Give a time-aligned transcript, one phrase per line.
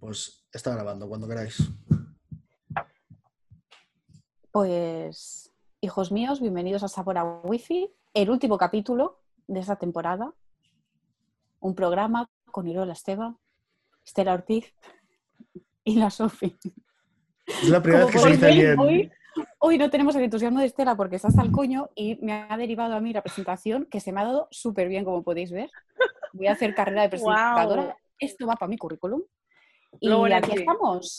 [0.00, 1.58] Pues está grabando cuando queráis.
[4.50, 10.32] Pues, hijos míos, bienvenidos a Sabor a Wifi, el último capítulo de esta temporada.
[11.60, 13.36] Un programa con Irola Esteba,
[14.02, 14.74] Estela Ortiz
[15.84, 16.56] y la Sofi.
[17.44, 18.78] Es la primera vez que se dice bien.
[18.78, 19.12] Hoy,
[19.58, 22.56] hoy no tenemos el entusiasmo de Estela porque está hasta el coño y me ha
[22.56, 25.70] derivado a mí la presentación que se me ha dado súper bien, como podéis ver.
[26.32, 27.98] Voy a hacer carrera de presentadora.
[28.18, 29.20] Esto va para mi currículum.
[29.98, 30.58] Y Luego aquí sí.
[30.60, 31.16] estamos.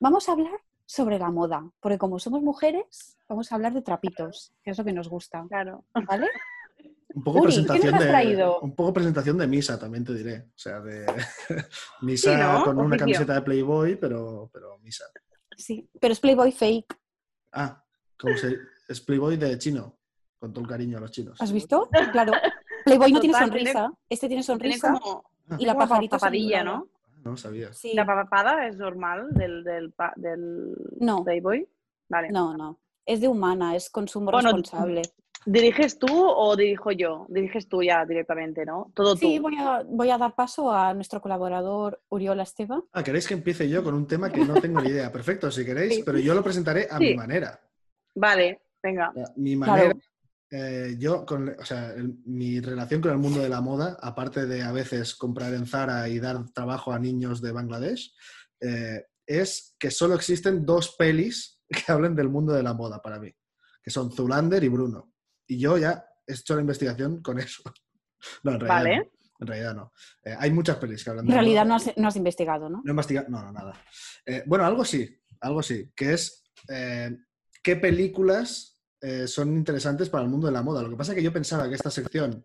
[0.00, 4.52] Vamos a hablar sobre la moda, porque como somos mujeres, vamos a hablar de trapitos,
[4.62, 5.84] que es lo que nos gusta, Claro.
[6.06, 6.28] ¿vale?
[7.14, 10.14] Un poco, Uri, presentación ¿qué nos has de, un poco presentación de misa, también te
[10.14, 10.46] diré.
[10.48, 11.04] O sea, de
[12.00, 12.64] misa Sí, ¿no?
[12.64, 12.98] con una Oficio.
[12.98, 15.04] camiseta de Playboy, pero, pero misa.
[15.56, 16.98] Sí, pero es Playboy fake.
[17.52, 17.84] Ah,
[18.18, 18.56] ¿cómo se
[18.88, 19.98] Es Playboy de chino,
[20.38, 21.38] con todo el cariño a los chinos.
[21.40, 21.88] ¿Has visto?
[22.12, 22.32] Claro.
[22.84, 23.92] Playboy no tiene Total, tiene- sonrisa.
[24.08, 26.64] Este tiene Tiene sonrisa como, y la como pajarita papadilla.
[26.64, 26.88] ¿no?
[27.24, 27.72] No sabía.
[27.72, 27.92] Sí.
[27.94, 31.24] ¿La papada es normal del, del, No.
[31.24, 31.68] Playboy?
[32.08, 32.30] Vale.
[32.30, 32.78] No, no.
[33.06, 35.02] Es de humana, es consumo Bueno, responsable.
[35.44, 37.26] ¿Diriges tú o dirijo yo?
[37.28, 38.92] Diriges tú ya directamente, ¿no?
[38.94, 39.42] Todo Sí, tú.
[39.42, 42.80] voy a, voy a dar paso a nuestro colaborador Uriola Esteba.
[42.92, 45.10] Ah, ¿queréis que empiece yo con un tema que no tengo ni idea?
[45.12, 46.02] Perfecto, si queréis, Sí.
[46.06, 47.06] pero yo lo presentaré a Sí.
[47.06, 47.58] mi manera.
[48.14, 49.12] Vale, venga.
[49.36, 49.98] Mi Claro.
[50.54, 54.44] Eh, yo, con, o sea, el- mi relación con el mundo de la moda, aparte
[54.46, 58.14] de a veces comprar en Zara y dar trabajo a niños de Bangladesh,
[58.60, 63.18] eh, es que solo existen dos pelis que hablen del mundo de la moda para
[63.18, 63.32] mí,
[63.82, 65.12] que son Zulander y Bruno.
[65.48, 67.62] Y yo ya he hecho la investigación con eso.
[68.44, 68.96] No, en realidad Vale.
[68.98, 69.10] no.
[69.40, 69.92] En realidad no.
[70.22, 71.68] Eh, hay muchas pelis que hablan En de realidad moda.
[71.70, 72.82] no has, no has investigado, ¿no?
[72.84, 73.74] No he investigado, no, no, nada.
[74.24, 77.10] Eh, bueno, algo sí, algo sí, que es eh,
[77.64, 78.71] qué películas
[79.02, 80.82] eh, son interesantes para el mundo de la moda.
[80.82, 82.42] Lo que pasa es que yo pensaba que esta sección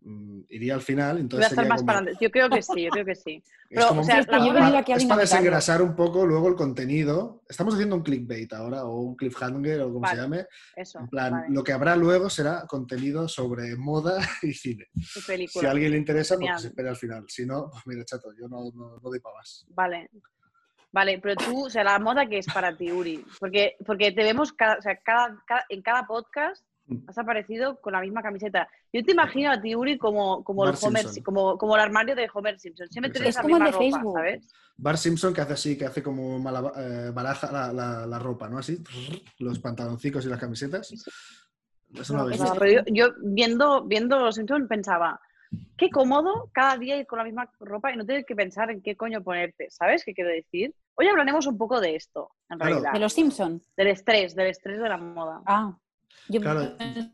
[0.00, 2.24] mm, iría al final, entonces estar sería más como- para adelante.
[2.24, 3.34] Yo creo que sí, yo creo que sí.
[3.70, 6.54] es Pero, como- o sea, Sí, es la es para desengrasar un poco luego el
[6.54, 7.42] contenido.
[7.48, 10.46] Estamos haciendo un clickbait ahora, o un cliffhanger, o como se llame.
[10.74, 11.46] Eso, En plan, vale.
[11.50, 14.86] lo que habrá luego será contenido sobre moda y cine.
[14.94, 16.56] Si a alguien le interesa, pues Genial.
[16.56, 17.24] que se espere al final.
[17.28, 19.66] Si no, pues mira, chato, yo no, no, no doy para más.
[19.68, 20.08] Vale.
[20.92, 24.24] Vale, pero tú, o sea, la moda que es para ti, Uri, porque, porque te
[24.24, 27.08] vemos cada, o sea, cada, cada- en cada podcast Mm.
[27.08, 28.68] has aparecido con la misma camiseta.
[28.92, 32.28] Yo te imagino a ti, Uri, como, como, el Homer, como, como el armario de
[32.34, 32.88] Homer Simpson.
[32.88, 34.14] Siempre tienes Es la como el misma de ropa, Facebook.
[34.18, 34.48] ¿sabes?
[34.76, 38.48] Bart Simpson que hace así, que hace como mala- eh, baraja la, la- la ropa,
[38.48, 38.58] ¿no?
[38.58, 38.82] Así,
[39.38, 40.90] los pantaloncicos y las camisetas.
[41.94, 45.20] Eso no No, eso yo, yo viendo, viendo Los Simpson pensaba,
[45.76, 48.82] qué cómodo cada día ir con la misma ropa y no tener que pensar en
[48.82, 49.68] qué coño ponerte.
[49.70, 50.74] ¿Sabes qué quiero decir?
[51.00, 52.72] Hoy hablaremos un poco de esto, en Claro.
[52.74, 52.92] realidad.
[52.92, 53.62] De los Simpson.
[53.74, 55.40] Del estrés, del estrés de la moda.
[55.46, 55.74] Ah,
[56.28, 56.76] yo Claro.
[56.76, 57.10] que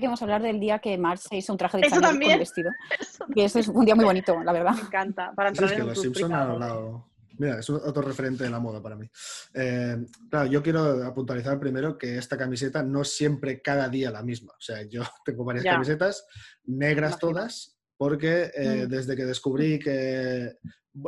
[0.00, 2.32] íbamos a hablar del día que Marge se hizo un traje de Eso Chanel también.
[2.32, 2.70] con vestido.
[3.36, 4.74] Y ese es un día muy bonito, la verdad.
[4.74, 5.32] Me encanta.
[5.36, 7.10] Para entrar es que en los Simpson han hablado.
[7.38, 9.08] Mira, es otro referente de la moda para mí.
[9.54, 9.96] Eh,
[10.28, 14.52] claro, yo quiero puntualizar primero que esta camiseta no es siempre cada día la misma.
[14.52, 15.72] O sea, yo tengo varias Ya.
[15.74, 16.26] camisetas,
[16.64, 18.88] negras todas, porque eh, Mm.
[18.88, 20.58] desde que descubrí que.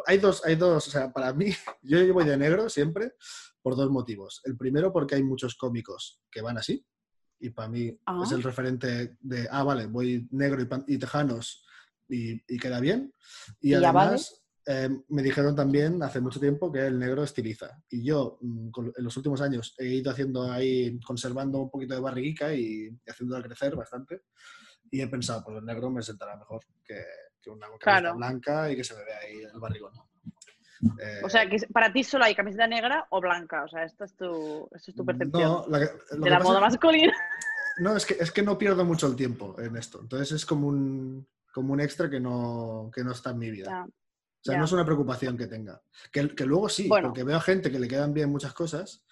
[0.06, 1.46] Hay dos, hay dos, o sea, para mí,
[1.82, 3.12] yo voy de negro siempre
[3.62, 4.40] por dos motivos.
[4.44, 6.84] El primero, porque hay muchos cómicos que van así,
[7.38, 8.22] y para mí Ah.
[8.24, 11.64] es el referente de, ah, vale, voy negro y, pan- y tejanos
[12.08, 13.12] y, y queda bien.
[13.60, 14.08] Y, Y ya vale.
[14.08, 17.80] además, eh, me dijeron también hace mucho tiempo que el negro estiliza.
[17.90, 21.94] Y yo, mm, con- en los últimos años, he ido haciendo ahí, conservando un poquito
[21.94, 24.22] de barriguica y, y haciéndola crecer bastante.
[24.90, 27.00] Y he pensado, pues el negro me sentará mejor que,
[27.46, 28.16] que una camiseta Claro.
[28.16, 29.92] blanca y que se me vea ahí el barrigón.
[31.00, 33.64] Eh, O sea, que para ti solo hay camiseta negra o blanca.
[33.64, 35.90] O sea, esta es tu, esta es tu percepción no, la de
[36.22, 37.12] que la moda masculina.
[37.78, 40.00] No, es que, es que no pierdo mucho el tiempo en esto.
[40.00, 43.66] Entonces es como un, como un extra que no, que no está en mi vida.
[43.68, 43.84] Ya.
[43.84, 43.88] O
[44.40, 45.82] sea, no es una preocupación que tenga.
[46.10, 47.08] Que, que luego sí, Bueno.
[47.08, 49.04] porque veo a gente que le quedan bien muchas cosas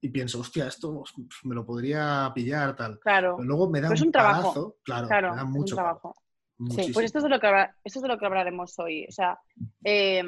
[0.00, 1.04] y pienso, hostia, esto
[1.44, 2.98] me lo podría pillar, tal.
[2.98, 3.36] Claro.
[3.36, 4.42] Pero luego me da Pero es un, trabajo.
[4.42, 6.14] palazo, claro, Claro, me da es un mucho trabajo.
[6.58, 6.94] Muchísimo.
[6.94, 7.48] Pues esto es de lo que,
[7.84, 9.06] esto es de lo que hablaremos hoy.
[9.08, 9.38] O sea,
[9.84, 10.22] eh,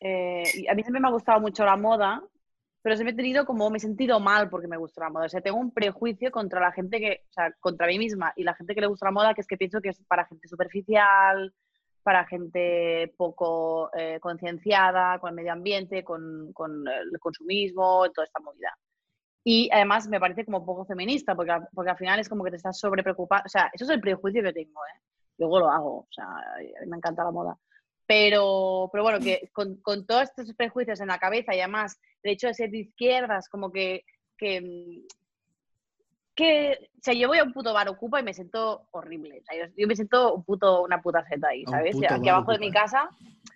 [0.00, 2.22] eh, a mí siempre me ha gustado mucho la moda,
[2.82, 5.26] pero siempre he tenido como, me he sentido mal porque me gusta la moda.
[5.26, 8.44] O sea, tengo un prejuicio contra la gente que, o sea, contra mí misma y
[8.44, 10.48] la gente que le gusta la moda, que es que pienso que es para gente
[10.48, 11.52] superficial,
[12.02, 18.40] para gente poco eh, concienciada con el medio ambiente, con, con el consumismo, toda esta
[18.40, 18.74] movida.
[19.42, 22.56] Y además me parece como poco feminista, porque, porque al final es como que te
[22.56, 23.44] estás sobre preocupando.
[23.46, 25.00] O sea, eso es el prejuicio que tengo, ¿eh?
[25.38, 26.26] Luego lo hago, o sea,
[26.86, 27.58] me encanta la moda.
[28.06, 32.32] Pero, pero bueno, que con, con todos estos prejuicios en la cabeza y además el
[32.32, 34.04] hecho de ser de izquierdas, como que,
[34.36, 35.06] que,
[36.34, 39.40] que, o sea, yo voy a un puto bar ocupa y me siento horrible.
[39.40, 41.96] O sea, yo, yo me siento un puto, una puta zeta ahí, ¿sabes?
[42.08, 43.10] Aquí abajo de mi casa,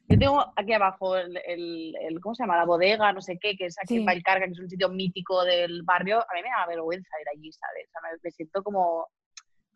[0.09, 2.57] yo tengo aquí abajo el, el- el- ¿cómo se llama?
[2.59, 4.01] La bodega, no sé qué, que es aquí Sí.
[4.01, 6.19] en Valcarca, que es un sitio mítico del barrio.
[6.21, 7.89] A mí me da vergüenza ir allí, ¿sabes?
[7.89, 9.09] O sea, me, me siento como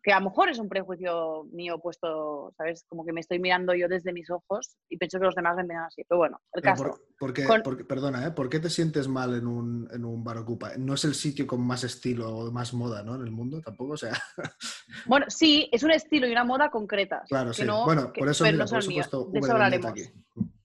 [0.01, 2.85] que a lo mejor es un prejuicio mío puesto, ¿sabes?
[2.87, 5.63] Como que me estoy mirando yo desde mis ojos y pienso que los demás me
[5.63, 6.03] miran así.
[6.07, 6.83] Pero bueno, el Pero caso.
[6.83, 8.31] por- porque, Con- porque- perdona, ¿eh?
[8.31, 10.71] ¿por qué te sientes mal en un, en un bar ocupa?
[10.77, 13.15] No es el sitio con más estilo o más moda, ¿no?
[13.15, 14.11] En el mundo tampoco, o sea,
[15.05, 17.27] Bueno, sí, es un estilo y una moda concretas.
[17.27, 17.63] claro, sí.
[17.65, 19.07] no- bueno, que- por eso, pero mira, no por son eso he míos.
[19.09, 20.13] puesto De eso V de Vendetta hablaremos.
[20.13, 20.59] aquí.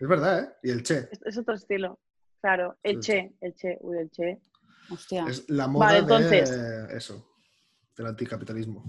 [0.00, 0.48] Es verdad, ¿eh?
[0.62, 1.08] Y el Che.
[1.10, 1.98] Es, es otro estilo.
[2.40, 3.12] Claro, el Sí.
[3.12, 4.40] che, el che, uy, el che.
[4.90, 5.26] Hostia.
[5.28, 6.50] Es la moda Vale, de entonces.
[6.90, 7.29] eso,
[8.00, 8.84] del anticapitalismo.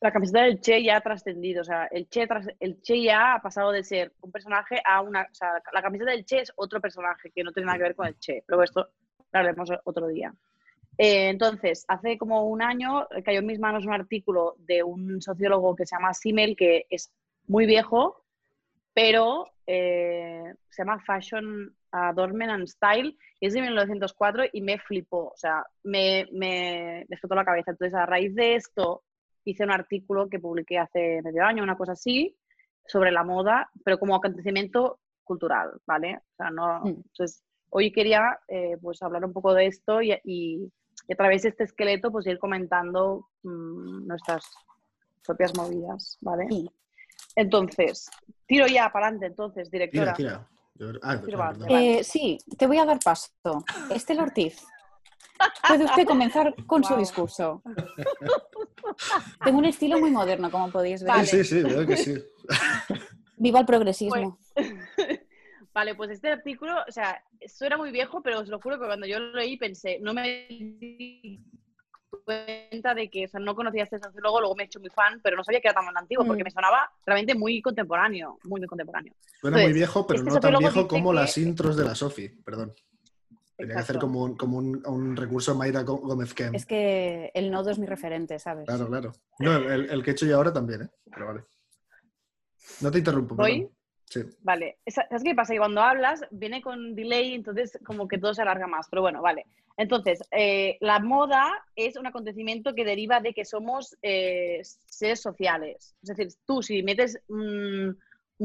[0.00, 3.34] La camiseta del Che ya ha trascendido, o sea, el che, tras- el che ya
[3.34, 6.52] ha pasado de ser un personaje a una, o sea, la camiseta del Che es
[6.54, 8.88] otro personaje que no tiene nada que ver con el Che, pero esto
[9.32, 10.32] lo haremos otro día.
[10.96, 15.20] Eh, entonces, hace como un año eh, cayó en mis manos un artículo de un
[15.20, 17.12] sociólogo que se llama Simmel, que es
[17.46, 18.24] muy viejo,
[19.00, 25.28] pero eh, se llama Fashion Adornment and Style, y es de 1904 y me flipó,
[25.28, 27.70] o sea, me, me, me explotó la cabeza.
[27.70, 29.04] Entonces, a raíz de esto,
[29.44, 32.36] hice un artículo que publiqué hace medio año, una cosa así,
[32.86, 36.16] sobre la moda, pero como acontecimiento cultural, ¿vale?
[36.32, 36.88] O sea, no, Mm.
[36.88, 40.72] entonces, hoy quería eh, pues hablar un poco de esto y, y-
[41.06, 44.42] y a través de este esqueleto pues ir comentando mm, nuestras
[45.24, 46.46] propias movidas, ¿vale?
[46.50, 46.68] Sí.
[47.36, 48.10] Entonces,
[48.46, 50.14] tiro ya para adelante, entonces, directora.
[50.14, 50.48] tira.
[51.02, 51.20] Ah.
[51.68, 53.30] Eh, sí, te voy a dar paso.
[53.90, 54.64] Estela Ortiz,
[55.66, 57.62] puede usted comenzar con su discurso.
[59.44, 61.10] Tengo un estilo muy moderno, como podéis ver.
[61.10, 61.26] Vale.
[61.26, 62.14] Sí, sí, sí, veo que sí.
[63.36, 64.38] Viva el progresismo.
[65.74, 67.22] Vale, pues este artículo, o sea,
[67.60, 70.48] era muy viejo, pero os lo juro que cuando yo lo leí pensé, no me
[72.24, 74.90] cuenta de que, o sea, no conocía a este sociólogo, luego me he hecho muy
[74.90, 76.44] fan, pero no sabía que era tan antiguo, porque Mm.
[76.46, 79.14] me sonaba realmente muy contemporáneo, muy, muy contemporáneo.
[79.40, 82.28] Suena muy viejo, pero este no tan viejo como que- las intros de la Sofi,
[82.28, 82.72] perdón.
[83.56, 86.54] Tenía que hacer como un, como un, un recurso Mayra Gó- Gómez Kem.
[86.54, 88.66] Es que el nodo es mi referente, ¿sabes?
[88.66, 89.12] Claro, claro.
[89.40, 90.90] No, el, el que he hecho yo ahora también, ¿eh?
[91.12, 91.44] Pero vale.
[92.80, 93.62] No te interrumpo, ¿Voy?
[93.62, 93.77] perdón.
[94.42, 95.52] Vale, ¿sabes qué pasa?
[95.52, 99.22] Que cuando hablas viene con delay, entonces como que todo se alarga más, pero bueno,
[99.22, 99.46] vale.
[99.76, 105.94] Entonces, eh, la moda es un acontecimiento que deriva de que somos eh, seres sociales.
[106.02, 107.96] Es decir, tú si metes un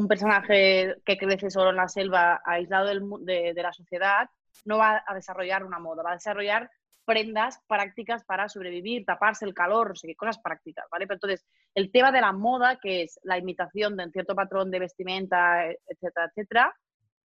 [0.07, 4.29] personaje que crece solo en la selva, aislado del de, de la sociedad,
[4.65, 6.69] no va a desarrollar una moda, va a desarrollar
[7.05, 11.07] prendas prácticas para sobrevivir, taparse el calor, no sé qué, cosas prácticas, ¿vale?
[11.07, 11.45] Pero entonces,
[11.75, 15.65] el tema de la moda, que es la imitación de un cierto patrón de vestimenta,
[15.69, 16.75] etcétera, etcétera,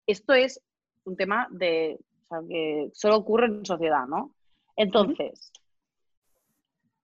[0.07, 0.61] esto es
[1.05, 4.35] un tema de, o sea, que solo ocurre en sociedad, ¿no?
[4.77, 5.53] Entonces,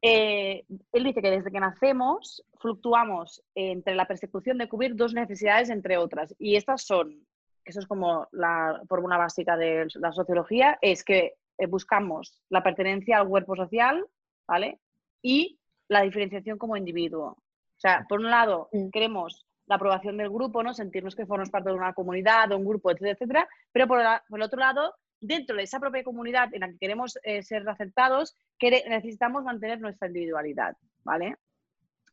[0.01, 5.71] eh, él dice que desde que nacemos fluctuamos entre la persecución de cubrir dos necesidades
[5.71, 6.35] entre otras.
[6.39, 7.27] Y estas son,
[7.65, 13.19] eso es como la fórmula básica de la sociología, es que eh, buscamos la pertenencia
[13.19, 14.07] al cuerpo social,
[14.47, 14.81] ¿vale?
[15.23, 15.59] Y
[15.89, 17.37] la diferenciación como individuo.
[17.77, 20.75] O sea, por un lado, queremos la aprobación del grupo, ¿no?
[20.75, 23.49] Sentirnos que formamos parte de una comunidad, de un grupo, etcétera, etcétera.
[23.73, 26.79] Pero por, la- por el otro lado, dentro de esa propia comunidad en la que
[26.79, 31.37] queremos eh, ser aceptados, necesitamos mantener nuestra individualidad, ¿vale?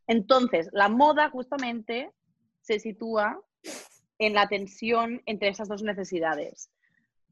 [0.07, 2.11] Entonces, la moda justamente
[2.61, 3.39] se sitúa
[4.17, 6.71] en la tensión entre esas dos necesidades.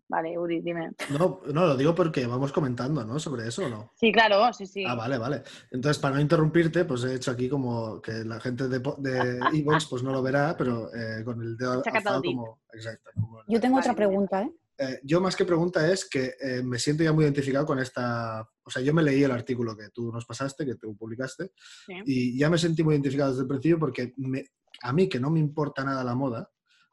[0.10, 0.90] Vale, Uri, dime.
[1.12, 3.20] No, no, lo digo porque vamos comentando, ¿no?
[3.20, 3.92] Sobre eso o no.
[3.96, 4.84] Sí, claro, sí, sí.
[4.84, 5.44] Ah, vale, vale.
[5.70, 9.86] Entonces, para no interrumpirte, pues he hecho aquí como que la gente de, de Evox
[9.86, 12.60] pues no lo verá, pero eh, con el dedo Se ha catado alzado como...
[12.74, 13.12] Exacto.
[13.14, 14.52] como- Yo tengo otra pregunta, ¿eh?
[14.80, 18.48] Eh, yo más que pregunta es que eh, me siento ya muy identificado con esta...
[18.64, 21.52] O sea, yo me leí el artículo que tú nos pasaste, que tú publicaste,
[21.86, 21.94] Sí.
[22.06, 24.46] y ya me sentí muy identificado desde el principio porque me-
[24.82, 26.50] a mí, que no me importa nada la moda,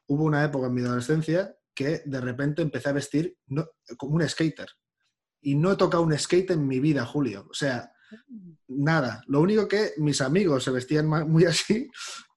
[0.08, 4.28] hubo una época en mi adolescencia que de repente empecé a vestir no- como un
[4.28, 4.68] skater.
[5.42, 7.46] Y no he tocado un skate en mi vida, Julio.
[7.48, 7.92] O sea,
[8.68, 9.22] nada.
[9.26, 11.88] Lo único que mis amigos se vestían muy así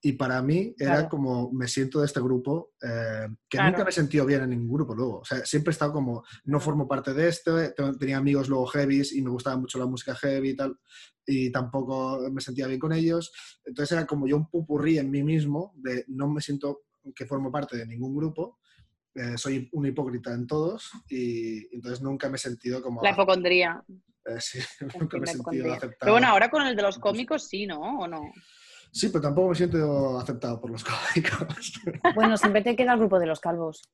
[0.02, 1.08] y para mí era Claro.
[1.08, 3.70] como me siento de este grupo, eh, que Claro.
[3.70, 5.20] nunca me he sentido bien en ningún grupo luego.
[5.20, 8.66] O sea, siempre he estado como, no formo parte de este, te- tenía amigos luego
[8.66, 10.76] heavies y me gustaba mucho la música heavy y tal,
[11.26, 13.32] y tampoco me sentía bien con ellos.
[13.64, 16.82] Entonces era como yo un pupurrí en mí mismo de no me siento
[17.14, 18.58] que formo parte de ningún grupo.
[19.14, 23.02] Eh, soy un hipócrita en todos y entonces nunca me he sentido como...
[23.02, 23.82] La hipocondría.
[24.26, 24.58] eh, sí,
[25.00, 25.96] nunca me he sentido aceptado.
[26.00, 28.00] Pero bueno, ahora con el de los cómicos sí, ¿no?
[28.00, 28.20] ¿O no?
[28.92, 31.72] Sí, pero tampoco me siento aceptado por los cómicos.
[32.14, 33.88] Bueno, siempre te queda el grupo de los calvos.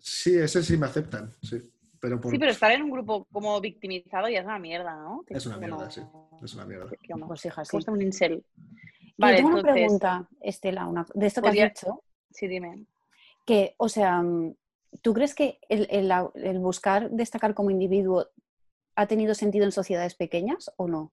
[0.00, 1.60] sí, ese sí me aceptan, sí.
[2.00, 2.30] pero por...
[2.32, 5.24] Sí, pero estar en un grupo como victimizado ya es una mierda, ¿no?
[5.28, 6.02] Es una Como- mierda, sí.
[6.42, 6.86] Es una mierda.
[7.26, 7.76] Pues hija, sí.
[7.88, 8.44] Un incel.
[8.56, 12.46] Yo Vale, tengo una entonces, pregunta, Estela, una- de esto que podría- has dicho, sí,
[12.46, 12.86] dime.
[13.48, 14.54] Que, o sea, mm,
[15.02, 18.26] ¿tú crees que el, el- la- el buscar destacar como individuo
[18.94, 21.12] ha tenido sentido en sociedades pequeñas o no?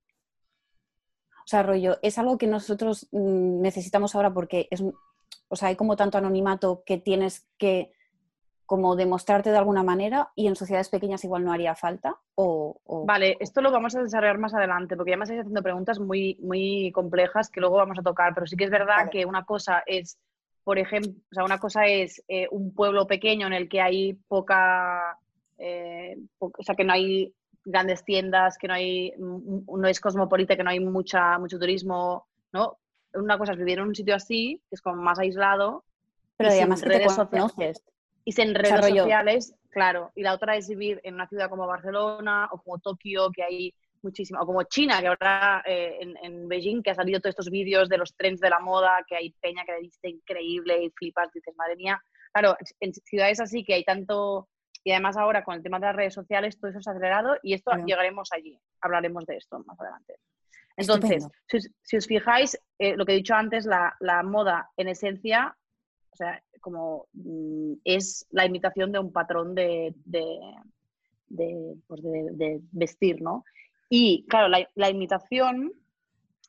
[1.46, 4.84] O sea, rollo, es algo que nosotros mm, necesitamos ahora porque es,
[5.48, 7.92] o sea, hay como tanto anonimato que tienes que
[8.66, 13.06] como demostrarte de alguna manera y en sociedades pequeñas igual no haría falta o, o-
[13.06, 16.38] Vale, esto lo vamos a desarrollar más adelante, porque ya me estáis haciendo preguntas muy,
[16.42, 19.10] muy complejas que luego vamos a tocar, pero sí que es verdad Vale.
[19.12, 20.18] que una cosa es,
[20.66, 24.14] por ejemplo, o sea, una cosa es eh, un pueblo pequeño en el que hay
[24.28, 25.18] poca,
[25.60, 27.34] eh, po- o sea, que no hay
[27.66, 32.28] grandes tiendas, que no hay, mm, no es cosmopolita, que no hay mucha, mucho turismo,
[32.54, 32.80] ¿no?
[33.14, 35.86] Una cosa es vivir en un sitio así, que es como más aislado,
[36.38, 37.54] pero y sin además que te redes sociales.
[37.54, 37.84] conoces.
[38.26, 40.12] y sea, redes sociales, claro.
[40.16, 43.76] Y la otra es vivir en una ciudad como Barcelona o como Tokio, que hay
[44.06, 47.50] muchísimo, o como China, que ahora eh, en, en Beijing, que ha salido todos estos
[47.50, 50.90] vídeos de los trends de la moda, que hay peña que le dice increíble y
[50.92, 52.02] flipas, dices, madre mía.
[52.32, 54.48] Claro, en ciudades así que hay tanto,
[54.84, 57.36] y además ahora con el tema de las redes sociales, todo eso se ha acelerado
[57.44, 60.16] y esto llegaremos allí, hablaremos de esto más adelante.
[60.78, 64.70] Entonces, si os, si os fijáis, eh, lo que he dicho antes, la, la moda
[64.78, 65.56] en esencia,
[66.12, 70.26] o sea, como mm, es la imitación de un patrón de, de,
[71.28, 73.46] de, pues, de vestir, ¿no?
[73.90, 75.72] Y claro, la, la imitación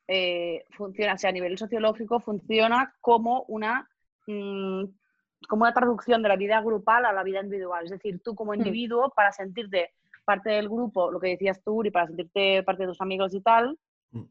[0.08, 3.88] eh, funciona, o sea, a nivel sociológico, funciona como una,
[4.26, 4.84] mm,
[5.48, 7.84] como una traducción de la vida grupal a la vida individual.
[7.84, 9.92] Es decir, tú como individuo, para sentirte
[10.24, 13.40] parte del grupo, lo que decías tú, y para sentirte parte de tus amigos y
[13.40, 13.78] tal,
[14.10, 14.22] Mm.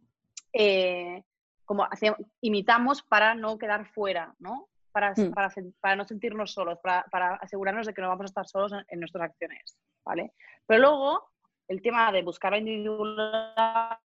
[0.54, 1.24] eh,
[1.66, 4.68] como hace- imitamos para no quedar fuera, ¿no?
[4.92, 5.34] Para, Mm.
[5.34, 5.50] para,
[5.82, 8.86] para no sentirnos solos, para, para asegurarnos de que no vamos a estar solos en,
[8.88, 10.32] en nuestras acciones, ¿vale?
[10.66, 11.24] Pero luego,
[11.68, 13.98] el tema de buscar la individualidad,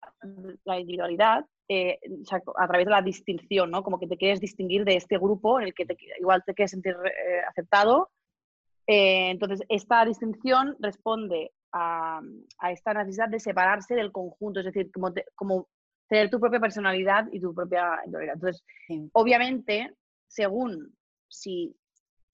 [0.66, 3.84] la individualidad eh, o sea, a través de la distinción, ¿no?
[3.84, 6.72] Como que te quieres distinguir de este grupo en el que te- igual te quieres
[6.72, 8.10] sentir eh, aceptado.
[8.88, 12.22] Eh, entonces, esta distinción responde a,
[12.58, 15.68] a esta necesidad de separarse del conjunto, es decir, como, te- como
[16.08, 18.34] tener tu propia personalidad y tu propia individualidad.
[18.36, 19.08] Entonces, Sí.
[19.14, 19.94] obviamente,
[20.28, 20.96] según
[21.28, 21.76] si,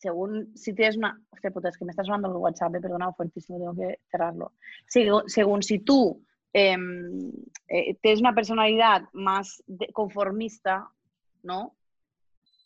[0.06, 1.20] según si tienes una...
[1.32, 4.54] Hostia puta, es que me está sonando el WhatsApp, eh, perdona, fuertísimo, tengo que cerrarlo.
[4.88, 7.32] Según, según si tú em,
[7.68, 10.88] eh, tienes una personalidad más conformista,
[11.42, 11.76] ¿no?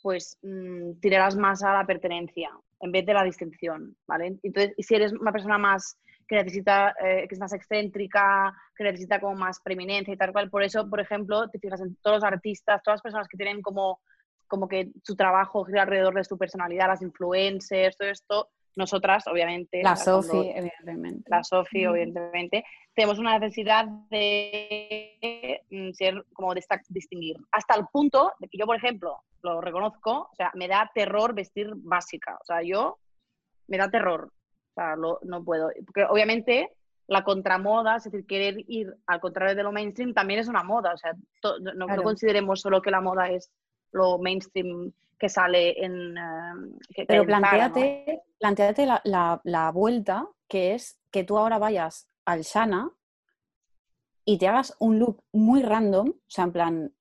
[0.02, 2.50] Pues mm, tirarás más a la pertenencia
[2.82, 4.38] en vez de la distinción, ¿vale?
[4.44, 8.84] Entonces, y si eres una persona más que necesita, eh, que es más excéntrica, que
[8.84, 12.18] necesita como más preeminencia y tal cual, por eso, por ejemplo, te fijas en todos
[12.18, 14.02] los artistas, todas las personas que tienen como,
[14.50, 19.82] como que su trabajo gira alrededor de su personalidad, las influencers, todo esto, nosotras, obviamente,
[19.84, 21.30] La Sofi, evidentemente.
[21.30, 21.90] la Sofi, Mm.
[21.96, 22.64] evidentemente,
[22.94, 27.38] tenemos una necesidad de mm, ser como desta- distinguir.
[27.52, 31.34] Hasta el punto de que yo, por ejemplo, lo reconozco, o sea, me da terror
[31.34, 32.38] vestir básica.
[32.42, 32.98] O sea, yo
[33.68, 34.26] me da terror.
[34.32, 35.70] O sea, lo- no puedo.
[35.86, 36.72] Porque obviamente
[37.08, 40.94] la contramoda, es decir, querer ir al contrario de lo mainstream, también es una moda.
[40.94, 42.04] O sea, to- no, no Claro.
[42.04, 43.52] consideremos solo que la moda es
[43.92, 46.18] lo mainstream que sale en...
[46.18, 52.10] eh, que- Pero planteate, plantéate la, la- la vuelta que es que tú ahora vayas
[52.26, 52.92] al Shana
[54.26, 56.94] y te hagas un look muy random, o sea, en plan,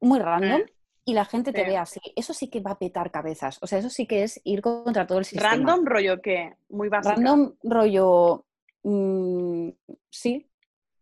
[0.00, 0.64] muy random, Mm.
[1.04, 1.66] y la gente te Sí.
[1.70, 2.00] vea así.
[2.16, 3.58] Eso sí que va a petar cabezas.
[3.62, 5.50] O sea, eso sí que es ir contra todo el sistema.
[5.50, 7.14] Random rollo que muy básica.
[7.16, 8.46] Random rollo,
[8.84, 9.68] mm,
[10.08, 10.48] sí,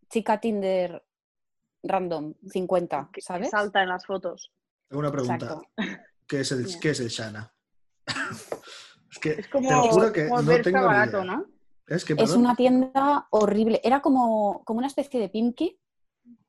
[0.09, 1.03] chica Tinder
[1.83, 3.49] random, 50, que- que ¿sabes?
[3.49, 4.51] salta en las fotos.
[4.87, 5.59] Tengo una pregunta.
[6.27, 6.79] ¿Qué es el.
[6.79, 7.53] ¿qué es el Shana?
[9.11, 11.23] es que Es como, te lo juro que como no tengo ni barato, idea.
[11.35, 11.45] ¿no?
[11.87, 13.81] Es que, Es una tienda horrible.
[13.83, 15.79] Era como, como una especie de Pimki.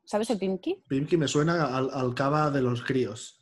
[0.05, 0.83] ¿Sabes el Pimki?
[0.89, 3.41] Pimki me suena al, al cava de los críos.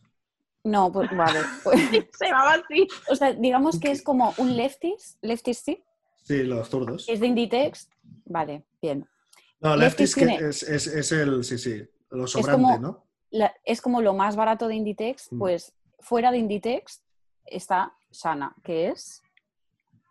[0.64, 1.40] No, pues vale.
[1.64, 1.80] pues-
[2.16, 2.86] Se llamaba así.
[3.10, 5.82] o sea, digamos que es como un lefties, lefties sí,
[6.22, 7.08] Sí, los zurdos.
[7.08, 7.88] es de Inditex.
[8.26, 9.08] Vale, bien.
[9.60, 13.04] No, que tiene- es, es, es el, sí, sí, lo sobrante, como- ¿no?
[13.30, 15.38] La- es como lo más barato de Inditex, Mm.
[15.38, 17.02] pues fuera de Inditex
[17.44, 19.22] está Sana, que es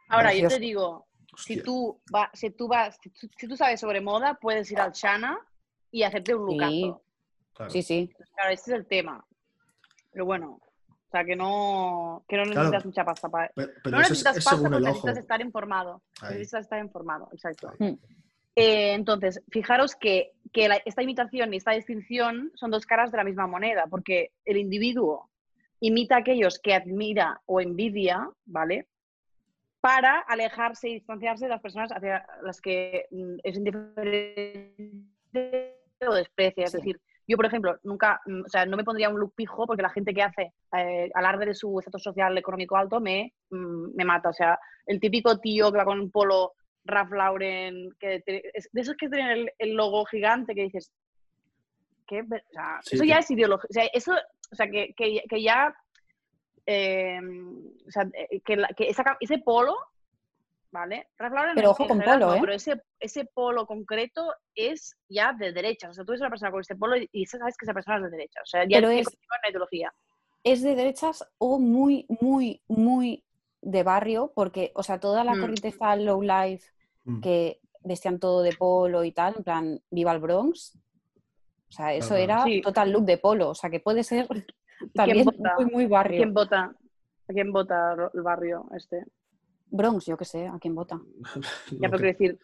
[0.09, 3.79] Ahora, yo te digo, si tú, va, si, tú vas, si, tú, si tú sabes
[3.79, 5.37] sobre moda, puedes ir al Chana
[5.91, 6.93] y hacerte un Sí.
[7.53, 7.69] Claro.
[7.71, 8.13] Sí, sí.
[8.35, 9.25] Claro, este es el tema.
[10.11, 12.59] Pero bueno, o sea, que no, que no Claro.
[12.61, 13.51] necesitas mucha pasta para...
[13.55, 14.91] Pero no es, necesitas es pasta, según pero el ojo.
[14.93, 16.01] necesitas estar informado.
[16.21, 16.33] Ahí.
[16.35, 17.73] Necesitas estar informado, exacto.
[17.79, 17.99] Ahí.
[18.59, 23.17] Eh, entonces, fijaros que, que la- esta imitación y esta distinción son dos caras de
[23.17, 25.29] la misma moneda, porque el individuo
[25.79, 28.87] imita a aquellos que admira o envidia, ¿vale?
[29.79, 36.65] para alejarse y distanciarse de las personas hacia las que mm, es indiferente o desprecia.
[36.65, 36.77] Es Sí.
[36.77, 39.83] decir, yo, por ejemplo, nunca, mm, o sea, no me pondría un look pijo porque
[39.83, 44.03] la gente que hace eh, alarde de su estatus social económico alto me, mm, me
[44.03, 44.29] mata.
[44.29, 46.53] O sea, el típico tío que va con un polo
[46.87, 50.91] Ralph Lauren, que es- de esos que tienen el, el logo gigante que dices,
[52.07, 52.21] ¿qué?
[52.23, 53.67] ver- O sea, Sí, eso ya es ideología.
[53.69, 54.13] O sea, eso,
[54.51, 55.75] o sea, que, que, que ya,
[56.65, 57.19] eh,
[57.87, 59.75] o sea, eh, que, la- que esa cam- ese polo,
[60.71, 61.07] ¿vale?
[61.17, 62.39] Ralph Lauren Pero en- ojo con general polo, no, ¿eh?
[62.41, 65.89] Pero ese, ese polo concreto es ya de derecha.
[65.89, 67.97] O sea, tú a una persona con este polo y, y sabes que esa persona
[67.97, 68.41] es de derecha.
[68.41, 69.93] O sea, ya Pero tiene es- una ideología.
[70.43, 73.23] es de derechas o muy, muy, muy
[73.61, 75.39] de barrio, porque, o sea, toda la Mm.
[75.41, 76.69] corriente está low life,
[77.07, 77.21] Mm.
[77.21, 80.77] que vestían todo de polo y tal, en plan, viva el Bronx.
[81.69, 82.61] O sea, eso Claro, era Sí.
[82.61, 84.45] total look de polo, o sea, que puede ser quién
[84.93, 85.53] también vota?
[85.57, 86.17] muy, muy ¿A barrio.
[86.17, 86.75] quién vota?
[87.29, 89.05] ¿A quién vota el barrio este?
[89.69, 90.99] Bronx, yo qué sé, ¿a quién vota?
[91.81, 92.39] Ya, pero que- decir,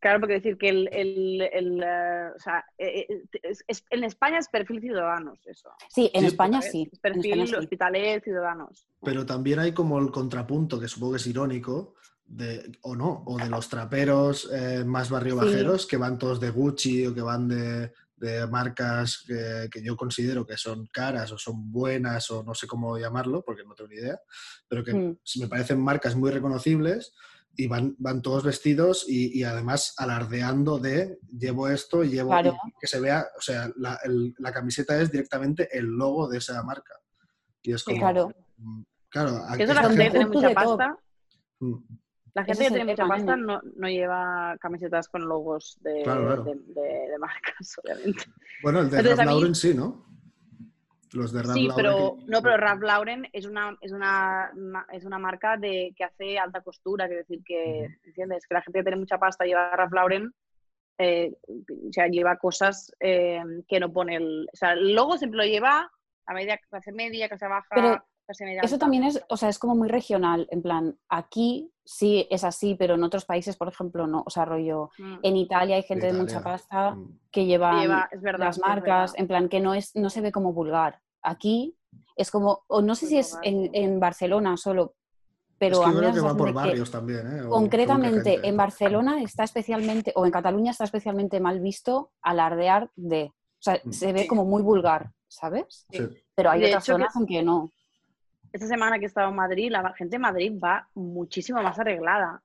[0.00, 4.04] claro, porque decir que el, el, el, eh, o sea, eh, eh, es- es- en
[4.04, 5.70] España es perfil ciudadanos eso.
[5.88, 6.72] Sí, en Sí, España ¿sabes?
[6.72, 6.88] sí.
[6.92, 8.20] Es perfil España sí.
[8.24, 8.88] ciudadanos.
[9.02, 11.94] Pero también hay como el contrapunto, que supongo que es irónico,
[12.26, 15.46] de, o no, o de los traperos eh, más barrio Sí.
[15.46, 19.96] bajeros que van todos de Gucci o que van de, de marcas que, que yo
[19.96, 23.88] considero que son caras o son buenas o no sé cómo llamarlo, porque no tengo
[23.88, 24.18] ni idea,
[24.68, 25.16] pero que Mm.
[25.40, 27.12] me parecen marcas muy reconocibles
[27.58, 32.56] y van, van todos vestidos y, y además alardeando de llevo esto, llevo Claro.
[32.66, 36.38] y que se vea, o sea, la, el- la camiseta es directamente el logo de
[36.38, 36.94] esa marca.
[37.62, 38.32] Y es como, Claro.
[38.58, 40.96] mm, Claro, gente tiene Justo mucha pasta,
[41.60, 41.74] Mm,
[42.36, 46.44] la gente que tiene mucha pasta no, no lleva camisetas con logos de, Claro, claro.
[46.44, 48.24] de, de- de marcas, obviamente.
[48.62, 50.04] Bueno, el de Entonces, Ralph mí- Lauren sí, ¿no?
[51.12, 51.76] Los de Ralph Sí, Lauren.
[51.76, 54.52] pero que- no, pero Ralph Lauren es una es una
[54.92, 58.80] es una marca de que hace alta costura, quiero decir que entiendes que la gente
[58.80, 60.34] que tiene mucha pasta lleva Ralph Lauren,
[60.98, 65.38] eh, o sea, lleva cosas eh, que no pone el, o sea, el logo siempre
[65.38, 65.90] lo lleva
[66.26, 68.04] a media clase media, clase baja, Pero.
[68.28, 68.78] Eso alta.
[68.78, 72.94] también es, o sea, es como muy regional, en plan, aquí sí es así, pero
[72.94, 74.24] en otros países, por ejemplo, no.
[74.26, 75.18] O sea, rollo, Mm.
[75.22, 77.18] en Italia hay gente de mucha pasta Mm.
[77.30, 79.20] que lleva Lleva- es verdad, las marcas, verdad.
[79.20, 81.00] en plan, que no, es, no se ve como vulgar.
[81.22, 81.76] Aquí
[82.16, 83.70] es como, o no sé Muy si es vulgar, en, sí.
[83.74, 84.94] en Barcelona solo,
[85.58, 87.42] pero es que a yo mí creo la que va por que barrios también, ¿eh?
[87.42, 93.32] O concretamente en Barcelona está especialmente, o en Cataluña está especialmente mal visto alardear de.
[93.58, 93.92] O sea, Mm.
[93.92, 94.26] se ve Sí.
[94.26, 95.86] como muy vulgar, ¿sabes?
[95.90, 96.00] Sí.
[96.34, 97.72] Pero hay De otras hecho que- zonas en que no.
[98.56, 102.42] Esta semana que he estado en Madrid, la gente de Madrid va muchísimo más arreglada.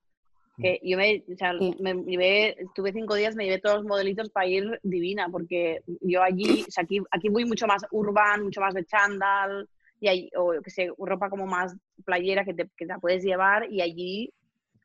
[0.58, 4.30] Que yo me, o sea, me llevé, estuve cinco días, me llevé todos los modelitos
[4.30, 8.62] para ir divina, porque yo allí, o sea, aquí, aquí voy mucho más urban, mucho
[8.62, 9.67] más de chándal,
[10.00, 13.00] y ahí, o yo que sé, ropa como más playera que te, que te la
[13.00, 14.32] puedes llevar, y allí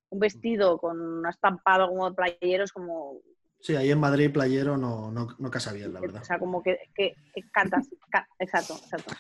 [0.09, 3.19] un vestido con un estampado como de playero es como,
[3.61, 6.23] Sí, ahí en Madrid playero no, no, no casa bien, la verdad.
[6.23, 9.13] o sea, como que, que, que cantas, ca- exacto, exacto.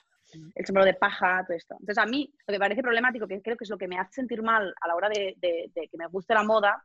[0.55, 1.75] El sombrero de paja, todo esto.
[1.79, 3.99] Entonces, a mí lo que me parece problemático, que creo que es lo que me
[3.99, 6.85] hace sentir mal a la hora de, de- de que me guste la moda,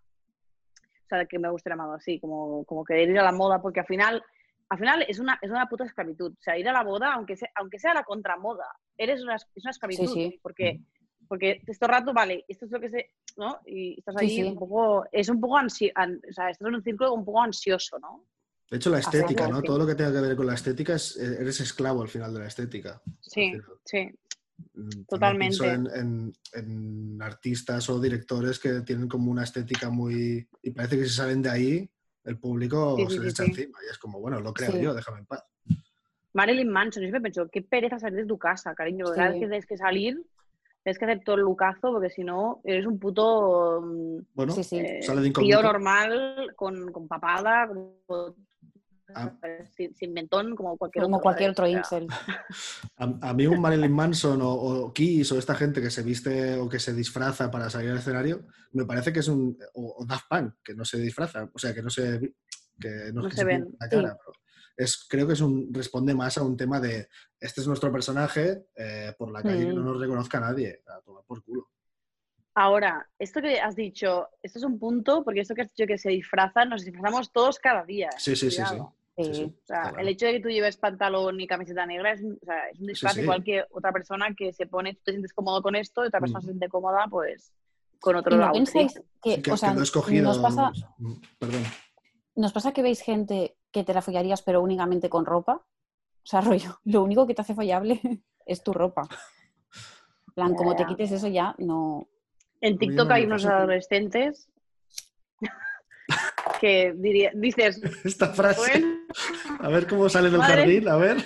[1.03, 3.31] o sea, de que me guste la moda, sí, como, como querer ir a la
[3.31, 4.23] moda, porque al final,
[4.69, 6.31] al final es una, es una puta esclavitud.
[6.33, 8.65] O sea, ir a la moda, aunque sea, aunque sea la contramoda,
[8.97, 10.07] eres una, es una esclavitud.
[10.07, 10.39] sí.
[10.41, 10.79] Porque,
[11.27, 13.59] porque esto rato, vale, esto es lo que se, ¿no?
[13.65, 14.43] Y estás Sí, ahí sí.
[14.43, 17.97] un poco, es un poco ansioso, o sea, estás en un círculo un poco ansioso,
[17.99, 18.23] ¿no?
[18.71, 19.61] De hecho, la estética, es, ¿no?
[19.61, 22.33] Todo lo que tenga que ver con la estética, es, e-, eres esclavo al final
[22.33, 23.01] de la estética.
[23.19, 23.51] Sí,
[23.83, 24.09] sí.
[24.73, 25.57] mm, Totalmente.
[25.57, 30.47] pienso En, en- en artistas o directores que tienen como una estética muy...
[30.63, 31.89] Y parece que si salen de ahí,
[32.23, 33.49] el público Sí, se sí, les echa sí.
[33.51, 33.77] encima.
[33.85, 34.81] Y es como, bueno, lo creo Sí.
[34.81, 35.43] yo, déjame en paz.
[36.33, 39.05] Marilyn Manson, yo siempre pienso, qué pereza salir de tu casa, cariño.
[39.07, 39.13] Sí.
[39.15, 40.23] que tienes que salir,
[40.81, 44.63] tienes que hacer todo el lucazo, porque si no, eres un puto mm, Bueno, Sí,
[44.63, 44.77] sí.
[44.79, 48.35] eh, sale de tío normal, con, con papada, como-
[49.15, 49.33] Ah.
[49.75, 51.23] sin, sin mentón, como cualquier Como otro.
[51.23, 52.07] cualquier sea, incel.
[52.97, 56.57] A, a mí un Marilyn Manson o, o Kiss o esta gente que se viste
[56.57, 59.57] o que se disfraza para salir al escenario, me parece que es un...
[59.73, 62.33] O, o Daft Punk, que no se disfraza, o sea, que no se...
[62.79, 63.95] Que no, No es que se ven, la sí.
[63.95, 64.33] cara, pero
[64.77, 67.07] es, creo que es un, responde más a un tema de
[67.39, 69.85] este es nuestro personaje, eh, por la calle que no Mm.
[69.85, 71.67] nos reconozca nadie, a tomar por culo.
[72.53, 75.97] Ahora, esto que has dicho, esto es un punto, porque esto que has dicho que
[75.97, 78.09] se disfrazan, nos disfrazamos todos cada día.
[78.17, 78.61] Sí, sí, sí.
[78.65, 78.75] Sí,
[79.17, 79.33] Sí.
[79.35, 79.99] sí, O sea, claro.
[79.99, 82.79] el hecho de que tú lleves pantalón y camiseta negra es, un- o sea, es
[82.79, 83.21] un disfraz sí.
[83.21, 86.19] igual que otra persona que se pone, tú te sientes cómodo con esto y otra
[86.21, 86.43] persona Mm.
[86.43, 87.53] se siente cómoda, pues,
[87.99, 88.87] con otro ¿Y no que, Sí,
[89.21, 90.23] que, o sea, que escogido.
[90.23, 90.71] nos pasa,
[91.37, 91.63] Perdón.
[92.35, 95.55] nos pasa que veis gente que te la follarías pero únicamente con ropa?
[95.55, 97.99] O sea, rollo, lo único que te hace follable
[98.45, 99.03] es tu ropa.
[100.29, 102.07] En plan, como te quites eso ya, no...
[102.61, 104.49] En TikTok no hay unos adolescentes
[106.61, 108.59] que diría, dices, Esta frase.
[108.59, 109.00] bueno,
[109.59, 110.57] A ver cómo sale del Madre.
[110.61, 111.17] jardín, a ver.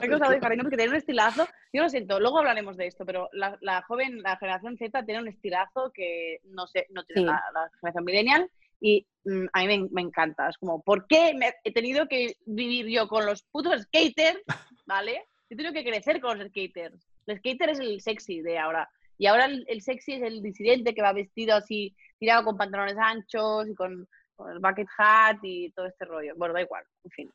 [0.00, 1.46] hay cosas de jardín porque tienen un estilazo.
[1.72, 5.20] Yo lo siento, luego hablaremos de esto, pero la, la joven, la generación Z tiene
[5.20, 7.26] un estilazo que no sé, no tiene Sí.
[7.26, 10.48] la, la generación millennial y mm, a mí me, me encanta.
[10.48, 14.40] Es como, ¿por qué me- he tenido que vivir yo con los putos skaters?
[14.86, 15.24] ¿Vale?
[15.50, 17.06] He tenido que crecer con los skaters.
[17.26, 18.88] El skater es el sexy de ahora.
[19.18, 22.96] Y ahora el, el sexy es el disidente que va vestido así, tirado con pantalones
[22.96, 26.34] anchos y con, con el bucket hat y todo este rollo.
[26.36, 27.32] Bueno, da igual, en fin.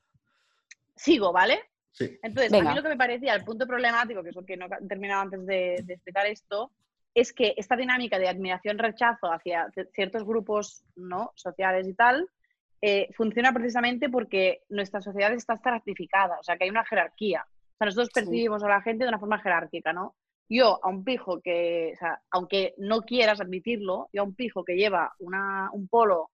[0.96, 1.60] Sigo, ¿vale?
[1.92, 2.18] Sí.
[2.24, 4.66] Entonces, a mí lo que me parecía el punto problemático, que es lo que no
[4.66, 6.72] he terminado antes de, de explicar esto,
[7.14, 11.32] es que esta dinámica de admiración-rechazo hacia ciertos grupos ¿no?
[11.36, 12.28] sociales y tal,
[12.82, 17.46] eh, funciona precisamente porque nuestra sociedad está estratificada, o sea, que hay una jerarquía.
[17.48, 18.20] O sea, nosotros Sí.
[18.22, 20.16] percibimos a la gente de una forma jerárquica, ¿no?
[20.50, 24.64] Yo, a un pijo que, o sea, aunque no quieras admitirlo, yo a un pijo
[24.64, 26.32] que lleva una, un polo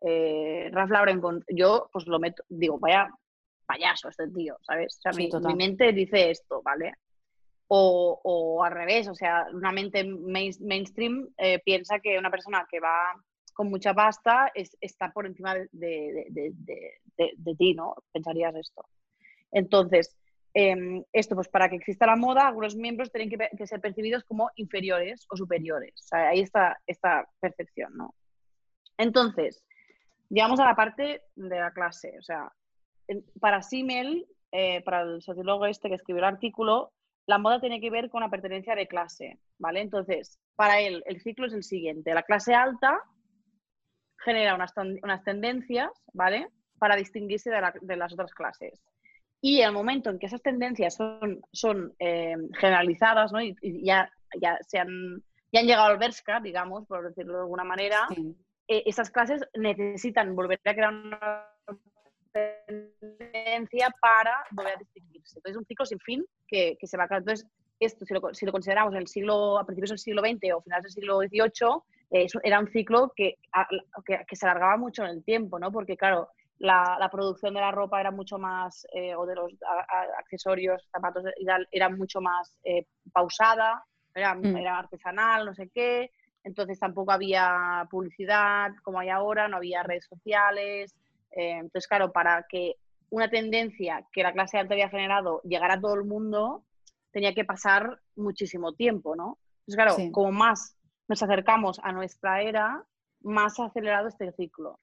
[0.00, 3.08] eh, Ralph Lauren, con, yo pues lo meto, digo, vaya
[3.66, 4.96] payaso este tío, ¿sabes?
[4.98, 6.94] O sea, Sí, mi, mente dice esto, ¿vale?
[7.66, 12.66] O, o al revés, o sea, una mente main- mainstream eh, piensa que una persona
[12.70, 13.12] que va
[13.52, 16.94] con mucha pasta es- está por encima de, de- de-
[17.36, 17.94] de- ti, ¿no?
[18.12, 18.86] Pensarías esto.
[19.50, 20.16] Entonces,
[20.54, 24.24] em, esto, pues para que exista la moda, algunos miembros tienen que, que ser percibidos
[24.24, 25.92] como inferiores o superiores.
[26.04, 28.14] O sea, ahí está esta percepción, ¿no?
[28.96, 29.62] Entonces,
[30.28, 32.16] llegamos a la parte de la clase.
[32.18, 32.52] O sea,
[33.40, 36.92] para Simmel, eh, para el sociólogo este que escribió el artículo,
[37.26, 39.80] la moda tiene que ver con la pertenencia de clase, ¿vale?
[39.80, 42.14] Entonces, para él, el ciclo es el siguiente.
[42.14, 42.98] La clase alta
[44.24, 46.48] genera unas, unas tendencias, ¿vale?
[46.78, 48.82] Para distinguirse de, la- de las otras clases.
[49.40, 53.40] Y el momento en que esas tendencias son, son eh, generalizadas, ¿no?
[53.40, 54.10] Y, y ya,
[54.40, 58.34] ya, se han, ya han llegado al Bershka, digamos, por decirlo de alguna manera, Sí.
[58.68, 61.44] Eh, esas clases necesitan volver a crear una
[62.32, 65.38] tendencia para volver a distinguirse.
[65.38, 67.22] Entonces, es un ciclo sin fin que, que se va a crear.
[67.22, 67.46] Entonces,
[67.80, 70.60] esto, si lo, si lo consideramos en el siglo, a principios del siglo XX o
[70.62, 73.68] finales del siglo XVIII, eh, era un ciclo que, a-
[74.04, 75.70] que, que se alargaba mucho en el tiempo, ¿no?
[75.70, 76.28] Porque, claro,
[76.58, 80.18] la, la producción de la ropa era mucho más, eh, o de los a- a-
[80.18, 81.24] accesorios, zapatos
[81.70, 84.56] era mucho más eh, pausada, era, Mm.
[84.56, 86.10] era artesanal, no sé qué.
[86.44, 90.94] Entonces tampoco había publicidad como hay ahora, no había redes sociales.
[91.32, 92.76] Eh, entonces, claro, para que
[93.10, 96.64] una tendencia que la clase alta había generado llegara a todo el mundo,
[97.10, 99.38] tenía que pasar muchísimo tiempo, ¿no?
[99.66, 100.10] Entonces, claro, Sí.
[100.10, 100.76] como más
[101.08, 102.84] nos acercamos a nuestra era,
[103.22, 104.78] más acelerado este ciclo.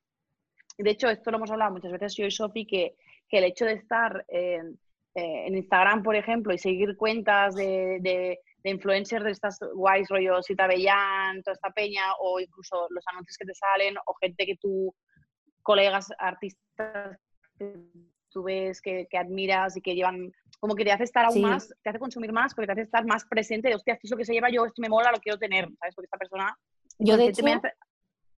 [0.77, 2.95] De hecho, esto lo hemos hablado muchas veces yo y Sofi, que,
[3.29, 4.77] que el hecho de estar en,
[5.13, 10.09] eh, en Instagram, por ejemplo, y seguir cuentas de, de- de influencers de estas guays,
[10.09, 14.43] rollo Sita Bellán, toda esta peña, o incluso los anuncios que te salen, o gente
[14.45, 14.91] que tú,
[15.61, 17.19] colegas artistas
[17.59, 17.75] que
[18.29, 21.41] tú ves, que, que admiras y que llevan, como que te hace estar aún Sí.
[21.41, 24.11] más, te hace consumir más, porque te hace estar más presente de, hostia, esto es
[24.11, 25.93] lo que se lleva yo, esto me mola, lo quiero tener, ¿sabes?
[25.93, 26.57] Porque esta persona...
[26.97, 27.73] Yo, de hecho, hace-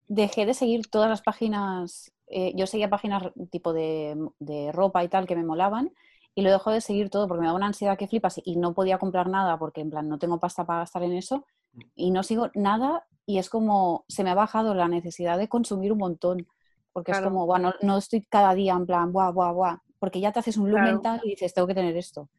[0.07, 2.11] dejé de seguir todas las páginas.
[2.27, 5.89] eh, yo seguía páginas tipo de, de ropa y tal que me molaban
[6.37, 8.75] y lo dejo de seguir todo porque me daba una ansiedad que flipas y no
[8.75, 11.47] podía comprar nada porque en plan no tengo pasta para gastar en eso
[11.95, 15.91] y no sigo nada y es como se me ha bajado la necesidad de consumir
[15.91, 16.47] un montón
[16.93, 17.25] porque Claro.
[17.25, 20.37] es como, bueno, no estoy cada día en plan, guau, guau, guau, porque ya te
[20.37, 20.93] haces un look Claro.
[20.93, 22.29] mental y dices, tengo que tener esto,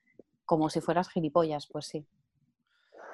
[0.44, 2.06] como si fueras gilipollas, pues sí,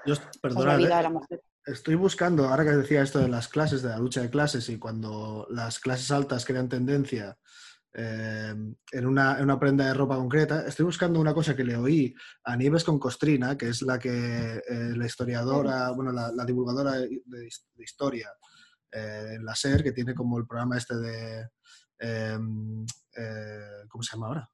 [0.04, 1.42] Yo, esa es la perdonad, vida de la mujer.
[1.64, 4.78] Estoy buscando, ahora que decía esto de las clases, de la lucha de clases y
[4.78, 7.38] cuando las clases altas crean tendencia
[7.94, 8.54] eh,
[8.92, 12.14] en, una, en una prenda de ropa concreta, estoy buscando una cosa que le oí
[12.44, 16.92] a Nieves con Costrina, que es la que eh, la historiadora, bueno, la, la divulgadora
[16.92, 18.30] de, de his- de historia
[18.92, 21.48] eh, en la SER, que tiene como el programa este de...
[22.00, 22.38] eh,
[23.16, 24.50] eh, ¿Cómo se llama ahora?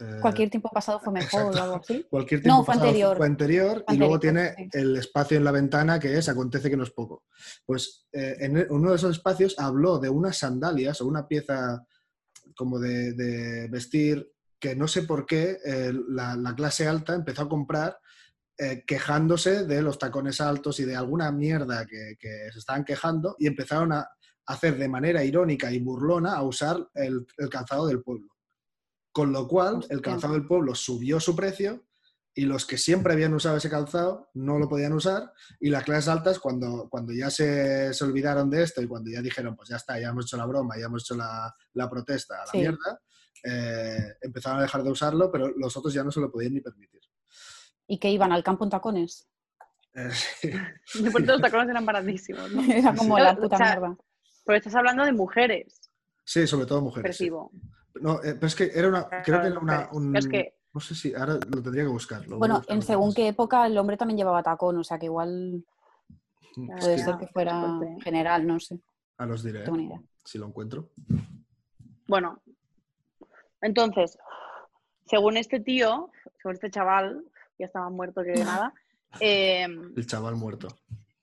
[0.00, 1.58] Eh, Cualquier tiempo pasado fue mejor exacto.
[1.60, 2.06] o algo así.
[2.10, 3.16] Cualquier No, tiempo fue pasado anterior.
[3.16, 4.68] fue anterior y luego tiene sí.
[4.72, 7.24] el espacio en la ventana que es Acontece que no es poco.
[7.64, 11.86] Pues eh, en e- uno de esos espacios habló de unas sandalias o una pieza
[12.56, 17.42] como de, de vestir que no sé por qué eh, la, la clase alta empezó
[17.42, 17.98] a comprar
[18.56, 23.36] eh, quejándose de los tacones altos y de alguna mierda que, que se estaban quejando
[23.38, 24.08] y empezaron a
[24.46, 28.28] hacer de manera irónica y burlona a usar el, el calzado del pueblo.
[29.12, 31.84] Con lo cual, el calzado del pueblo subió su precio
[32.34, 36.08] y los que siempre habían usado ese calzado no lo podían usar y las clases
[36.08, 39.76] altas cuando, cuando ya se, se olvidaron de esto y cuando ya dijeron pues ya
[39.76, 42.58] está, ya hemos hecho la broma, ya hemos hecho la, la protesta, a la Sí.
[42.58, 43.00] mierda,
[43.44, 46.60] eh, empezaron a dejar de usarlo, pero los otros ya no se lo podían ni
[46.60, 47.00] permitir.
[47.86, 49.28] ¿Y que iban al campo en tacones?
[49.94, 50.50] Eh, sí.
[51.12, 52.62] Por todos los tacones eran baratísimos, ¿no?
[52.64, 53.22] Era como Sí.
[53.22, 53.96] la O puta sea, mierda.
[54.46, 55.90] Pero estás hablando de mujeres,
[56.24, 57.16] Sí, sobre todo mujeres.
[57.16, 57.24] sí.
[57.24, 57.52] percibo.
[58.00, 59.08] No, eh, pero es que era una.
[59.22, 59.88] Creo que era una.
[59.92, 61.14] un- Es que- No sé si.
[61.14, 62.22] Ahora lo tendría que buscar.
[62.24, 65.06] a Bueno, buscar en según qué época el hombre también llevaba tacón, o sea que
[65.06, 65.64] igual
[66.56, 68.04] Mm, es puede que ser que fuera fuerte.
[68.04, 68.78] general, no sé,
[69.18, 70.00] Ahora os diré, no tengo ni idea.
[70.24, 70.90] si lo encuentro.
[72.06, 72.40] Bueno,
[73.60, 74.18] entonces,
[75.06, 76.10] según este tío,
[76.40, 77.24] según este chaval,
[77.58, 78.72] ya estaba muerto que nada,
[79.20, 79.64] eh,
[79.96, 80.68] El chaval muerto.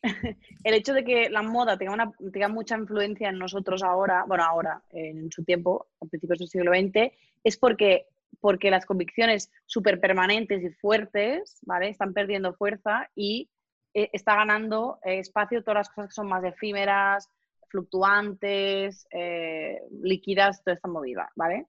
[0.64, 4.44] el hecho de que la moda tenga, una, tenga mucha influencia en nosotros ahora, bueno,
[4.44, 7.12] ahora, en su tiempo, a principios del siglo XX,
[7.44, 8.08] es porque,
[8.42, 11.90] porque las convicciones súper permanentes y fuertes, ¿vale?
[11.90, 13.50] Están perdiendo fuerza y
[13.94, 17.30] eh, está ganando eh, espacio todas las cosas que son más efímeras,
[17.70, 21.68] fluctuantes, eh, líquidas, toda esta movida, ¿vale?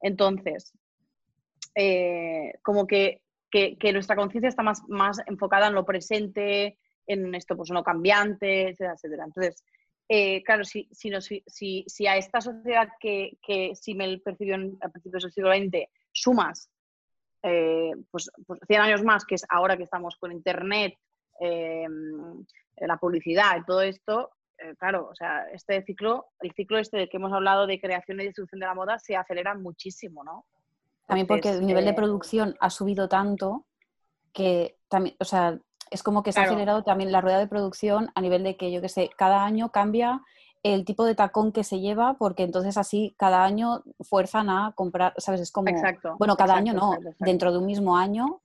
[0.00, 0.72] Entonces,
[1.74, 7.34] eh, como que, que- que nuestra conciencia está más, más enfocada en lo presente, en
[7.34, 9.24] esto, pues en lo cambiante, etcétera, etcétera.
[9.24, 9.64] Entonces,
[10.08, 14.76] eh, claro, si, si, nos- si, si a esta sociedad que, que Simmel percibió en-
[14.80, 15.88] a principios del siglo XX
[16.20, 16.70] sumas
[17.42, 20.94] eh, pues, pues 100 años más, que es ahora que estamos con Internet,
[21.40, 21.86] eh,
[22.76, 27.08] la publicidad y todo esto, eh, claro, o sea, este ciclo, el ciclo este del
[27.08, 30.44] que hemos hablado de creación y distribución de la moda se acelera muchísimo, ¿no?
[31.06, 33.66] También porque el nivel de producción ha subido tanto
[34.32, 35.58] que también, o sea,
[35.90, 36.52] es como que se ha Claro.
[36.52, 39.72] acelerado también la rueda de producción a nivel de que, yo qué sé, cada año
[39.72, 40.22] cambia
[40.62, 45.14] el tipo de tacón que se lleva porque entonces así cada año fuerzan a comprar,
[45.16, 45.40] ¿sabes?
[45.40, 46.16] Es como, Exacto.
[46.18, 48.40] bueno, cada exacto, año no, exacto, dentro de un mismo año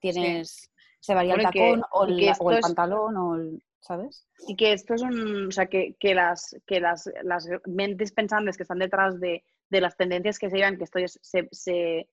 [0.00, 3.62] tienes, se varía Bueno, el que- tacón o, el, o el es- pantalón o el,
[3.80, 4.26] ¿sabes?
[4.46, 8.56] Y que esto es un, o sea, que, que las, que las, las mentes pensantes
[8.56, 12.08] que están detrás de, de las tendencias que se llevan, que esto es- se, se,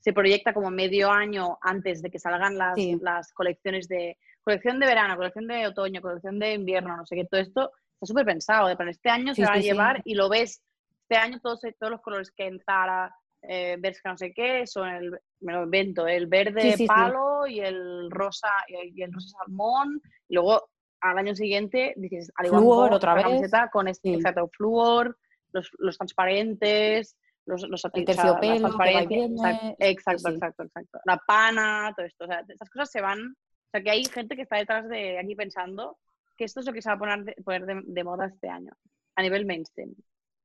[0.00, 2.98] se proyecta como medio año antes de que salgan las, Sí.
[3.00, 7.24] las colecciones de, colección de verano, colección de otoño, colección de invierno, no sé qué,
[7.24, 7.72] todo esto
[8.04, 9.68] está súper pensado, de plan, este año Sí, se va sí, a sí.
[9.68, 10.62] llevar y lo ves,
[11.02, 14.88] este año todos, todos los colores que en Zara, eh, Bershka, no sé qué, son
[14.88, 16.86] el, me lo invento, el verde Sí, sí, sí.
[16.86, 20.70] palo y el rosa, y el rosa salmón, y luego
[21.02, 23.24] al año siguiente dices, al igual Fluor, otra vez.
[23.24, 24.14] camiseta con este Sí.
[24.14, 25.18] exacto, flúor,
[25.52, 30.34] los, los transparentes, los, los El o sea, terciopelo que y exacto, sí, exacto, sí.
[30.34, 30.98] exacto, exacto.
[31.04, 34.34] La pana, todo esto, o sea, estas cosas se van, o sea, que hay gente
[34.36, 35.98] que está detrás de aquí pensando
[36.36, 38.48] que esto es lo que se va a poner de, poner de, de moda este
[38.48, 38.72] año,
[39.16, 39.94] a nivel mainstream.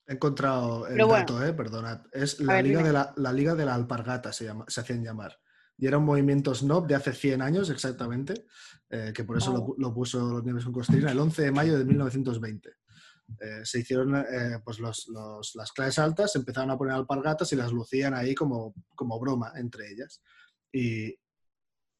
[0.07, 1.13] He encontrado el bueno.
[1.13, 2.01] dato, eh, perdonad.
[2.11, 5.03] Es la, ver, liga de la, la Liga de la Alpargata, se, llama, se hacían
[5.03, 5.37] llamar.
[5.77, 8.45] Y era un movimiento snob de hace 100 años exactamente,
[8.89, 11.85] eh, que por eso lo, puso los Nieves con Costrina, el 11 de mayo de
[11.85, 12.69] 1920.
[13.39, 17.53] Eh, se hicieron eh, pues los, los- las clases altas, se empezaron a poner alpargatas
[17.53, 20.21] y las lucían ahí como, como broma entre ellas.
[20.71, 21.15] Y,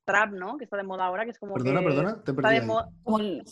[0.05, 0.57] Trap, ¿no?
[0.57, 2.57] Que está de moda ahora, que es como perdona, que perdona, te he está de
[2.57, 2.65] ahí.
[2.65, 3.43] moda, Como el-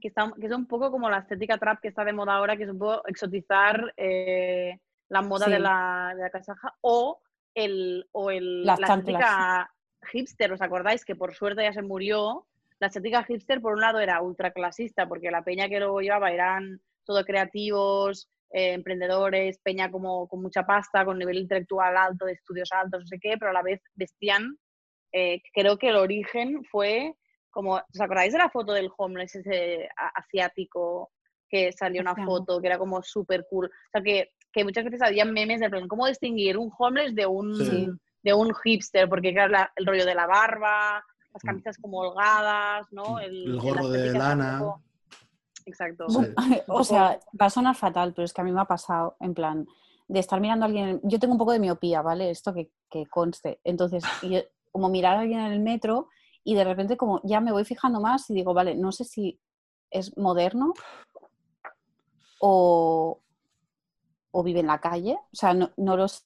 [0.00, 2.56] que, está, que es un poco como la estética trap que está de moda ahora,
[2.56, 5.52] que es un poco exotizar eh, la moda Sí.
[5.52, 7.20] de, la, de la casaja o,
[7.54, 9.14] el, o el, Las la chanclas.
[9.20, 9.74] estética
[10.12, 11.04] hipster, ¿os acordáis?
[11.04, 12.46] Que por suerte ya se murió.
[12.78, 16.80] La estética hipster, por un lado, era ultraclasista, porque la peña que lo llevaba eran
[17.04, 22.70] todo creativos, eh, emprendedores, peña como con mucha pasta, con nivel intelectual alto, de estudios
[22.72, 24.56] altos, no sé qué, pero a la vez vestían,
[25.12, 27.14] eh, creo que el origen fue
[27.50, 31.10] como, ¿os acordáis de la foto del homeless ese asiático
[31.48, 33.66] que salió una foto que era como súper cool?
[33.66, 37.26] O sea, que, que muchas veces había memes de plan, ¿cómo distinguir un homeless de
[37.26, 37.88] un, Sí.
[38.22, 39.08] de un hipster?
[39.08, 41.46] Porque claro, la- el rollo de la barba, las Mm.
[41.46, 43.18] camisas como holgadas, ¿no?
[43.20, 44.58] El la gorro de lana.
[44.58, 44.82] poco-
[45.66, 46.08] Exacto.
[46.08, 46.16] Sí.
[46.68, 49.34] o sea, va a sonar fatal, pero es que a mí me ha pasado, en
[49.34, 49.66] plan,
[50.08, 51.00] de estar mirando a alguien.
[51.04, 52.30] Yo tengo un poco de miopía, ¿vale?
[52.30, 53.60] Esto que, que conste.
[53.62, 54.40] Entonces, yo-
[54.72, 56.08] como mirar a alguien en el metro
[56.44, 59.38] y de repente, como ya me voy fijando más y digo, vale, no sé si
[59.90, 60.72] es moderno
[62.40, 63.20] o,
[64.30, 65.14] o vive en la calle.
[65.32, 66.24] O sea, no, no los.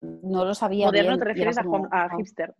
[0.00, 0.86] No lo sabía.
[0.86, 2.18] Moderno bien, te refieres a, como, hom- a "Wow".
[2.18, 2.54] hipster.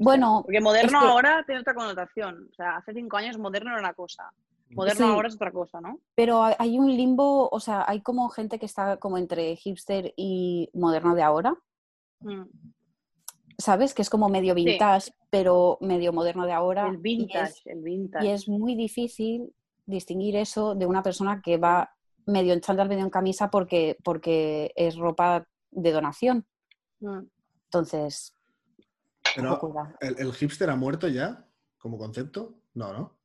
[0.00, 2.48] Bueno, Porque moderno es que- ahora tiene otra connotación.
[2.50, 4.32] O sea, hace cinco años moderno era una cosa.
[4.70, 5.12] Moderno Sí.
[5.12, 6.00] ahora es otra cosa, ¿no?
[6.14, 10.12] Pero hay- hay un limbo, o sea, hay como gente que está como entre hipster
[10.16, 11.54] y moderno de ahora.
[12.20, 12.42] Mm.
[13.58, 13.94] ¿Sabes?
[13.94, 14.64] Que es como medio Sí.
[14.64, 16.88] vintage, pero medio moderno de ahora.
[16.88, 18.26] El y vintage, es- el vintage.
[18.26, 19.52] Y es, muy difícil
[19.86, 21.90] distinguir eso de una persona que va
[22.26, 26.44] medio en chándal, medio en camisa porque, porque es ropa de donación.
[27.00, 27.20] Mm.
[27.64, 28.34] Entonces,
[29.34, 29.60] Pero.
[30.00, 31.44] ¿el, el hipster ha muerto ya
[31.78, 32.58] como concepto?
[32.74, 33.16] No, ¿no?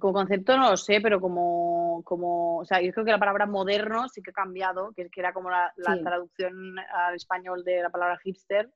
[0.00, 3.46] Como concepto no lo sé, pero como, como, o sea, yo creo que la palabra
[3.46, 6.02] moderno sí que ha cambiado, que, que era como la, la Sí.
[6.02, 8.72] traducción al español de la palabra hipster.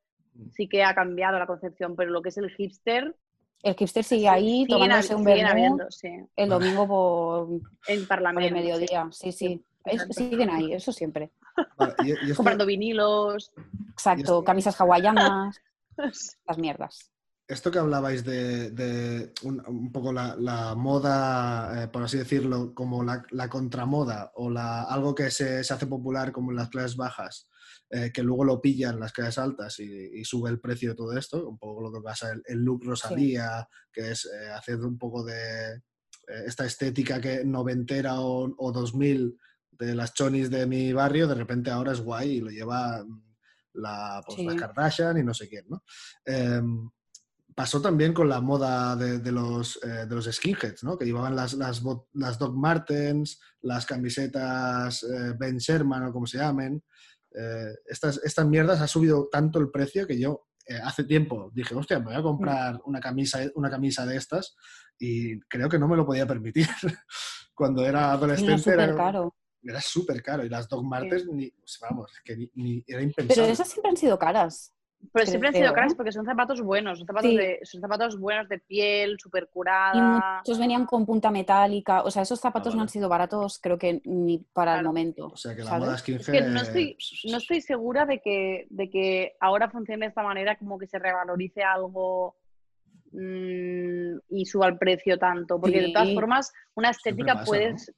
[0.55, 3.15] Sí que ha cambiado la concepción, pero lo que es el hipster
[3.63, 5.25] El hipster sigue ahí Siguen tomándose un
[5.91, 6.09] sí.
[6.37, 7.49] el domingo por,
[7.89, 8.55] el Parlamento.
[8.55, 9.09] mediodía.
[9.11, 9.65] Sí, sí.
[9.85, 10.13] Es- exacto.
[10.15, 11.33] siguen ahí, eso siempre.
[11.77, 13.51] Vale, y- y esto- Comprando vinilos.
[13.91, 15.61] Exacto, esto- camisas hawaianas,
[16.47, 17.11] las mierdas.
[17.49, 22.75] Esto que hablabais de, de un, un poco la, la moda, eh, por así decirlo,
[22.75, 26.69] como la, la contramoda o la, algo que se, se hace popular como en las
[26.69, 27.49] clases bajas,
[27.91, 31.17] eh, que luego lo pillan las clases altas y, y sube el precio de todo
[31.17, 34.99] esto, un poco lo que pasa el, el look Rosalía, que es eh, hacer un
[34.99, 35.75] poco de
[36.29, 39.39] eh, esta estética que noventera o, o 2000
[39.79, 43.23] de las chonis de mi barrio, de repente ahora es guay y lo lleva mm,
[43.75, 44.57] la, pues, la.
[44.57, 45.83] Kardashian y no sé quién, ¿no?
[46.25, 46.91] Em,
[47.55, 50.97] pasó también con la moda de, de los, eh, de los skinheads, ¿no?
[50.97, 56.39] Que llevaban las, las, las Doc Martens, las camisetas eh, Ben Sherman o como se
[56.39, 56.83] llamen.
[57.35, 61.75] Eh, estas, estas mierdas ha subido tanto el precio que yo eh, hace tiempo dije,
[61.75, 64.55] hostia, me voy a comprar una camisa, una camisa de estas
[64.99, 66.67] y creo que no me lo podía permitir.
[67.55, 69.35] Cuando era adolescente súper era caro.
[69.63, 73.51] era súper caro y las Doc Martens, ni, vamos, que ni, ni- era Pero impensable.
[73.51, 74.75] esas siempre han sido caras.
[75.13, 77.37] Pero siempre han sido caras porque son zapatos buenos, son zapatos, Sí.
[77.37, 80.39] de, son zapatos buenos de piel, súper Y curada.
[80.39, 82.03] muchos venían con punta metálica.
[82.03, 82.83] O sea, esos zapatos no vale.
[82.83, 85.29] han sido baratos, creo que ni para el momento.
[85.29, 85.87] O sea que la ¿sabes?
[85.87, 86.21] moda skinhead...
[86.21, 86.97] Es que no estoy,
[87.31, 90.99] no estoy segura de que, de que ahora funcione de esta manera, como que se
[90.99, 92.37] revalorice algo
[93.13, 95.61] mm, y suba el precio tanto.
[95.61, 97.93] Porque de todas formas, una estética pasa, puedes.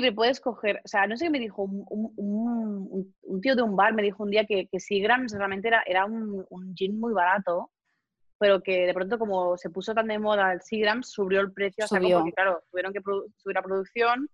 [0.00, 0.80] Pero puedes coger.
[0.84, 1.84] O sea, no sé qué me dijo un,
[2.16, 5.82] un- un- tío de un bar, me dijo un día que, que Seagrams realmente era,
[5.86, 7.70] era un, jean muy barato.
[8.38, 11.84] Pero que de pronto, como se puso tan de moda el Seagrams, subió el precio
[11.84, 12.18] a saco Subió.
[12.18, 14.28] porque, claro, tuvieron que produ- subir la producción.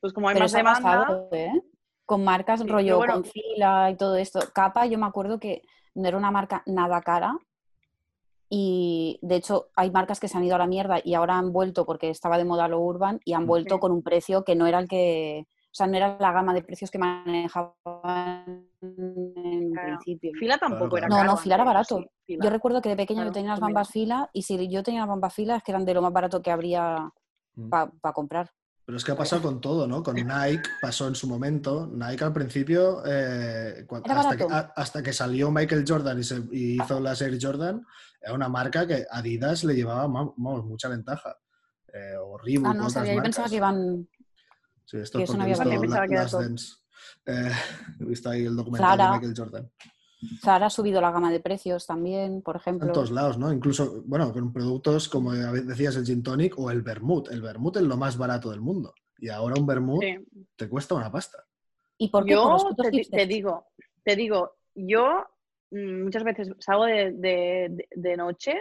[0.00, 0.80] Pues como hay Pero más eso ha demanda.
[1.06, 1.52] pasado, ¿eh?
[2.04, 3.14] Con marcas Sí, rollo bueno.
[3.14, 4.40] con fila y todo esto.
[4.54, 5.62] Capa, yo me acuerdo que
[5.94, 7.36] no era una marca nada cara.
[8.56, 11.52] Y de hecho, hay marcas que se han ido a la mierda y ahora han
[11.52, 13.80] vuelto porque estaba de moda lo urban y han vuelto Sí.
[13.80, 15.44] con un precio que no era el que.
[15.48, 19.88] O sea, no era la gama de precios que manejaban en Claro.
[19.88, 20.30] principio.
[20.38, 21.08] Fila tampoco Claro, era.
[21.08, 21.98] No, caro no, fila era barato.
[21.98, 22.44] sí, fila.
[22.44, 25.00] Yo recuerdo que de pequeña Claro, yo tenía las bambas fila y si yo tenía
[25.00, 27.10] las bambas fila es que eran de lo más barato que habría
[27.56, 27.70] Mm.
[27.70, 28.50] para comprar.
[28.86, 30.02] Pero es que ha pasado con todo, ¿no?
[30.02, 31.90] Con Nike pasó en su momento.
[31.90, 34.48] Nike al principio, eh, hasta, que, barato.
[34.50, 37.82] a- hasta que salió Michael Jordan y, se, y hizo las Air Jordan,
[38.20, 41.34] era una marca que Adidas le llevaba vamos, mucha ventaja.
[41.92, 44.08] Eh, o Reebok, Ah, no sabía, yo pensaba que iban.
[44.84, 46.14] Sí, esto es no porque he visto la- que.
[46.44, 46.74] Dance.
[47.26, 47.52] Eh,
[48.00, 49.70] he visto ahí el documental de Michael Jordan.
[50.42, 52.92] Zara ha subido la gama de precios también, por En ejemplo.
[52.92, 53.52] todos lados, ¿no?
[53.52, 57.30] Incluso, bueno, con productos como decías el gin tonic o el vermut.
[57.30, 58.94] El vermut es lo más barato del mundo.
[59.18, 60.16] Y ahora un vermut Sí.
[60.56, 61.44] te cuesta una pasta.
[61.98, 62.32] ¿Y por qué?
[62.32, 63.68] Yo te, te digo,
[64.02, 65.24] te digo, yo
[65.70, 68.54] mm, muchas veces salgo de, de- de- de noche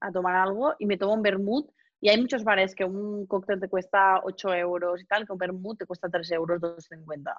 [0.00, 3.60] a tomar algo y me tomo un vermut y hay muchos bares que un cóctel
[3.60, 7.32] te cuesta 8 euros y tal, que un vermut te cuesta 3 euros, 2,50.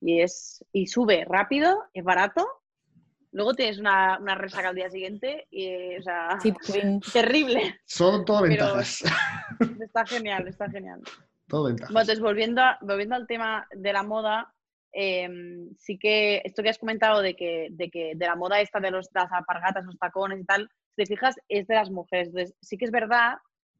[0.00, 2.46] Y, es, y sube rápido, es barato.
[3.32, 6.52] Luego tienes una, una resaca al día siguiente y, o sea, Sí,
[7.12, 7.80] terrible.
[7.84, 9.04] Son todo Pero- ventajas.
[9.80, 11.00] Está genial, está genial.
[11.46, 11.92] todo ventajas.
[11.92, 14.52] Bueno, entonces, volviendo, a- volviendo al tema de la moda,
[14.92, 18.80] em, sí que esto que has comentado de que, de que de la moda esta
[18.80, 22.28] de, los, las alpargatas, los tacones y tal, si te fijas, es de las mujeres.
[22.28, 23.34] Entonces, sí que es verdad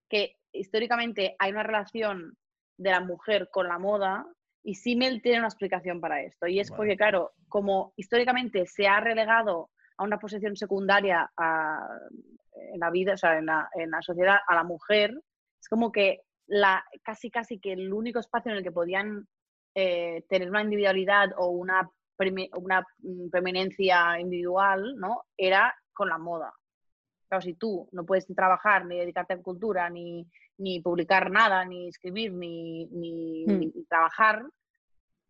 [0.09, 2.37] que históricamente hay una relación
[2.79, 4.27] de la mujer con la moda
[4.63, 6.47] y Simmel tiene una explicación para esto.
[6.47, 11.89] Y es porque, claro, como históricamente se ha relegado a una posición secundaria a-
[12.73, 15.13] en la vida, o sea, en la, en la sociedad a la mujer,
[15.61, 19.27] es como que la, casi casi que el único espacio en el que podían
[19.75, 25.23] eh, tener una individualidad o una, premi- una mm, preeminencia individual, ¿no?
[25.37, 26.53] Era con la moda.
[27.29, 30.27] Claro, si tú no puedes trabajar, ni dedicarte a cultura, ni,
[30.61, 33.59] ni publicar nada, ni escribir, ni, ni- Mm.
[33.59, 34.45] ni trabajar,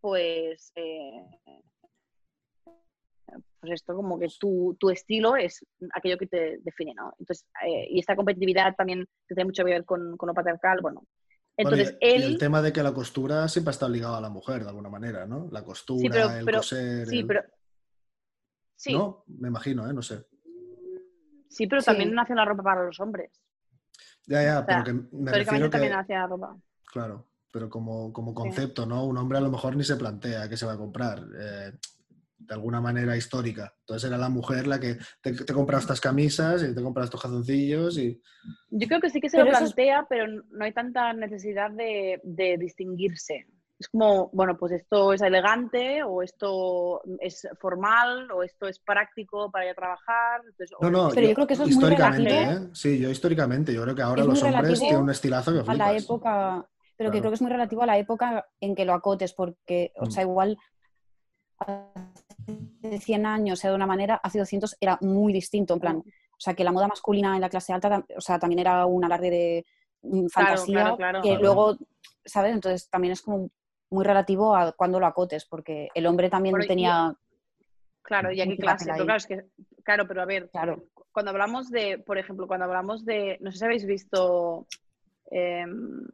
[0.01, 1.23] pues, eh,
[3.61, 5.64] pues esto como que tu, tu estilo es
[5.95, 7.12] aquello que te define, ¿no?
[7.19, 10.79] Entonces, eh, y esta competitividad también que tiene mucho que ver con, con lo patriarcal,
[10.83, 11.05] bueno.
[11.57, 12.23] Bueno, y- Entonces, y, él...
[12.23, 15.27] el tema de que la costura siempre está ligado a la mujer, de alguna manera,
[15.27, 15.49] ¿no?
[15.53, 17.07] La costura, pero- el pero- coser.
[17.07, 17.43] Sí, el- pero...
[18.76, 19.93] Sí, No, me imagino, ¿eh?
[19.93, 20.24] No sé.
[21.51, 21.87] sí, pero Sí.
[21.87, 23.31] también hacen la ropa para los hombres.
[24.27, 25.79] Ya, ya, O sea, pero que me refiero que...
[25.79, 26.57] también ropa.
[26.93, 29.05] Claro, pero como, como concepto, ¿no?
[29.05, 31.73] Un hombre a lo mejor ni se plantea qué se va a comprar, eh,
[32.39, 33.75] de alguna manera histórica.
[33.81, 37.21] Entonces era la mujer la que te, te compra estas camisas y te compra estos
[37.21, 38.21] calzoncillos y...
[38.71, 41.71] Yo creo que sí que se Pero lo es- plantea, pero no hay tanta necesidad
[41.71, 43.47] de, de distinguirse.
[43.81, 49.51] Es como, bueno, pues esto es elegante o esto es formal o esto es práctico
[49.51, 50.43] para ir a trabajar.
[50.45, 52.28] Entonces, No, no, Pero yo creo que eso es muy relativo.
[52.31, 52.68] ¿eh?
[52.74, 55.87] Sí, yo históricamente, yo creo que ahora los hombres tienen un estilazo que a la
[55.87, 56.05] flipas.
[56.05, 59.33] época, pero que creo que es muy relativo a la época en que lo acotes,
[59.33, 60.11] porque, o Mm.
[60.11, 60.59] sea, igual
[61.59, 66.05] hace 100 años era de una manera, hace 200 era muy distinto, en plan, o
[66.43, 69.31] sea, que la moda masculina en la clase alta, o sea, también era un alarde
[69.31, 69.66] de
[70.03, 71.20] mm, Claro, fantasía, claro, claro.
[71.22, 71.43] que Claro.
[71.43, 71.76] luego,
[72.26, 72.55] ¿sabes?
[72.55, 73.49] Entonces también es como
[73.91, 77.14] muy relativo a cuando lo acotes, porque el hombre también tenía,
[78.03, 78.86] Claro, y aquí mucho clase.
[78.93, 79.45] Pero claro, es que,
[79.84, 83.59] claro, pero a ver, claro, cuando hablamos de, por ejemplo, cuando hablamos de, no sé
[83.59, 84.66] si habéis visto,
[85.30, 86.07] em,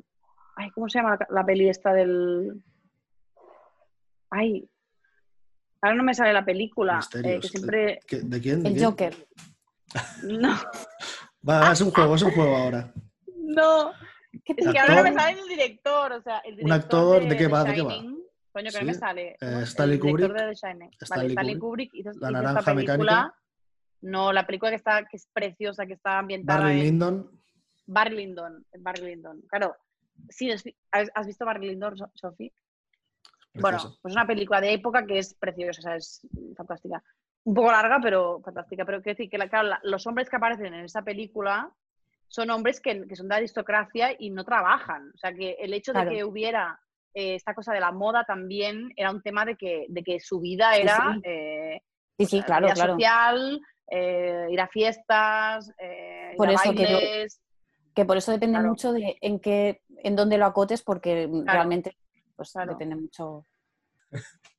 [0.57, 2.63] ay, ¿cómo se llama la, la peli esta del,
[4.31, 4.69] ay,
[5.83, 8.63] ahora no me sale la película, eh, que siempre, ¿Qué- ¿De quién?
[8.63, 8.85] ¿De el quién?
[8.87, 9.29] Joker.
[10.25, 10.57] no,
[11.49, 12.93] va, es un juego, es un juego ahora.
[13.37, 13.93] no,
[14.47, 16.75] ¿Qué es te- que ahora no me sale el director, o sea, el Un director
[17.17, 17.95] actor, ¿de qué va, de qué va?
[18.53, 19.37] Coño, que Sí, no me sale.
[19.39, 19.63] ¿cómo eh?
[19.65, 20.33] Stanley Kubrick.
[20.33, 20.53] de.
[20.53, 21.95] Stanley vale, Stanley Kubrick.
[21.95, 22.97] Hizo, La hizo esta naranja película.
[22.97, 23.35] mecánica.
[24.03, 27.31] No, la película que está, que es preciosa, que está ambientada Barry en Lyndon.
[27.87, 28.67] Barry Lyndon.
[28.79, 29.43] Barry Lyndon.
[29.49, 29.77] Claro,
[30.29, 30.51] sí,
[30.93, 32.53] ¿has visto Barry Lyndon, So- Sophie?
[33.55, 36.21] Bueno, pues una película de época que es preciosa, o sea, es
[36.57, 37.03] fantástica.
[37.45, 38.85] Un poco larga, pero fantástica.
[38.85, 41.71] Pero quiero decir que la- claro, la- los hombres que aparecen en esa película
[42.29, 45.11] son hombres que, que son de aristocracia y no trabajan.
[45.15, 46.11] O sea, que el hecho Claro.
[46.11, 46.79] de que hubiera
[47.15, 50.41] eh, esta cosa de la moda también era un tema de que, de que su
[50.41, 51.21] vida era sí.
[51.25, 51.81] eh,
[52.19, 52.93] Sí, sí, vida claro, claro.
[52.95, 53.61] social,
[53.91, 57.41] eh, ir a fiestas, eh, ir Por a eso bailes.
[57.95, 58.69] Que por eso depende Claro.
[58.71, 61.97] mucho de en qué, en dónde lo acotes, porque realmente
[62.37, 62.73] pues, Claro.
[62.73, 63.47] depende mucho.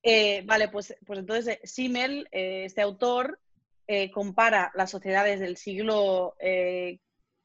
[0.04, 3.40] Eh, vale, pues, pues entonces eh, Simmel, eh, este autor,
[3.88, 6.36] eh, compara las sociedades del siglo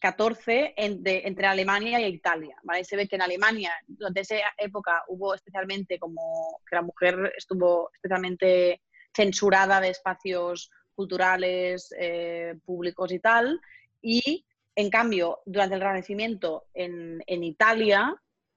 [0.02, 2.56] eh, XIV en- de- entre Alemania e Italia.
[2.62, 2.80] ¿vale?
[2.80, 7.32] Y se ve que en Alemania, durante esa época, hubo especialmente como que la mujer
[7.36, 8.82] estuvo especialmente
[9.14, 13.60] censurada de espacios culturales, eh, públicos y tal.
[14.00, 14.44] Y
[14.74, 18.14] en cambio, durante el Renacimiento en, en Italia,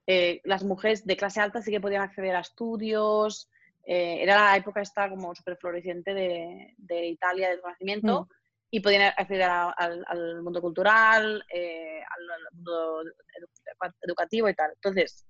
[0.08, 3.50] eh, las mujeres de clase alta sí que podían acceder a estudios,
[3.86, 8.28] eh, era la época esta como súper floreciente de, de Italia del Renacimiento
[8.76, 14.72] y podían acceder al, mundo cultural, eh, al, mundo edu- educativo y tal.
[14.74, 15.26] Entonces,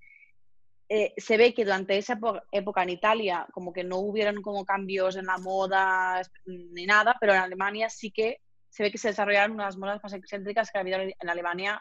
[0.89, 2.19] eh, se ve que durante esa
[2.51, 7.33] época en Italia como que no hubieron como cambios en la moda ni nada, pero
[7.33, 10.81] en Alemania sí que se ve que se desarrollaron unas modas más excéntricas que ha
[10.81, 11.79] habido en Alemania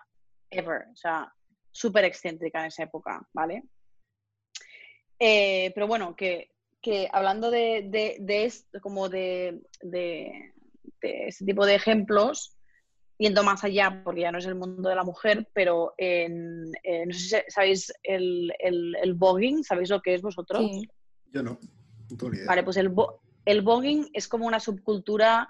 [0.51, 1.33] ever, o sea,
[1.71, 3.63] súper excéntrica en esa época, ¿vale?
[5.19, 6.51] Eh, pero bueno, que,
[6.83, 9.63] que hablando de, de, de esto, como de,
[11.01, 12.57] de este tipo de ejemplos,
[13.19, 17.07] yendo más allá, porque ya no es el mundo de la mujer, pero en, eh,
[17.07, 20.61] no sé si sabéis el, el, el voguing, ¿sabéis lo que es vosotros?
[20.63, 20.89] Sí.
[21.33, 21.59] Yo no.
[22.11, 22.47] No tengo ni idea.
[22.47, 25.49] Vale, pues el, vo- el voguing es como una subcultura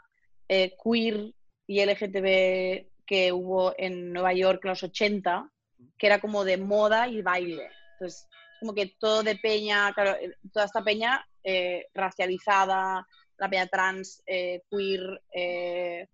[0.48, 1.32] eh, queer
[1.66, 5.50] y LGTB que hubo en Nueva York en los 80,
[5.98, 7.68] que era como de moda y baile.
[7.92, 13.06] Entonces, es como que todo de peña, claro, eh, toda esta peña eh, racializada,
[13.38, 16.06] la peña trans, eh, queer, eh,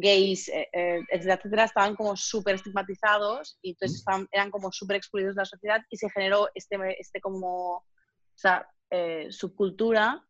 [0.00, 0.68] gays, eh,
[1.10, 5.46] etcétera, etcétera, estaban como súper estigmatizados y entonces estaban- eran como súper excluidos de la
[5.46, 7.84] sociedad y se generó este, este como, o
[8.34, 8.66] sea,
[9.30, 10.22] subcultura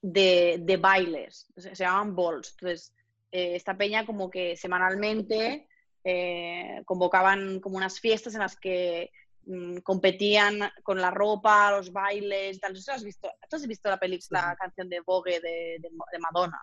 [0.00, 2.50] de, de bailes, se llamaban balls.
[2.52, 2.94] Entonces,
[3.32, 5.66] esta peña como que semanalmente
[6.04, 9.10] eh, convocaban como unas fiestas en las que
[9.48, 12.72] mm, competían con la ropa, los bailes y tal.
[12.74, 15.90] ¿Tú has visto, tú has visto la película, Sí, la canción de Vogue de, de-
[16.12, 16.60] de Madonna?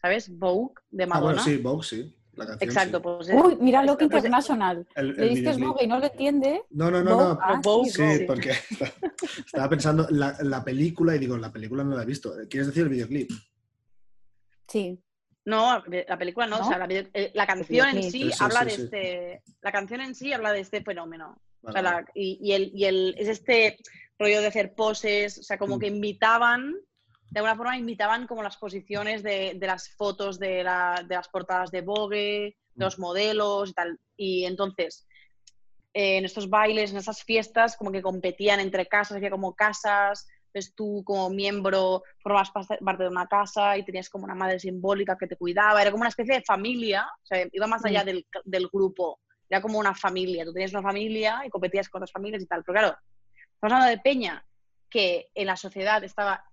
[0.00, 0.28] ¿Sabes?
[0.36, 1.24] Vogue de Ah, Madonna.
[1.26, 2.16] bueno, sí, Vogue, sí.
[2.34, 3.02] La canción, Exacto, sí.
[3.02, 3.28] pues...
[3.44, 4.86] Uy, mira Loki pues- International.
[4.94, 5.66] El, Le el dices videoclip.
[5.68, 6.62] Vogue y no lo entiende.
[6.70, 7.38] No, no, no, Vogue, no.
[7.42, 8.24] ah, Vogue, Sí, Vogue.
[8.26, 8.52] porque
[9.46, 12.32] estaba pensando la, la película y digo, la película no la he visto.
[12.48, 13.30] ¿Quieres decir el videoclip?
[14.68, 14.98] Sí.
[15.44, 16.64] No, la película no, ¿No?
[16.64, 18.82] o sea, la, eh, la canción en sí, Sí, sí, habla sí, de sí.
[18.82, 19.42] este...
[19.62, 21.40] La canción en sí habla de este fenómeno.
[21.62, 23.76] O Vale, sea, la- y, y el, y el, es este
[24.18, 25.78] rollo de hacer poses, o sea, como Mm.
[25.80, 26.74] que invitaban,
[27.30, 31.28] de alguna forma invitaban como las posiciones de, de las fotos de, la- de las
[31.28, 32.80] portadas de Vogue, de Mm.
[32.82, 33.98] los modelos y tal.
[34.16, 35.06] Y entonces,
[35.92, 40.26] eh, en estos bailes, en esas fiestas, como que competían entre casas, había como casas,
[40.52, 45.16] pues tú como miembro formabas parte de una casa y tenías como una madre simbólica
[45.18, 48.06] que te cuidaba, era como una especie de familia, o sea, iba más allá Mm.
[48.06, 49.20] del, del grupo,
[49.50, 52.62] era como una familia, tú tenías una familia y competías con otras familias y tal,
[52.64, 52.96] pero claro,
[53.54, 54.44] estamos hablando de Peña,
[54.88, 56.44] que en la sociedad estaba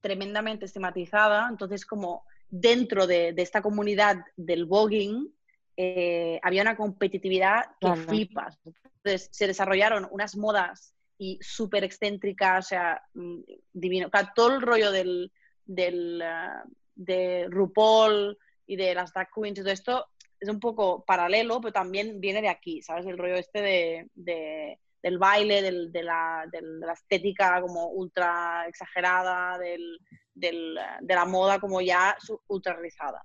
[0.00, 5.32] tremendamente estigmatizada, entonces como dentro de, de esta comunidad del voguing
[5.76, 8.02] eh, había una competitividad que Claro.
[8.02, 8.58] flipas.
[8.64, 13.40] Entonces se desarrollaron unas modas y súper excéntrica, o sea, mm,
[13.72, 14.10] divino.
[14.10, 15.32] Claro, todo el rollo del,
[15.64, 16.64] del ah,
[16.94, 20.06] de RuPaul y de las drag queens y todo esto
[20.40, 23.06] es un poco paralelo, pero también viene de aquí, ¿sabes?
[23.06, 28.66] El rollo este de, de del baile, del, de, la, de, la, estética como ultra
[28.66, 30.00] exagerada, del,
[30.34, 32.16] del, de la moda como ya
[32.48, 33.24] ultra realizada.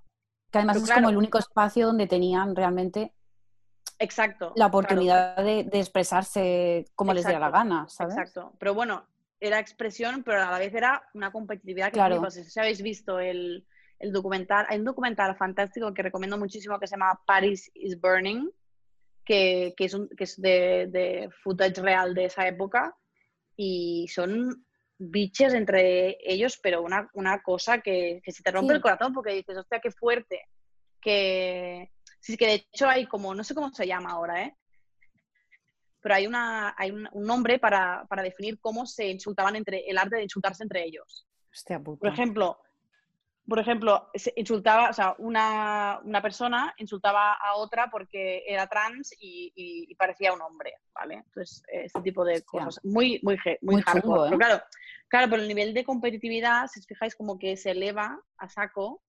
[0.52, 3.14] Que además es como el único espacio donde tenían realmente
[4.02, 4.54] Exacto.
[4.56, 8.16] La oportunidad de, expresarse como les diera la gana, ¿sabes?
[8.16, 8.54] Exacto.
[8.58, 9.06] Pero bueno,
[9.40, 12.30] era expresión, pero a la vez era una competitividad que claro.
[12.32, 13.66] Si habéis visto el,
[14.02, 18.50] el, documental, hay un documental fantástico que recomiendo muchísimo que se llama Paris is Burning,
[19.24, 22.96] que, que es, un, que es de, de footage real de esa época
[23.56, 24.66] y son
[24.98, 29.34] biches entre ellos, pero una, una cosa que, que se te rompe el corazón porque
[29.34, 30.48] dices, hostia, qué fuerte,
[31.00, 31.92] que,
[32.22, 34.56] Sí, que de hecho hay como, no sé cómo se llama ahora, ¿eh?
[36.02, 40.18] Pero hay, una, hay un, nombre para, para, definir cómo se insultaban entre, el arte
[40.18, 41.28] de insultarse entre ellos.
[41.52, 42.00] Hostia puta.
[42.00, 42.60] Por ejemplo,
[43.48, 49.14] por ejemplo, se insultaba, o sea, una, una, persona insultaba a otra porque era trans
[49.20, 51.16] y, y, parecía un hombre, ¿vale?
[51.26, 52.80] Entonces, este tipo de cosas.
[52.84, 54.22] Muy, muy, muy, muy hardcore.
[54.22, 54.26] ¿eh?
[54.30, 54.64] Pero claro,
[55.08, 59.02] claro, pero el nivel de competitividad, si os fijáis, como que se eleva a saco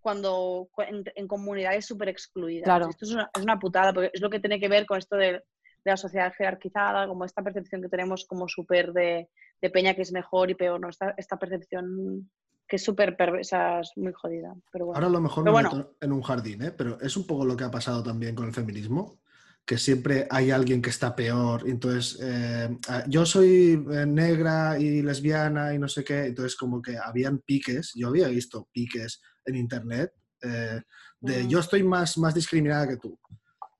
[0.00, 0.68] cuando
[1.14, 2.64] en, comunidades súper excluidas.
[2.64, 2.88] Claro.
[2.88, 5.16] Esto es una, es una, putada, porque es lo que tiene que ver con esto
[5.16, 5.42] de, de
[5.84, 9.28] la sociedad jerarquizada, como esta percepción que tenemos como súper de,
[9.60, 10.88] de, peña que es mejor y peor, ¿no?
[10.88, 12.30] Esta, esta percepción
[12.72, 14.54] que es súper perversa, es muy jodida.
[14.72, 14.96] Pero bueno.
[14.96, 15.70] Ahora a lo mejor me bueno.
[15.70, 16.70] meto en un jardín, ¿eh?
[16.70, 19.20] pero es un poco lo que ha pasado también con el feminismo,
[19.66, 21.64] que siempre hay alguien que está peor.
[21.66, 22.74] Entonces, eh,
[23.08, 27.92] yo soy eh, negra y lesbiana y no sé qué, entonces como que habían piques,
[27.94, 30.80] yo había visto piques en Internet eh,
[31.20, 33.20] de yo estoy más, más discriminada que tú.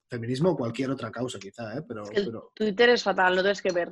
[0.07, 1.83] Feminismo o cualquier otra causa, quizá, ¿eh?
[1.89, 3.91] pero, pero, Twitter es fatal, no tienes que ver.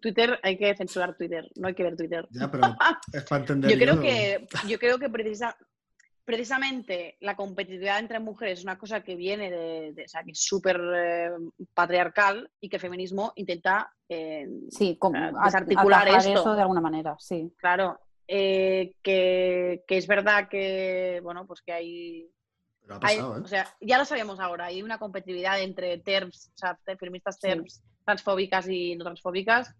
[0.00, 2.26] Twitter, hay que censurar Twitter, no hay que ver Twitter.
[2.30, 2.64] Ya, pero
[3.12, 3.70] es para entender.
[3.70, 5.56] yo, creo que, yo creo que precisa,
[6.24, 10.32] precisamente la competitividad entre mujeres es una cosa que viene de, de o sea, que
[10.32, 11.30] es súper eh,
[11.74, 16.32] patriarcal y que el feminismo intenta eh, sí, como, desarticular esto.
[16.32, 17.52] eso de alguna manera, sí.
[17.58, 22.28] Claro, eh, que, que, es verdad que, bueno, pues que hay...
[22.86, 23.40] Pasado, ¿eh?
[23.40, 27.74] O sea, ya lo sabemos ahora, hay una competitividad entre TERFs, o sea, feministas TERFs,
[27.74, 27.82] sí.
[28.04, 29.74] Transfóbicas y no transfóbicas,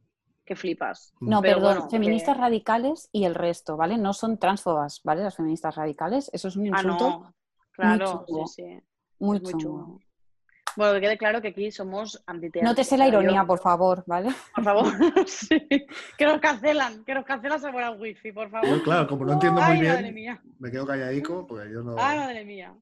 [0.45, 1.15] que flipas.
[1.21, 2.43] No, Pero perdón, bueno, feministas que...
[2.43, 3.97] radicales y el resto, ¿vale?
[3.99, 5.23] No son transfobas, ¿vale?
[5.23, 7.07] Las feministas radicales, eso es un insulto.
[7.07, 7.35] Ah, no.
[7.73, 8.83] Claro, muy sí, sí.
[9.19, 10.01] Muy, muy chulo.
[10.77, 12.69] Bueno, que quede claro que aquí somos antiteatro.
[12.69, 13.47] No te sé la ironía, yo...
[13.47, 14.31] por favor, ¿vale?
[14.55, 14.87] Por favor,
[15.27, 15.67] sí.
[16.17, 18.69] Que nos cancelan, que nos cancelan sabor al wifi, por favor.
[18.69, 21.97] Yo, claro, como no entiendo muy bien, me quedo calladico porque yo no...
[21.99, 22.75] Ay, madre mía.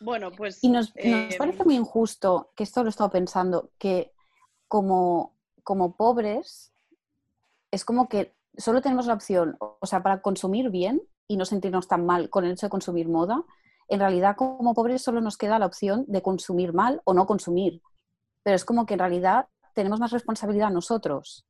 [0.00, 0.62] Bueno, pues...
[0.62, 4.12] Y nos, eh, nos parece muy injusto, que esto lo he estado pensando, que
[4.68, 6.72] como, como pobres
[7.70, 11.88] es como que solo tenemos la opción, o sea, para consumir bien y no sentirnos
[11.88, 13.44] tan mal con el hecho de consumir moda,
[13.88, 17.82] en realidad como pobres solo nos queda la opción de consumir mal o no consumir.
[18.42, 21.46] Pero es como que en realidad tenemos más responsabilidad nosotros.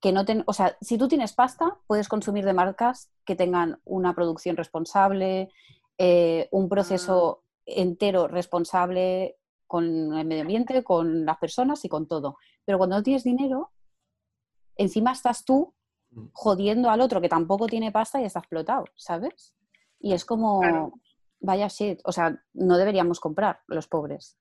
[0.00, 3.80] Que no ten, o sea, si tú tienes pasta, puedes consumir de marcas que tengan
[3.84, 5.50] una producción responsable,
[5.98, 12.36] eh, un proceso entero responsable con el medio ambiente, con las personas y con todo.
[12.64, 13.70] Pero cuando no tienes dinero,
[14.76, 15.74] encima estás tú
[16.32, 19.54] jodiendo al otro que tampoco tiene pasta y está explotado, ¿sabes?
[19.98, 20.92] Y es como, Claro.
[21.40, 24.36] vaya shit, o sea, no deberíamos comprar los pobres,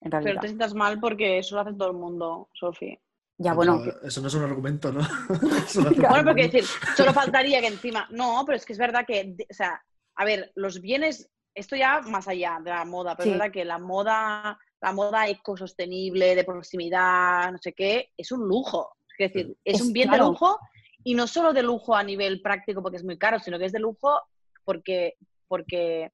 [0.00, 2.98] en Pero te sientas mal porque eso lo hace todo el mundo, Sofi.
[3.36, 5.00] Ya, bueno, Eso, eso no es un argumento, ¿no?
[6.10, 6.64] Bueno, porque decir,
[6.96, 8.06] solo faltaría que encima.
[8.10, 9.82] No, pero es que es verdad que, o sea,
[10.16, 13.30] a ver, los bienes, esto ya más allá de la moda, pero Sí.
[13.30, 18.46] es verdad que la moda, la moda ecosostenible, de proximidad, no sé qué, es un
[18.48, 18.96] lujo.
[19.18, 20.24] Es decir, es, Es- un bien claro.
[20.24, 20.58] de lujo
[21.04, 23.72] y no solo de lujo a nivel práctico porque es muy caro, sino que es
[23.72, 24.20] de lujo
[24.64, 25.16] porque,
[25.48, 26.10] porque,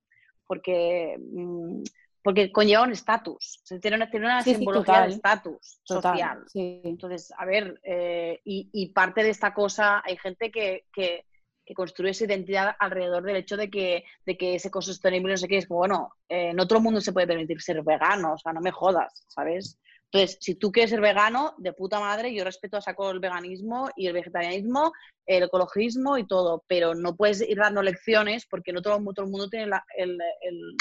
[0.46, 1.82] porque, mm,
[2.22, 3.60] porque conlleva un estatus.
[3.62, 5.08] O sea, tiene una, tiene una Sí, sí, simbología total.
[5.10, 6.44] de estatus social.
[6.48, 6.80] sí.
[6.82, 11.24] Entonces, a ver, eh, y, y parte de esta cosa, hay gente que, que,
[11.66, 15.48] que construye su identidad alrededor del hecho de que, de que ese ecosostenible, no sé
[15.48, 18.38] qué, es como, bueno, eh, no todo el mundo se puede permitir ser vegano, o
[18.38, 19.76] sea, no me jodas, ¿sabes?
[20.04, 23.90] Entonces, si tú quieres ser vegano, de puta madre, yo respeto a saco el veganismo
[23.96, 24.92] y el vegetarianismo,
[25.26, 29.32] el ecologismo y todo, pero no puedes ir dando lecciones porque no todo, todo el
[29.32, 30.76] mundo tiene la- el, el-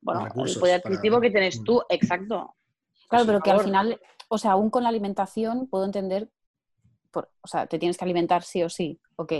[0.00, 1.64] bueno, el poder para- adquisitivo que tienes Mm.
[1.64, 2.54] tú, exacto.
[3.08, 6.30] Claro, pero que al final, o sea, aún con la alimentación puedo entender,
[7.10, 9.32] por- o sea, te tienes que alimentar sí o sí, ok,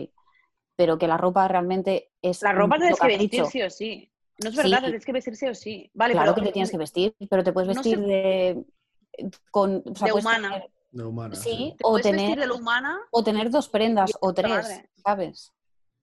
[0.78, 4.12] pero que la ropa realmente es La ropa tienes que vestir sí o sí.
[4.40, 4.62] No es Sí.
[4.62, 5.90] verdad, te tienes que vestir sí o sí.
[5.92, 8.64] Vale, Claro pero que te tienes que vestir, pero te puedes no vestir sé- de
[9.50, 10.50] con o sea, De humana.
[10.52, 11.34] tener- De humana.
[11.34, 14.90] Sí, ¿Te o tener, de lo humana o tener dos prendas Y o tres, madre.
[15.04, 15.52] ¿sabes?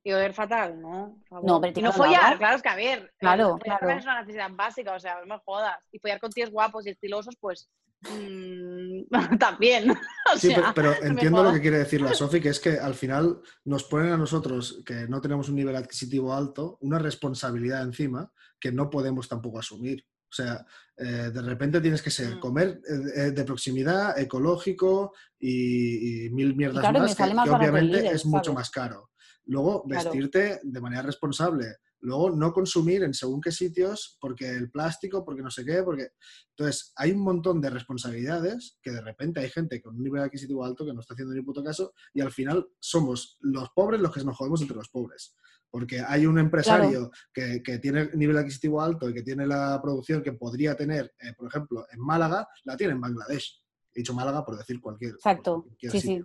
[0.03, 0.80] y oler fatal?
[0.80, 1.17] No.
[1.41, 3.11] No, pero y no follar, claro, es que a ver.
[3.17, 3.97] Claro, el follar claro.
[3.97, 5.80] es una necesidad básica, o sea, no me jodas.
[5.91, 7.67] Y follar con tíos guapos y estilosos, pues.
[8.02, 9.04] Mm,
[9.39, 9.89] también.
[10.34, 12.96] O Sí, sea, pero, entiendo lo que quiere decir la Sofi, que es que al
[12.96, 18.32] final nos ponen a nosotros, que no tenemos un nivel adquisitivo alto, una responsabilidad encima
[18.60, 20.04] que no podemos tampoco asumir.
[20.28, 20.66] O sea,
[20.98, 22.39] eh, de repente tienes que ser Mm.
[22.39, 27.34] comer eh, eh, de proximidad, ecológico y, y mil mierdas claro, y me más, que,
[27.36, 28.56] más obviamente es mucho ¿sabes?
[28.56, 29.12] más caro.
[29.46, 30.10] Luego, Claro.
[30.10, 31.76] vestirte de manera responsable.
[32.02, 36.10] Luego, no consumir en según qué sitios, porque el plástico, porque no sé qué, porque...
[36.50, 40.64] Entonces, hay un montón de responsabilidades que de repente hay gente con un nivel adquisitivo
[40.64, 44.14] alto que no está haciendo ni puto caso y al final somos los pobres los
[44.14, 45.36] que nos jodemos entre los pobres.
[45.70, 50.24] Porque hay un empresario que, que tiene nivel adquisitivo alto y que tiene la producción
[50.24, 53.62] que podría tener, eh, por ejemplo, en Málaga, la tiene en Bangladesh.
[53.93, 56.22] He dicho Málaga por decir cualquier, Exacto, cualquier sí, sí.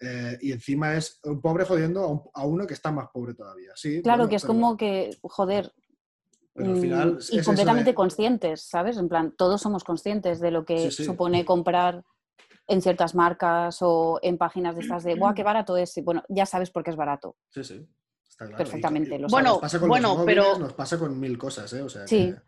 [0.00, 3.34] Eh, y encima es un pobre jodiendo a, un- a uno que está más pobre
[3.34, 3.72] todavía.
[3.74, 5.72] Sí, Claro, bueno, que es pero- como que, joder,
[6.54, 8.96] pero al mm, final es y eso completamente de- conscientes, ¿sabes?
[8.96, 11.04] En plan, todos somos conscientes de lo que Sí, sí.
[11.04, 12.04] supone comprar
[12.68, 15.96] en ciertas marcas o en páginas de estas de, ¡buah, qué barato es!
[15.96, 17.34] Y bueno, ya sabes por qué es barato.
[17.50, 17.84] Sí, sí.
[18.28, 18.58] Está claro.
[18.58, 21.18] Perfectamente, Y- lo y Bueno, nos pasa con bueno, los móviles, pero- nos pasa con
[21.18, 21.82] mil cosas, ¿eh?
[21.82, 22.32] O sea, Sí.
[22.34, 22.40] que-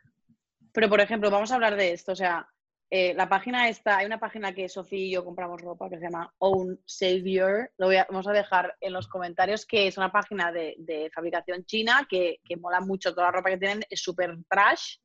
[0.73, 2.13] Pero, por ejemplo, vamos a hablar de esto.
[2.13, 2.47] O sea,
[2.91, 6.05] eh, la página esta, hay una página que Sofía y yo compramos ropa que se
[6.05, 7.71] llama Own Savior.
[7.79, 11.11] Lo voy a- vamos a dejar en los comentarios, que es una página de, de
[11.15, 13.13] fabricación china que, que mola mucho.
[13.15, 14.97] Toda la ropa que tienen es súper trash.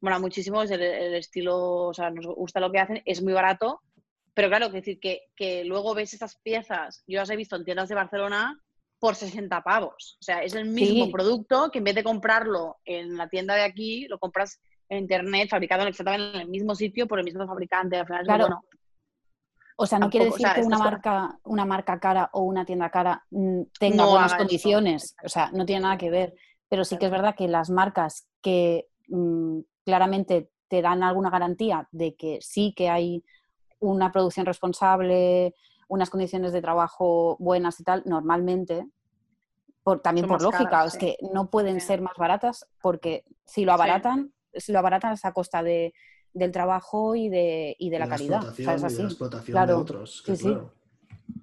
[0.00, 1.56] Mola muchísimo, es el, el estilo,
[1.88, 3.80] o sea, nos gusta lo que hacen, es muy barato.
[4.34, 7.64] Pero claro, que decir que, que luego ves estas piezas, yo las he visto en
[7.64, 8.60] tiendas de Barcelona
[8.98, 10.16] por 60 pavos.
[10.20, 11.12] O sea, es el mismo Sí.
[11.12, 14.60] producto que en vez de comprarlo en la tienda de aquí, lo compras
[14.92, 17.96] en internet, fabricado exactamente en el mismo sitio por el mismo fabricante.
[17.96, 18.44] Al final Claro.
[18.44, 18.64] bueno.
[19.76, 22.64] O sea, no quiere o decir sea, que una marca, una marca cara o una
[22.64, 24.38] tienda cara mm, tenga No buenas eso.
[24.38, 25.16] condiciones.
[25.24, 26.34] O sea, no tiene nada que ver.
[26.68, 31.88] Pero sí que es verdad que las marcas que mm, claramente te dan alguna garantía
[31.90, 33.24] de que sí que hay
[33.80, 35.54] una producción responsable,
[35.88, 38.86] unas condiciones de trabajo buenas y tal, normalmente,
[39.82, 40.98] por, también Son por lógica, caras, es sí.
[41.00, 41.88] que no pueden Sí.
[41.88, 44.32] ser más baratas porque si lo abaratan,
[44.68, 45.94] lo abaratan es a costa de,
[46.32, 48.42] del trabajo y de, y de la, calidad.
[48.56, 49.74] Y de la explotación Claro.
[49.76, 50.22] de otros.
[50.24, 50.48] que Sí, sí.
[50.48, 50.72] claro.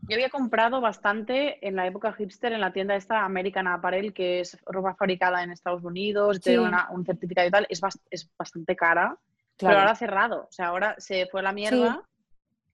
[0.07, 4.39] Yo había comprado bastante en la época hipster en la tienda esta American Apparel, que
[4.41, 7.65] es ropa fabricada en Estados Unidos, tiene una- un certificado y tal.
[7.69, 9.17] Es, bas- es bastante cara,
[9.57, 9.73] Claro.
[9.73, 10.41] pero ahora ha cerrado.
[10.43, 12.03] O sea, ahora se fue a la mierda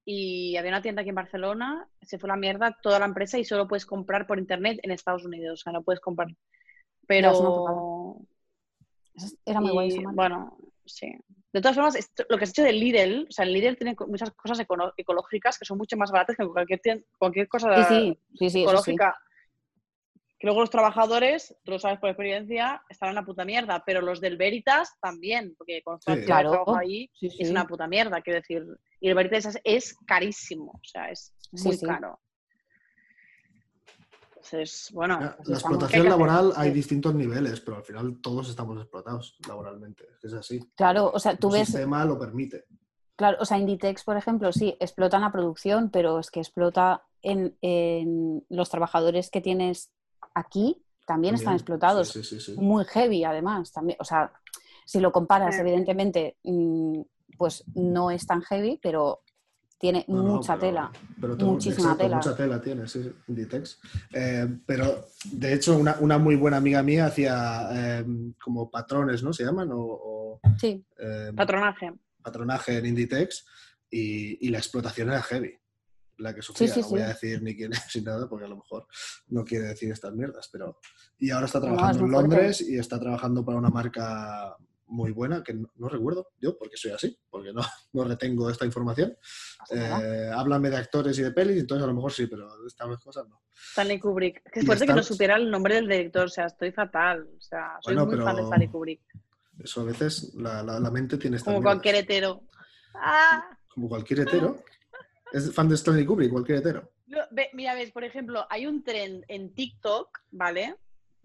[0.06, 3.38] y había una tienda aquí en Barcelona, se fue a la mierda toda la empresa
[3.38, 5.62] y solo puedes comprar por internet en Estados Unidos.
[5.62, 6.28] O sea, no puedes comprar.
[7.08, 8.18] Pero.
[9.46, 10.12] Era muy guay Y, esa.
[10.14, 11.12] Bueno, sí.
[11.54, 13.96] De todas formas, esto- lo que has hecho de Lidl, o sea, el Lidl tiene
[14.08, 14.60] muchas cosas
[14.98, 18.50] ecológicas que son mucho más baratas que cualquier, cualquier cosa Sí, sí, sí, sí, eso
[18.50, 18.62] sí.
[18.92, 19.18] ecológica.
[20.38, 24.02] Que luego los trabajadores, tú lo sabes por experiencia, están en la puta mierda, pero
[24.02, 26.20] los del Veritas también, porque conozco a Sí.
[26.22, 26.50] la Claro.
[26.52, 28.66] trabajo ahí, Sí, es una puta mierda, quiero decir.
[29.00, 31.86] Y el Veritas es, es carísimo, o sea, es Sí, muy sí.
[31.86, 32.20] caro.
[34.46, 37.84] Entonces, bueno, Ya, pues La explotación ¿qué hay que laboral hay distintos niveles, pero al
[37.84, 40.06] final todos estamos explotados laboralmente.
[40.22, 40.60] Es así.
[40.76, 42.66] Claro, o sea, tú El ves, sistema lo permite.
[43.16, 47.04] claro, o sea, Inditex, por ejemplo, sí, explota en la producción, pero es que explota
[47.22, 49.92] en, en los trabajadores que tienes
[50.34, 51.56] aquí, también, están También.
[51.62, 52.10] explotados.
[52.10, 52.60] Sí, sí, sí, sí.
[52.62, 54.32] Muy heavy, además, también, o sea,
[54.86, 55.62] si lo comparas, Sí.
[55.62, 57.02] evidentemente, mm,
[57.38, 59.22] pues no es tan heavy, pero
[59.78, 60.92] tiene No, no, mucha pero- tela.
[61.20, 62.16] pero tengo- muchísima exacto, tela.
[62.18, 63.80] Mucha tela tiene, sí, Inditex.
[64.14, 68.06] Eh, pero, de hecho, una, una muy buena amiga mía hacía eh,
[68.42, 69.34] como patrones, ¿no?
[69.34, 71.94] Se llaman, o, o, Sí, eh, patronaje.
[72.22, 73.46] patronaje en Inditex,
[73.90, 75.54] y, y la explotación era heavy.
[76.18, 77.04] La que sufría, sí, no voy sí.
[77.04, 78.88] a decir ni quién es ni nada, porque a lo mejor
[79.28, 80.80] no quiere decir estas mierdas, pero...
[81.20, 82.36] Y ahora está No, trabajando es en muy fuerte.
[82.36, 84.56] Londres y está trabajando para una marca
[84.88, 87.62] muy buena, que no, no recuerdo yo, porque soy así, porque no,
[87.94, 89.18] no retengo esta información.
[89.72, 92.98] Eh, háblame de actores y de pelis, entonces a lo mejor sí, pero de estas
[93.04, 93.42] cosas no.
[93.72, 94.42] Stanley Kubrick.
[94.54, 97.28] Es fuerte que no supiera el nombre del director, o sea, estoy fatal.
[97.38, 99.02] O sea, soy Bueno, muy fan de Stanley Kubrick.
[99.60, 101.76] Eso a veces la, la- la mente tiene estas Como mierdas.
[101.76, 102.42] cualquier hetero.
[102.96, 103.44] ¡Ah!
[103.70, 104.58] Como cualquier hetero.
[105.32, 106.92] Es fan de Stanley Kubrick, cualquier hetero.
[107.08, 110.76] No, ve- mira, ves, por ejemplo, hay un tren en TikTok, ¿vale?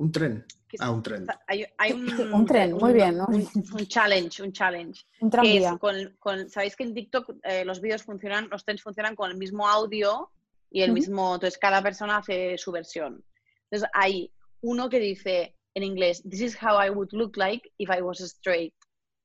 [0.01, 0.47] Un tren.
[0.79, 1.27] Ah, un tren.
[1.47, 3.27] Hay, hay un, Un tren, muy bien, ¿no?
[3.27, 5.05] Un, un challenge, un challenge.
[5.21, 5.77] Un tranvía.
[5.79, 9.37] con, con- Sabéis que en TikTok eh, los vídeos funcionan, los trends funcionan con el
[9.37, 10.31] mismo audio
[10.71, 11.35] y el mismo.
[11.35, 13.23] Entonces cada persona hace su versión.
[13.65, 14.33] Entonces hay
[14.63, 18.21] uno que dice en inglés: This is how I would look like if I was
[18.21, 18.73] straight.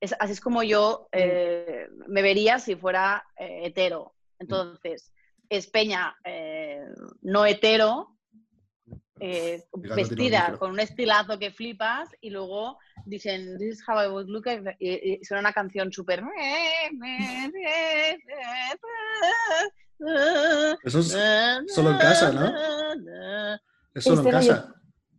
[0.01, 4.13] Es, así es como yo eh, me vería si fuera eh, hetero.
[4.39, 5.13] Entonces,
[5.47, 6.84] es peña eh,
[7.21, 8.14] no hetero,
[9.20, 9.63] eh,
[9.95, 14.45] vestida con un estilazo que flipas y luego dicen This is how I would look
[14.80, 16.22] y, y suena una canción súper
[20.84, 21.18] Eso es
[21.74, 22.53] solo en casa, ¿no?
[23.93, 24.72] Es solo en Este yo- casa.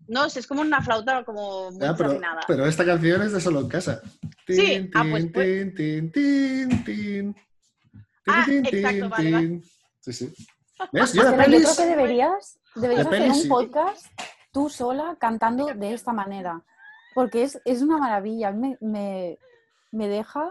[0.08, 3.60] No, es como una flauta como muy Ya, pero, pero esta canción es de solo
[3.62, 4.00] en casa.
[4.46, 7.36] Sí, ah, pues, tin, pues- tin, tin, tin, tin.
[8.28, 9.46] Ah, Tin, tin, exacto, tin, vale, vale.
[9.48, 9.64] tin.
[10.00, 10.32] Sí, sí.
[10.92, 11.12] ¿Ves?
[11.12, 13.48] Yo de Estela, yo creo que deberías, deberías De hacer un sí.
[13.48, 14.06] podcast
[14.52, 16.62] tú sola cantando de esta manera.
[17.14, 18.48] Porque es, es una maravilla.
[18.48, 19.38] A mí Me, me,
[19.92, 20.50] me deja.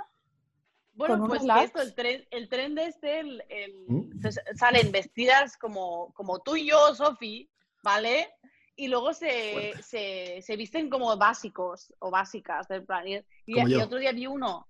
[0.94, 4.10] Bueno, pues que esto, el tren, el tren de este, el, el- ¿Mm?
[4.56, 7.50] salen vestidas como, como tú y yo, Sofi,
[7.84, 8.30] ¿vale?
[8.78, 13.06] Y luego se, se, se visten como básicos o básicas del plan.
[13.08, 13.16] Y,
[13.46, 14.68] y- y otro día vi uno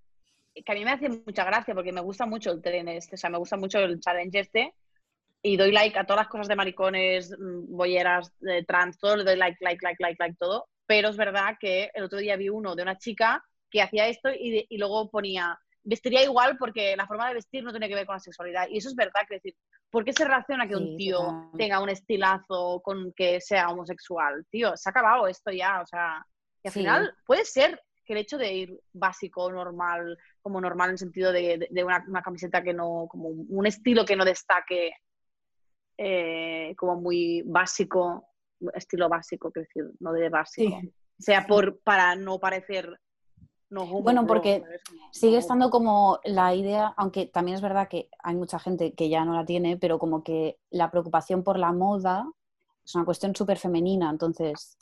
[0.54, 3.18] que a mí me hace mucha gracia porque me gusta mucho el tren este, o
[3.18, 4.74] sea, me gusta mucho el challenge este.
[5.46, 9.24] Y doy like a todas las cosas de maricones, mm, bolleras, eh, trans, todo, le
[9.24, 10.68] doy like, like, like, like, like, todo.
[10.88, 14.32] Pero es verdad que el otro día vi uno de una chica que hacía esto
[14.32, 18.08] y, y luego ponía, vestiría igual porque la forma de vestir no tiene que ver
[18.08, 18.68] con la sexualidad.
[18.70, 19.54] Y eso es verdad, que decir,
[19.92, 21.52] ¿por qué se relaciona que un Sí, tío total.
[21.60, 24.46] tenga un estilazo con que sea homosexual?
[24.50, 26.26] Tío, se ha acabado esto ya, o sea,
[26.64, 26.80] y al Sí.
[26.80, 31.32] final puede ser que el hecho de ir básico, normal, como normal en el sentido
[31.32, 34.92] de, de- de una, una camiseta que no, como un estilo que no destaque
[35.98, 38.28] eh, como muy básico,
[38.74, 40.94] estilo básico, quiero decir, no de básico, Sí.
[41.20, 43.00] sea por para no parecer
[43.70, 44.64] no Bueno, porque
[45.12, 49.26] Sigue estando como la idea, aunque también es verdad que hay mucha gente que ya
[49.26, 52.30] no la tiene, pero como que la preocupación por la moda
[52.86, 54.10] es una cuestión súper femenina.
[54.10, 54.78] Entonces,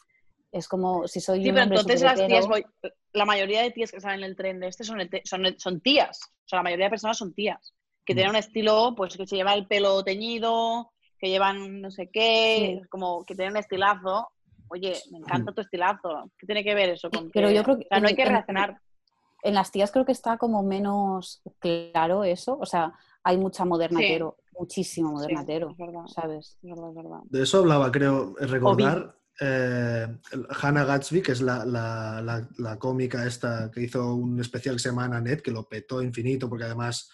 [0.51, 2.47] es como si soy Sí, un pero hombre entonces las superhetero, tías,
[2.81, 5.81] voy- la mayoría de tías que salen en el tren de este son, son, son
[5.81, 6.19] tías.
[6.45, 7.73] O sea, la mayoría de personas son tías.
[8.05, 8.17] Que Mm.
[8.17, 10.91] tienen un estilo, pues que se lleva el pelo teñido,
[11.23, 12.87] que llevan no sé qué, Sí.
[12.89, 14.27] como que tienen estilazo.
[14.67, 16.29] Oye, me encanta tu estilazo.
[16.37, 18.07] ¿Qué tiene que ver eso Sí, con pero que- yo creo que O sea, no
[18.09, 18.81] hay que reaccionar.
[19.41, 22.57] en las tías creo que está como menos claro eso.
[22.59, 22.91] O sea,
[23.23, 26.05] hay mucha modernatero, muchísimo Sí, modernatero, es verdad.
[26.07, 26.57] ¿sabes?
[26.61, 27.19] Es verdad, es verdad.
[27.29, 30.07] De eso hablaba, creo, eh, recordar eh,
[30.61, 34.79] Hannah Gatsby, que es la, la- la- la cómica esta que hizo un especial que
[34.79, 37.09] se llama Annette, que lo petó infinito, porque además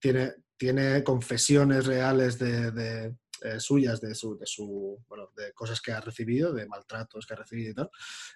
[0.00, 5.80] tiene, tiene confesiones reales de, de, eh, suyas de su, de su bueno, de cosas
[5.80, 7.90] que ha recibido, de maltratos que ha recibido y tal.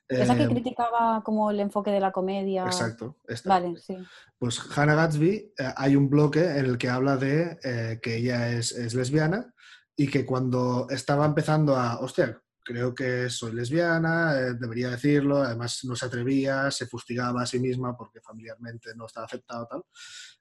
[0.07, 2.65] Esa que Eh, criticaba como el enfoque de la comedia.
[2.67, 3.17] Exacto.
[3.27, 3.49] esta.
[3.49, 3.97] Vale, sí.
[4.39, 8.51] Pues Hannah Gatsby, eh, hay un bloque en el que habla de eh, que ella
[8.53, 9.53] es, es lesbiana
[9.97, 15.81] y que cuando estaba empezando a, hostia, creo que soy lesbiana, eh, debería decirlo, además
[15.85, 19.83] no se atrevía, se fustigaba a sí misma porque familiarmente no estaba aceptado tal.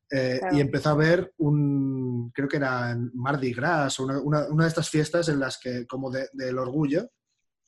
[0.09, 0.55] Eh, Claro.
[0.57, 4.63] Y empezó a ver un, creo que era en Mardi Gras o una, una- una
[4.63, 7.09] de estas fiestas en las que, como de- del orgullo,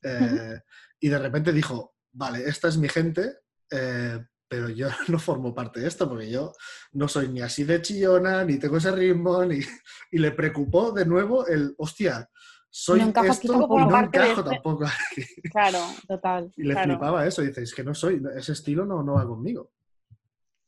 [0.04, 0.62] eh,
[1.02, 3.40] y de repente dijo, vale, esta es mi gente,
[3.72, 6.54] eh, pero yo no formo parte de esto porque yo
[6.94, 9.60] no soy ni así de chillona, ni tengo ese ritmo, ni...
[10.12, 12.30] y le preocupó de nuevo el, hostia,
[12.72, 14.86] soy No encajo aquí esto y no Parte de encajo este- tampoco.
[15.52, 16.52] Claro, Total.
[16.56, 16.92] Y le Claro.
[16.92, 19.72] flipaba eso, dice, es que no soy, ese estilo no, no va conmigo.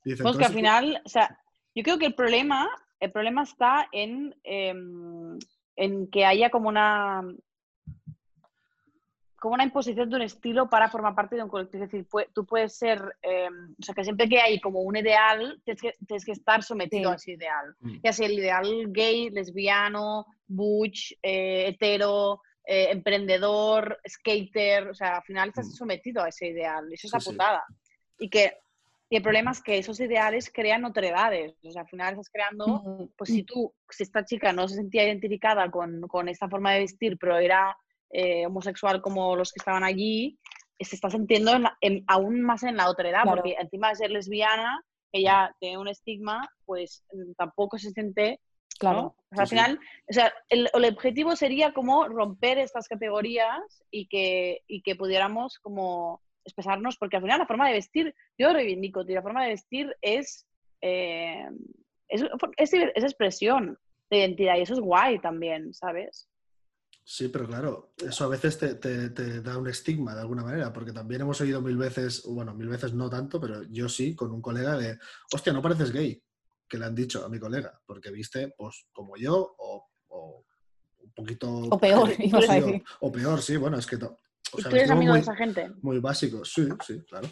[0.03, 1.37] Dice, Pues que al "Entonces, final, o sea,
[1.75, 2.69] yo creo que el problema,
[2.99, 5.37] el problema está en, em,
[5.75, 7.23] en que haya como una
[9.39, 11.83] como una imposición de un estilo para formar parte de un colectivo.
[11.83, 15.59] Es decir, tú puedes ser, em, o sea, que siempre que hay como un ideal,
[15.65, 17.13] tienes que, tienes que estar sometido Sí.
[17.13, 17.75] a ese ideal.
[17.79, 17.95] Mm.
[18.03, 25.23] Ya sea el ideal gay, lesbiano, butch, eh, hetero, eh, emprendedor, skater, o sea, al
[25.23, 25.71] final estás Mm.
[25.71, 26.85] sometido a ese ideal.
[26.91, 27.31] y Eso es la Sí, sí.
[27.31, 27.63] putada.
[28.19, 28.59] Y que
[29.11, 31.53] y el problema es que esos ideales crean otredades.
[31.65, 35.03] O sea, al final estás creando, pues si tú, si esta chica no se sentía
[35.03, 37.75] identificada con, con esta forma de vestir, pero era
[38.09, 40.39] eh, homosexual como los que estaban allí,
[40.79, 43.41] se está sintiendo en la- en- aún más en la otredad, Claro.
[43.41, 44.81] porque encima de ser lesbiana,
[45.11, 48.39] que ya tiene un estigma, pues mm, tampoco se siente
[48.79, 49.01] Claro.
[49.01, 49.07] ¿no?
[49.31, 49.61] O sea, al Sí, sí.
[49.61, 54.95] final, o sea, el, el objetivo sería como romper estas categorías y que, y que
[54.95, 59.21] pudiéramos como expresarnos, porque al final la forma de vestir, yo lo reivindico, tío, la
[59.21, 60.47] forma de vestir es,
[60.81, 61.45] eh,
[62.07, 62.23] es,
[62.57, 63.77] es, es expresión
[64.09, 66.27] de identidad y eso es guay también, ¿sabes?
[67.03, 70.71] Sí, pero claro, eso a veces te, te- te da un estigma de alguna manera,
[70.71, 74.31] porque también hemos oído mil veces, bueno, mil veces no tanto, pero yo sí, con
[74.31, 74.97] un colega de,
[75.33, 76.21] hostia, no pareces gay,
[76.69, 80.45] que le han dicho a mi colega, porque viste, pues, como yo, o, o
[80.99, 81.49] un poquito...
[81.49, 82.83] O peor, ibas a sí, decir.
[82.99, 83.97] o, o peor, sí, bueno, es que...
[84.57, 85.71] ¿Y tú eres amigo muy, de esa gente?
[85.81, 87.27] muy básico, sí, sí, claro.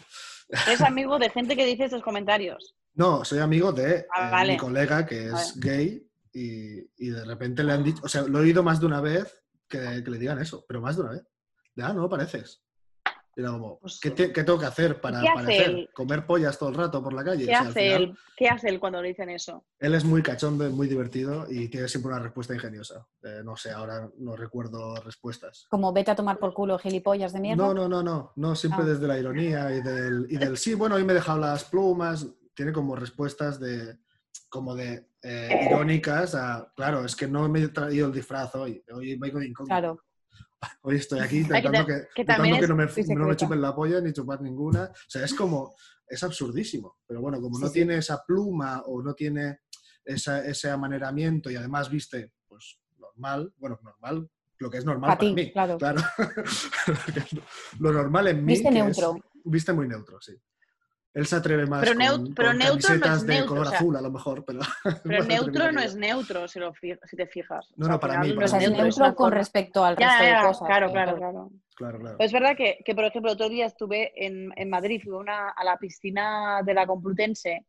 [0.66, 2.74] ¿Eres amigo de gente que dice estos comentarios?
[2.94, 4.52] No, soy amigo de Ah, eh, vale.
[4.52, 8.38] mi colega que es gay y, y de repente le han dicho, o sea, lo
[8.38, 11.12] he oído más de una vez que, que le digan eso, pero más de una
[11.12, 11.22] vez.
[11.74, 12.62] De, ah, no pareces.
[13.36, 15.88] Y era como, Pues, ¿qué, te- qué tengo que hacer para ¿qué hace él?
[15.94, 17.44] ¿Comer pollas todo el rato por la calle?
[17.46, 18.14] ¿Qué O sea, al hace final, él?
[18.36, 19.64] ¿Qué hace él cuando le dicen eso?
[19.78, 23.06] él es muy cachondo, muy divertido y tiene siempre una respuesta ingeniosa.
[23.22, 25.66] Eh, no sé, ahora no recuerdo respuestas.
[25.70, 27.64] Como vete a tomar por culo gilipollas de mierda.
[27.66, 28.88] No, no, no, no, no, siempre Ah.
[28.88, 32.26] desde la ironía y del, y del sí, bueno, hoy me he dejado las plumas,
[32.54, 33.96] tiene como respuestas de,
[34.48, 38.82] como de eh, irónicas a, claro, es que no me he traído el disfraz hoy,
[38.92, 39.74] hoy vengo de incógnito.
[39.74, 40.02] Claro.
[40.82, 43.74] Hoy estoy aquí intentando ta- que, que intentando que no, me, no me chupen la
[43.74, 44.84] polla ni chupar ninguna.
[44.84, 45.74] O sea, es como,
[46.06, 46.98] es absurdísimo.
[47.06, 47.74] Pero bueno, como Sí, no sí.
[47.74, 49.60] tiene esa pluma o no tiene
[50.04, 55.16] esa- ese amaneramiento y además viste, pues normal, bueno, normal, lo que es normal Pa'
[55.16, 55.52] para ti, mí.
[55.52, 55.78] claro.
[57.78, 58.52] lo lo normal en mí.
[58.52, 59.16] Viste neutro.
[59.16, 60.32] es- viste muy neutro, sí.
[61.12, 63.66] Él se atreve más Pero con, neut- pero con neutro no es de neutro, color
[63.66, 64.60] o sea, azul, a lo mejor, pero...
[65.04, 67.66] Pero neutro no es neutro, si, lo fi- si te fijas.
[67.76, 68.64] No, no, para mí, no para O sea, mí.
[68.66, 70.66] es neutro con respecto al Ya, resto ya, de cosas.
[70.68, 71.50] claro, sí, claro, claro.
[71.74, 72.16] Claro, claro.
[72.18, 75.16] Pero es verdad que, que, por ejemplo, otro día estuve en, en Madrid, fui a,
[75.16, 77.64] una- a la piscina de la Complutense,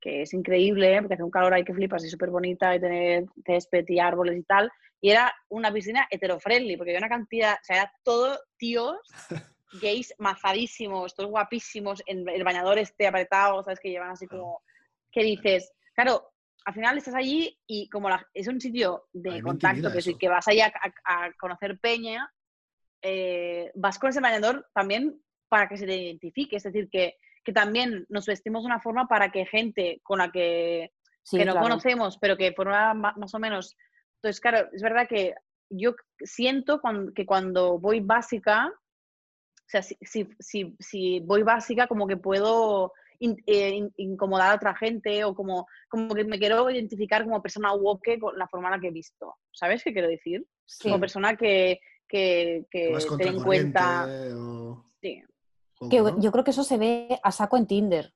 [0.00, 0.98] que es increíble, ¿eh?
[1.00, 4.36] porque hace un calor ahí que flipas y súper bonita, y tener césped y árboles
[4.38, 4.72] y tal.
[5.00, 8.96] Y era una piscina heterofriendly, porque había una cantidad, o sea, era todo tíos
[9.80, 13.80] gays mazadísimos, todos guapísimos, en el bañador este apretado, ¿sabes?
[13.80, 14.62] Que llevan así como...
[15.12, 15.72] ¿Qué dices?
[15.94, 16.32] Claro,
[16.64, 20.28] al final estás allí y como la- es un sitio de contacto, que, es que
[20.28, 20.72] vas allá
[21.04, 22.32] a, a conocer peña,
[23.02, 26.56] eh, vas con ese bañador también para que se te identifique.
[26.56, 30.30] Es decir, que, que también nos vestimos de una forma para que gente con la
[30.30, 30.92] que,
[31.22, 31.66] Sí, que no claro.
[31.66, 33.76] conocemos, pero que forma ma- más o menos.
[34.16, 35.34] Entonces, claro, es verdad que
[35.70, 36.80] yo siento
[37.14, 38.72] que cuando voy básica,
[39.70, 44.50] o sea, si, si, si, si voy básica, como que puedo in- eh, in- incomodar
[44.50, 48.48] a otra gente o como, como que me quiero identificar como persona woke con la
[48.48, 49.36] forma en la que he visto.
[49.52, 50.44] ¿Sabes qué quiero decir?
[50.66, 50.88] Sí.
[50.88, 54.08] Como persona que, que, que ten en cuenta.
[54.34, 54.84] o...
[55.00, 55.22] Sí,
[55.88, 56.20] Que ¿no?
[56.20, 58.12] Yo creo que eso se ve a saco en Tinder.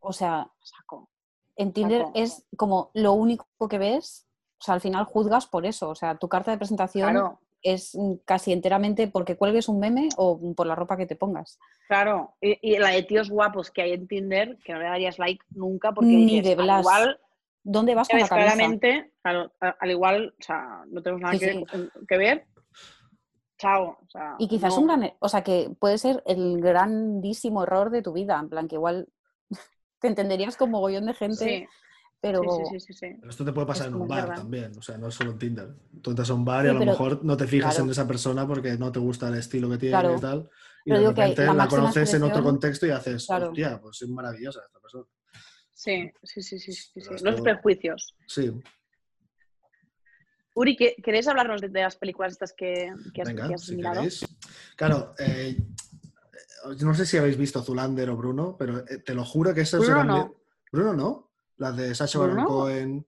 [0.00, 1.08] O sea, saco.
[1.56, 2.12] en Tinder Saco.
[2.14, 4.28] es como lo único que ves.
[4.60, 5.88] O sea, al final juzgas por eso.
[5.88, 10.08] O sea, tu carta de presentación Claro, es mm, casi enteramente porque cuelgues un meme
[10.16, 11.58] o por la ropa que te pongas.
[11.86, 12.34] claro.
[12.40, 15.44] Y, y la de tíos guapos que hay en Tinder, que no le darías like
[15.50, 16.80] nunca porque Ni dices, de al Blas.
[16.80, 17.20] igual
[17.64, 18.54] ¿Dónde vas con la camisa?
[18.54, 21.64] claramente, al igual, o sea, no tenemos nada Sí, que,
[22.08, 22.46] que ver.
[23.58, 23.98] Chao.
[24.04, 24.80] O sea, Y quizás no.
[24.80, 28.66] un gran, o sea, que puede ser el grandísimo error de tu vida, en plan
[28.66, 29.08] que igual
[30.00, 31.66] te entenderías con mogollón de gente, Sí,
[32.22, 33.16] pero sí, sí, sí, sí, sí.
[33.18, 34.36] Pero esto te puede pasar Es en un bar verdad.
[34.36, 35.74] también, o sea, no es solo en Tinder.
[36.00, 37.84] Tú entras a un bar y Sí, a lo pero- mejor no te fijas claro.
[37.84, 40.16] en esa persona porque no te gusta el estilo que tiene Claro.
[40.16, 40.50] y tal.
[40.84, 43.48] Y Pero de que la conoces en otro contexto y haces, Claro.
[43.48, 45.04] hostia, pues es maravillosa esta persona.
[45.74, 48.16] Sí, sí, sí, sí, sí, Los prejuicios.
[48.26, 48.52] Sí,
[50.54, 53.62] Uri, ¿qué- ¿queréis hablarnos de, de las películas estas que, que has, venga, que has
[53.64, 53.94] si mirado?
[53.96, 54.24] queréis.
[54.76, 55.56] Claro, eh,
[56.82, 59.78] no sé si habéis visto Zulander o Bruno, pero eh, te lo juro que eso
[59.78, 60.26] Bruno no.
[60.28, 60.34] mi-
[60.70, 61.31] Bruno no,
[61.62, 62.44] las de Sacha Baron.
[62.44, 63.06] Cohen.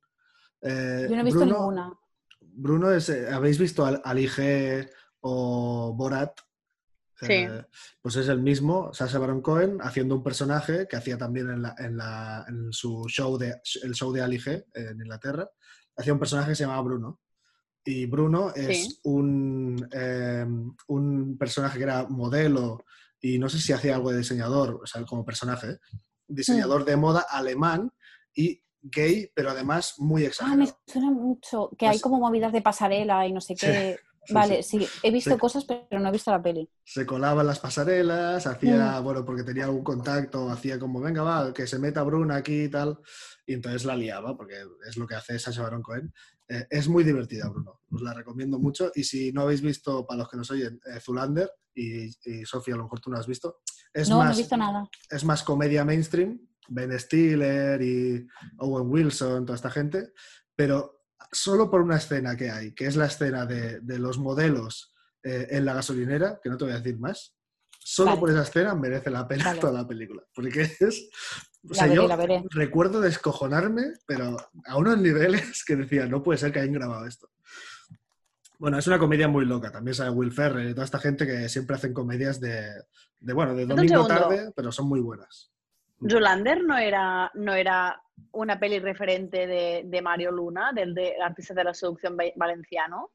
[0.62, 1.92] eh, yo no he visto Bruno, ninguna.
[2.40, 4.88] Bruno es, eh, ¿habéis visto al, al IG
[5.20, 6.38] o Borat?
[7.20, 7.32] Sí.
[7.32, 7.64] Eh,
[8.02, 11.74] pues es el mismo, Sacha Baron Cohen, haciendo un personaje que hacía también en, la-
[11.78, 15.48] en la- en su show de el show de Ali G en Inglaterra.
[15.96, 17.20] Hacía un personaje que se llamaba Bruno.
[17.84, 18.98] Y Bruno es Sí.
[19.05, 20.46] un, eh,
[20.88, 22.84] un personaje que era modelo
[23.20, 25.78] y no sé si hacía algo de diseñador, o sea, como personaje, ¿eh?
[26.26, 26.84] diseñador Mm.
[26.86, 27.92] de moda alemán
[28.35, 30.78] y gay, pero además muy Ah, me exagerado.
[30.87, 33.99] suena mucho, que hay Pues- como movidas de pasarela y no sé qué.
[34.26, 34.80] sí, vale, sí.
[34.80, 34.89] sí.
[35.03, 36.68] he visto cosas, pero no he visto la peli.
[36.82, 39.05] se colaba en las pasarelas, hacía, Mm.
[39.05, 42.68] bueno, porque tenía algún contacto, hacía como, venga, va, que se meta Bruna aquí y
[42.70, 42.99] tal,
[43.47, 44.55] y entonces la liaba, porque
[44.89, 46.12] es lo que hace Sacha Baron Cohen.
[46.49, 50.18] Eh, es muy divertida, Bruno, os la recomiendo mucho, y si no habéis visto, para
[50.18, 53.26] los que nos oyen, eh, Zulander, y, y Sofía, a lo mejor tú no has
[53.26, 53.61] visto,
[53.93, 54.89] es, no, no he visto nada.
[55.11, 56.39] es más comedia mainstream,
[56.69, 58.27] Ben Stiller y
[58.59, 60.12] Owen Wilson, toda esta gente,
[60.57, 64.95] pero solo por una escena que hay, que es la escena de, de los modelos
[65.23, 67.35] eh, en la gasolinera, que no te voy a decir más,
[67.79, 68.21] solo Vale.
[68.21, 69.61] por esa escena merece la pena Vale.
[69.61, 71.09] toda la película, porque es...
[71.67, 72.45] O La sea, veré, yo la veré.
[72.51, 74.37] recuerdo descojonarme, pero
[74.67, 77.31] a unos niveles que decía, no puede ser que hayan grabado esto.
[78.59, 79.73] Bueno, es una comedia muy loca.
[79.73, 82.71] También sale Will Ferrell y toda esta gente que siempre hacen comedias de,
[83.19, 85.53] de bueno, de domingo tarde, pero son muy buenas.
[86.09, 88.00] Zulander no era, no era
[88.32, 93.12] una peli referente de, de Mario Luna, del de artista de la seducción va- valenciano.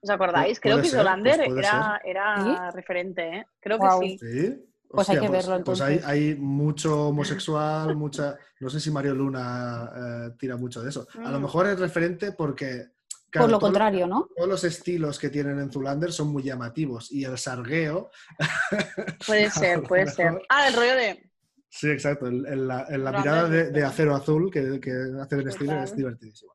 [0.00, 0.60] ¿Os acordáis?
[0.60, 2.76] Creo que ser, Zulander pues era, era ¿Sí?
[2.76, 3.46] referente, ¿eh?
[3.60, 4.18] Creo que sí.
[4.18, 4.64] Sí.
[4.90, 6.04] Pues hay que verlo, Pues hay, entonces.
[6.08, 8.36] hay mucho homosexual, mucha.
[8.60, 11.06] No sé si Mario Luna eh, tira mucho de eso.
[11.24, 11.42] A lo Mm.
[11.42, 12.86] mejor es referente porque.
[13.28, 14.28] claro, Por lo contrario, ¿no?
[14.34, 18.10] Todos los estilos que tienen en Zulander son muy llamativos y el sargueo,
[19.26, 20.40] Puede ser, puede ser.
[20.48, 21.27] Ah, el rollo de.
[21.68, 25.96] Sí, exacto, el- en la, mirada de, acero azul que, que hace Ben Stiller es
[25.96, 26.52] divertidísimo.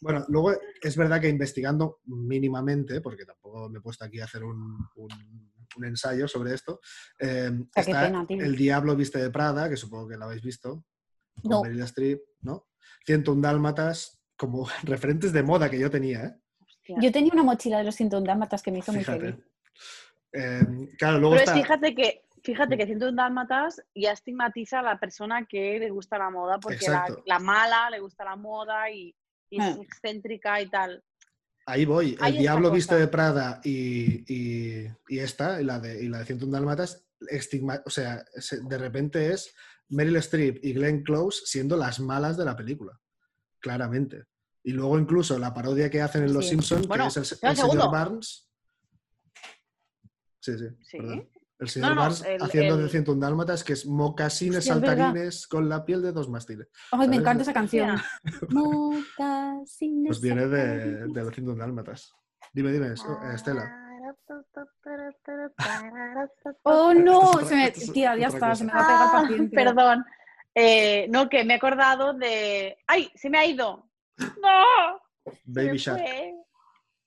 [0.00, 4.42] Bueno, luego es verdad que investigando mínimamente, porque tampoco me he puesto aquí a hacer
[4.44, 6.80] un, un- un ensayo sobre esto,
[7.18, 8.26] eh, está pena.
[8.30, 10.84] El Diablo Viste de Prada, que supongo que lo habéis visto,
[11.42, 11.62] con No.
[11.62, 12.68] Meryl Streep, ¿no?
[13.04, 16.34] 101 Dálmatas, como referentes de moda que yo tenía, ¿eh?
[16.60, 16.96] Hostia.
[17.02, 19.34] Yo tenía una mochila de los 101 dálmatas que me hizo muy feliz.
[20.32, 20.66] Eh,
[20.98, 21.54] claro, luego Pero está...
[21.54, 26.30] fíjate que, fíjate que 101 dálmatas ya estigmatiza a la persona que le gusta la
[26.30, 26.86] moda, porque
[27.26, 29.14] la, mala le gusta la moda y,
[29.50, 29.78] y es Ah.
[29.82, 31.02] excéntrica y tal.
[31.66, 32.16] Ahí voy.
[32.24, 32.70] El Diablo.
[32.70, 37.04] Viste de Prada y, y- y esta, y la de, y la de 101 Dálmatas,
[37.28, 39.52] estigma, o sea, se- de repente es
[39.88, 42.98] Meryl Streep y Glenn Close siendo las malas de la película.
[43.58, 44.24] Claramente.
[44.62, 46.50] Y luego incluso la parodia que hacen en Los Sí.
[46.50, 47.90] Simpsons, Bueno, que es el, el señor segundo.
[47.90, 48.48] Barnes.
[50.40, 50.64] Sí, sí.
[50.82, 50.98] Sí.
[50.98, 51.28] perdón.
[51.58, 54.74] El señor No, no, Barnes el- haciendo el- de 101 Dálmatas, que es mocasines Hostia,
[54.74, 54.96] es verdad.
[55.06, 56.68] saltarines con la piel de dos mástiles.
[56.92, 57.96] Ay, me encanta esa canción.
[58.50, 62.14] Mocasines Pues viene de, de los 101 Dálmatas.
[62.52, 63.82] Dime, dime, eh, Estela.
[66.62, 69.54] Oh no, se me, tía, ya está, se me va a pegar Ah, paciente.
[69.56, 70.04] perdón.
[70.54, 72.78] Eh, no, que me he acordado de.
[72.86, 73.10] ¡Ay!
[73.14, 73.88] Se me ha ido.
[74.18, 75.00] ¡No!
[75.24, 75.98] Se Baby me Shark.
[76.00, 76.34] fue.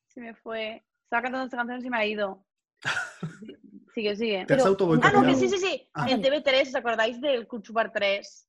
[0.08, 0.84] Se me fue.
[1.04, 2.46] Estaba cantando esta canción y se me ha ido.
[4.00, 4.46] Sigue, sigue.
[4.48, 4.64] Pero-
[5.04, 5.90] Ah, no, que sí, sí, sí.
[5.94, 6.08] Ah.
[6.10, 8.48] En TV3, ¿os acordáis del Super 3?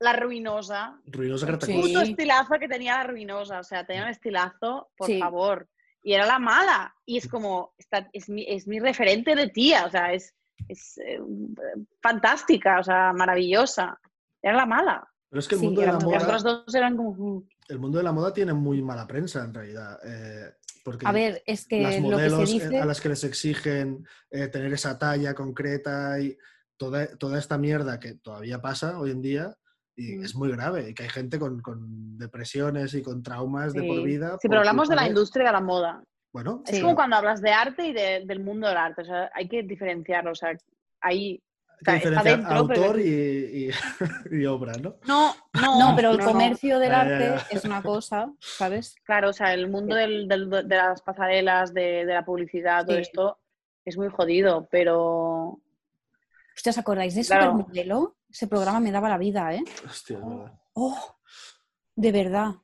[0.00, 0.98] La ruinosa.
[1.06, 1.52] Ruinosa Sí.
[1.52, 1.80] Gratacosa.
[1.82, 3.60] Puto estilazo que tenía la ruinosa.
[3.60, 5.18] O sea, tenía un estilazo, por Sí.
[5.20, 5.68] favor.
[6.02, 6.94] Y era la mala.
[7.04, 9.84] Y es como, está- es, mi, es mi referente de tía.
[9.84, 10.34] O sea, es,
[10.68, 11.20] es eh,
[12.02, 14.00] fantástica, o sea, maravillosa.
[14.42, 15.06] Era la mala.
[15.28, 17.12] Pero es que el Sí, mundo, de la moda, otras dos eran como.
[17.12, 19.98] mm, el mundo de la moda tiene muy mala prensa en realidad.
[20.04, 20.54] eh,
[20.86, 22.78] porque A ver, es que las lo que modelos se eh, dice...
[22.78, 26.36] a las que les exigen eh, tener esa talla concreta y
[26.76, 29.56] toda, toda esta mierda que todavía pasa hoy en día
[29.96, 30.24] y Mm.
[30.24, 33.96] es muy grave y que hay gente con, con depresiones y con traumas de por
[33.96, 34.04] Sí.
[34.04, 34.28] vida.
[34.40, 36.04] Sí, por pero hablamos de la industria de la moda.
[36.32, 36.82] Bueno, Es Sí.
[36.82, 39.02] como cuando hablas de arte y de- del mundo del arte.
[39.02, 40.30] O sea, hay que diferenciarlo.
[40.30, 40.56] O sea,
[41.00, 41.42] ahí.
[41.84, 43.70] Hay que diferenciar autor y, y-
[44.42, 44.96] y obra, ¿no?
[45.06, 45.78] No, no.
[45.78, 46.32] No, pero el no, no.
[46.32, 47.46] comercio del arte ya, ya.
[47.50, 48.94] es una cosa, ¿sabes?
[49.04, 52.96] Claro, o sea, el mundo del- del- de las pasarelas, de, de la publicidad, todo
[52.96, 53.02] Sí.
[53.02, 53.38] esto
[53.84, 55.60] es muy jodido, pero.
[56.54, 57.52] Hostia, ¿os acordáis de Claro.
[57.52, 58.16] Supermodelo?
[58.30, 59.62] Ese programa me daba la vida, ¿eh?
[59.84, 60.52] Hostia, verdad.
[60.72, 61.16] ¡Oh!
[61.94, 62.54] De verdad.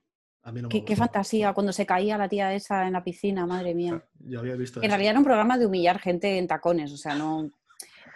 [0.45, 3.47] A mí no me Qué, fantasía cuando se caía la tía esa en la piscina,
[3.47, 4.03] madre mía.
[4.19, 4.91] Yo había visto En eso.
[4.91, 7.49] realidad era un programa de humillar gente en tacones, o sea, no.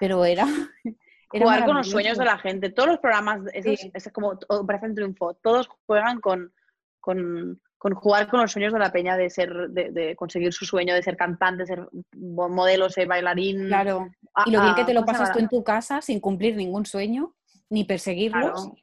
[0.01, 0.47] Pero era.
[1.33, 2.71] era jugar con los sueños de la gente.
[2.71, 3.91] Todos los programas, esos, Sí.
[3.93, 6.53] es como Operación Triunfo, todos juegan con,
[7.01, 10.65] con, con jugar con los sueños de la peña de ser, de, de conseguir su
[10.65, 13.67] sueño, de ser cantante, ser modelo, ser bailarín.
[13.67, 14.09] Claro.
[14.35, 16.01] Ah, Y lo bien ah, que te lo ¿cómo se pasas tú en tu casa
[16.01, 17.35] sin cumplir ningún sueño,
[17.71, 18.65] ni perseguirlos.
[18.65, 18.77] Claro,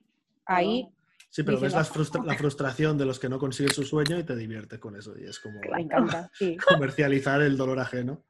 [0.46, 0.90] Ahí
[1.36, 4.24] Sí, pero ves la, frustra- la frustración de los que no consiguen su sueño y
[4.24, 5.16] te diviertes con eso.
[5.18, 6.30] Y es como me encanta.
[6.38, 8.24] Sí, comercializar el dolor ajeno.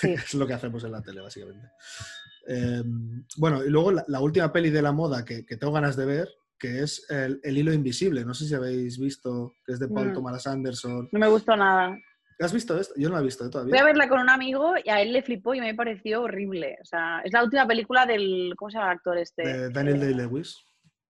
[0.00, 0.10] sí.
[0.12, 1.66] es lo que hacemos en la tele, básicamente.
[2.46, 2.82] Eh,
[3.38, 6.04] bueno, y luego la, la última peli de la moda que, que tengo ganas de
[6.04, 6.28] ver,
[6.58, 8.26] que es el, El hilo invisible.
[8.26, 10.12] No sé si habéis visto, que es de Paul Mm.
[10.12, 11.08] Thomas Anderson.
[11.12, 11.96] No me gustó nada.
[12.40, 12.92] ¿Has visto esto?
[12.98, 13.48] Yo no la he visto ¿eh?
[13.50, 13.84] Fui a todavía.
[13.84, 16.76] verla con un amigo y a él le flipó y me pareció horrible.
[16.82, 18.52] O sea, es la última película del.
[18.58, 19.42] ¿Cómo se llama el actor este?
[19.48, 20.58] De Daniel Eh, Day-Lewis.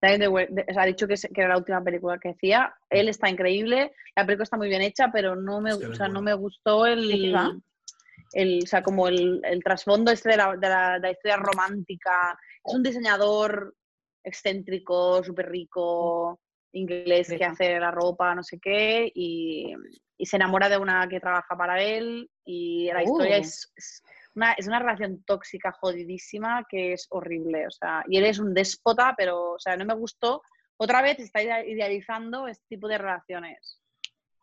[0.05, 2.75] De- o sea, ha dicho que, que era la última película que hacía.
[2.91, 6.21] Él está increíble, la película está muy bien hecha, pero no me, o sea, no
[6.23, 11.01] me gustó el, o sea, como el, el trasfondo este de la, de, la, de
[11.01, 12.39] la historia romántica.
[12.65, 13.75] Es un diseñador
[14.23, 16.41] excéntrico, súper rico,
[16.73, 19.75] inglés, que hace la ropa, no sé qué, y,
[20.17, 23.41] y se enamora de una que trabaja para él, y la historia Oh.
[23.41, 24.03] es, es
[24.35, 27.67] una, es una relación tóxica jodidísima que es horrible.
[27.67, 30.43] O sea, y él es un déspota, pero o sea, no me gustó.
[30.77, 33.81] Otra vez está idea- idealizando este tipo de relaciones.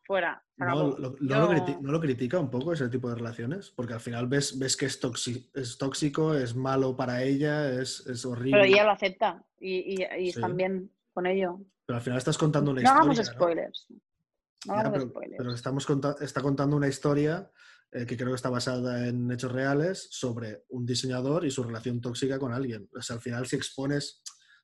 [0.03, 0.43] Fuera.
[0.57, 3.69] No, lo, no lo criti- no lo critica un poco ese tipo de relaciones?
[3.71, 8.05] Porque al final ves, ves que es, toxi- es tóxico, es malo para ella, es,
[8.07, 8.51] es horrible.
[8.61, 10.39] Pero ella lo acepta y, y, y Sí.
[10.39, 11.59] están bien con ello.
[11.85, 12.99] Pero al final estás contando una No historia.
[13.01, 13.23] hagamos ¿no?
[13.25, 13.87] spoilers.
[13.89, 15.37] No Ya, hagamos pero, spoilers.
[15.37, 17.49] pero estamos conta- está contando una historia
[17.91, 21.99] eh, que creo que está basada en hechos reales sobre un diseñador y su relación
[22.01, 22.89] tóxica con alguien.
[22.97, 24.21] O sea, al final si expones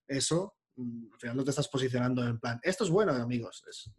[0.07, 3.63] eso, mm, al final no te estás posicionando en plan, esto es bueno, amigos.
[3.69, 3.91] Es,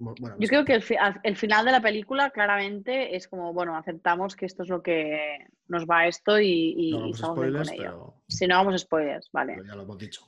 [0.00, 0.94] Bueno, no Yo creo que el, fi-
[1.24, 5.38] el final de la película claramente es como, bueno, aceptamos que esto es lo que
[5.66, 7.82] nos va esto y, y- no y estamos bien con spoilers, ello.
[7.82, 9.54] pero, Si no vamos spoilers, vale.
[9.56, 10.20] pero ya lo hemos dicho.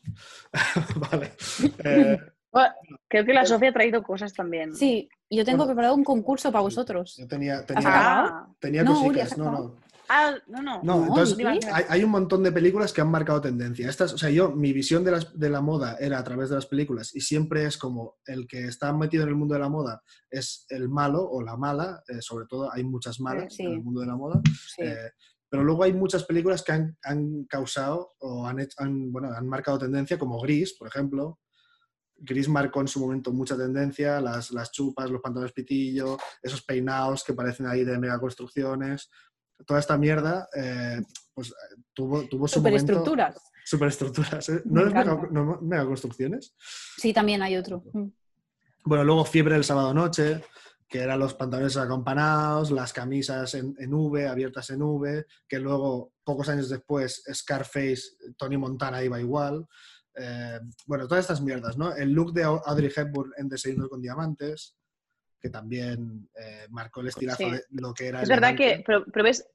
[1.13, 1.33] vale.
[1.85, 2.19] Eh,
[2.53, 2.75] Bueno,
[3.07, 4.75] creo que la Sofía ha traído cosas también.
[4.75, 7.17] Sí, yo tengo Bueno, preparado un concurso para vosotros.
[7.17, 7.83] yo tenía, ¿Has tenía?
[7.87, 9.33] Ah, tenía No, cositas.
[9.33, 9.77] ¿has No, no.
[10.09, 10.81] ah, no, no.
[10.83, 11.39] No, entonces
[11.73, 13.89] hay, hay un montón de películas que han marcado tendencia.
[13.89, 16.57] Estas, o sea, yo, mi visión de, las- de la moda era a través de
[16.57, 19.69] las películas y siempre es como el que está metido en el mundo de la
[19.69, 23.63] moda es el malo o la mala, eh, sobre todo hay muchas malas Sí.
[23.65, 24.83] en el mundo de la moda, Sí.
[24.83, 25.13] eh,
[25.49, 29.47] pero luego hay muchas películas que han, han causado o han, hecho- han, bueno, han
[29.49, 31.39] marcado tendencia, como Gris, por ejemplo.
[32.21, 37.25] Gris marcó en su momento mucha tendencia, las, las chupas, los pantalones pitillo, esos peinados
[37.25, 39.11] que parecen ahí de megaconstrucciones.
[39.67, 41.01] Toda esta mierda, eh,
[41.35, 41.55] pues
[41.93, 42.81] tuvo, tuvo su momento...
[42.81, 43.37] Superestructuras.
[43.65, 44.63] Superestructuras, ¿eh?
[44.67, 46.55] ¿No es mega, megaconstrucciones?
[46.59, 47.83] Sí, también hay otro.
[47.93, 48.09] Mm.
[48.85, 50.43] Bueno, luego Fiebre el sábado noche,
[50.89, 56.13] que eran los pantalones acompanados, las camisas en, en V, abiertas en V, que luego,
[56.25, 59.67] pocos años después, Scarface, Tony Montana iba igual.
[60.17, 61.95] Eh, bueno, todas estas mierdas, ¿no?
[61.95, 64.77] El look de Audrey Hepburn en Desayuno con Diamantes,
[65.41, 67.51] que también eh, marcó el estilazo Sí.
[67.51, 68.79] de lo que era Es verdad elegante.
[68.79, 69.49] que, pero, pero ves,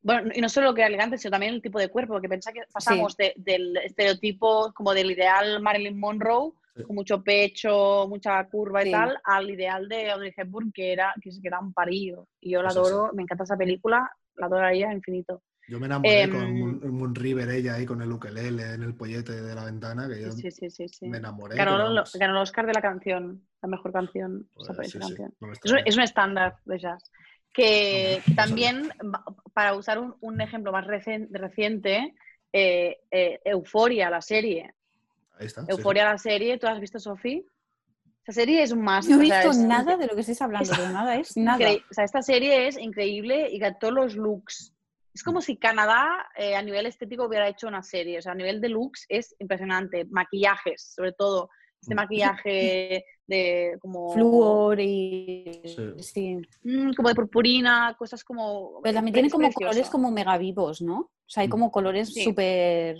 [0.00, 2.28] bueno, y no solo lo que era elegante, sino también el tipo de cuerpo, porque
[2.28, 6.84] pensá que pasamos de- del estereotipo, como del ideal Marilyn Monroe, Sí.
[6.84, 8.92] con mucho pecho, mucha curva y Sí.
[8.92, 12.28] tal, al ideal de Audrey Hepburn, que era, que era un parido.
[12.40, 15.42] Y yo la Pues adoro, me encanta esa película, la adoraría infinito.
[15.68, 18.94] Yo me enamoré Em, con Moon, Moon River, ella ahí con el ukelele en el
[18.94, 21.06] pollete de la ventana, que yo Sí, sí, sí, sí.
[21.08, 21.56] me enamoré.
[21.56, 25.34] Ganó, vamos, ganó el Oscar de la canción, la mejor canción, esa, pues, esa canción.
[25.40, 25.84] no me Es un, extraña.
[25.86, 27.10] es un estándar de jazz.
[27.52, 28.90] Que, también,
[29.52, 32.14] para usar un, un ejemplo más recen- reciente,
[32.52, 34.74] eh, eh, Euforia, la serie.
[35.38, 35.62] Ahí está.
[35.62, 35.72] sí, sí.
[35.72, 37.44] Euforia, la serie, ¿tú has visto, Sofi?
[38.22, 39.08] Esa serie es un más.
[39.08, 41.68] No he visto nada de lo que estáis hablando, pero nada es nada.
[41.90, 44.72] O sea, esta serie es increíble y que todos los looks.
[45.18, 48.18] Es como si Canadá eh, a nivel estético hubiera hecho una serie.
[48.18, 50.04] O sea, a nivel de looks es impresionante.
[50.04, 51.50] Maquillajes, sobre todo.
[51.80, 51.96] Este Mm.
[51.96, 54.12] maquillaje de como...
[54.12, 55.60] Flúor y...
[55.64, 55.92] Sí.
[55.98, 56.36] Sí.
[56.62, 58.80] Mm, como de purpurina, cosas como...
[58.82, 59.70] Pero también tiene como precioso.
[59.70, 60.98] colores como mega vivos, ¿no?
[61.00, 61.50] O sea, hay Mm.
[61.50, 62.22] como colores Sí.
[62.24, 62.96] súper...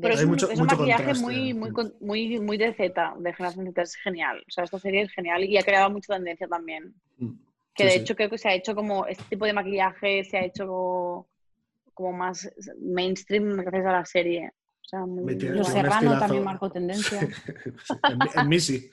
[0.00, 3.14] Pero es un, mucho- es un mucho maquillaje muy, muy, con- muy, muy de Z,
[3.18, 3.82] de generación Z.
[3.82, 4.38] Es genial.
[4.48, 6.94] O sea, esta serie es genial y ha creado mucha tendencia también.
[7.18, 7.30] Mm.
[7.76, 7.98] Que Sí, de sí.
[8.00, 11.26] hecho creo que se ha hecho como este tipo de maquillaje, se ha hecho
[11.94, 14.52] como, más mainstream gracias a la serie.
[14.86, 15.68] O sea, muy, Los.
[15.68, 17.18] Serrano también marcó tendencia.
[18.10, 18.90] en, mí- en mí sí,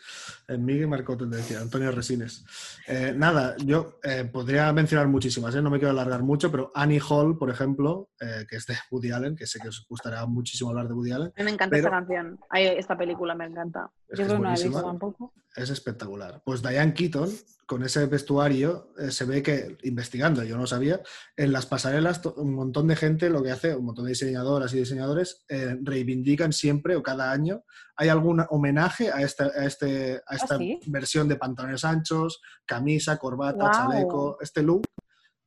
[0.47, 2.45] en mí marcó tendencia, Antonio Resines.
[2.87, 5.61] Eh, nada, yo eh, podría mencionar muchísimas, ¿eh?
[5.61, 9.11] no me quiero alargar mucho, pero Annie Hall, por ejemplo, eh, que es de Woody
[9.11, 11.71] Allen, que sé que os gustará muchísimo hablar de Woody Allen, A mí me encanta
[11.75, 12.39] Pero- esta canción.
[12.49, 13.91] Ay, esta película me encanta.
[14.07, 15.33] es, Yo creo que no la he visto tampoco.
[15.55, 16.41] Es espectacular.
[16.45, 17.29] Pues Diane Keaton,
[17.65, 21.01] con ese vestuario, eh, se ve que, investigando, yo no sabía,
[21.37, 24.79] en las pasarelas un montón de gente lo que hace, un montón de diseñadoras y
[24.79, 27.63] diseñadores, eh, reivindican siempre o cada año,
[27.95, 30.79] hay algún homenaje a esta, a este, a esta sí?
[30.87, 34.83] versión de pantalones anchos, camisa, corbata, chaleco, este look.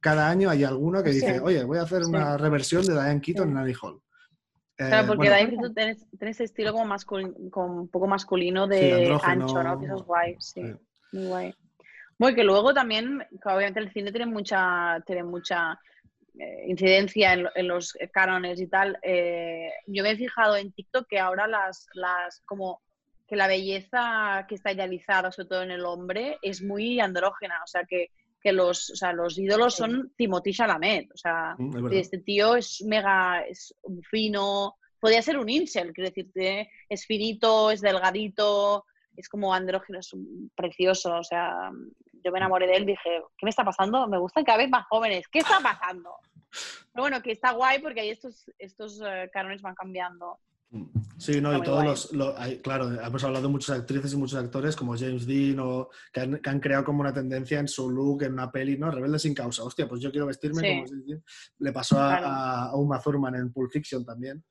[0.01, 1.21] Cada año hay alguno que Sí.
[1.21, 2.11] dice, oye, voy a hacer Sí.
[2.11, 4.01] una reversión de Diane Keaton en Annie Hall.
[4.79, 8.07] Eh, Claro, porque bueno, David, tú tienes, tienes ese estilo como, masculino, como un poco
[8.07, 9.79] masculino de ancho, ¿no?
[9.79, 10.63] Que eso es guay, sí.
[10.63, 10.75] Sí.
[11.13, 11.55] Muy guay.
[12.19, 15.79] Bueno, que luego también, obviamente el cine tiene mucha, tiene mucha
[16.39, 18.99] eh, incidencia en, en los cánones y tal.
[19.03, 22.83] Eh, yo me he fijado en TikTok que ahora las, las, como
[23.27, 27.61] que la belleza que está idealizada, sobre todo en el hombre, es muy andrógena.
[27.63, 28.11] O sea, que,
[28.45, 31.11] que los, o sea, los ídolos son Timothy Chalamet.
[31.13, 33.75] O sea, Mm, es este tío es mega, es
[34.11, 38.85] fino, podría ser un incel, quiero decirte, es finito, es delgadito,
[39.17, 40.11] es como andrógeno, es
[40.55, 41.71] precioso, o sea,
[42.25, 44.07] yo me enamoré de él, dije, ¿qué me está pasando?
[44.09, 46.17] Me gustan cada vez más jóvenes, ¿qué está pasando?
[46.93, 49.01] Pero bueno, que está guay porque ahí estos, estos
[49.33, 50.39] cánones van cambiando.
[51.17, 54.75] Sí, no, y todos los, hay- claro, hemos hablado de muchas actrices y muchos actores
[54.75, 58.23] como James Dean o que han, que han creado como una tendencia en su look
[58.25, 58.91] en una peli, ¿no?
[58.91, 59.63] Rebelde sin causa.
[59.63, 60.67] Hostia, pues yo quiero vestirme Sí.
[60.69, 61.25] como James Dean.
[61.59, 62.27] Le pasó a, Claro.
[62.27, 64.45] a- a Uma Thurman en Pulp Fiction también.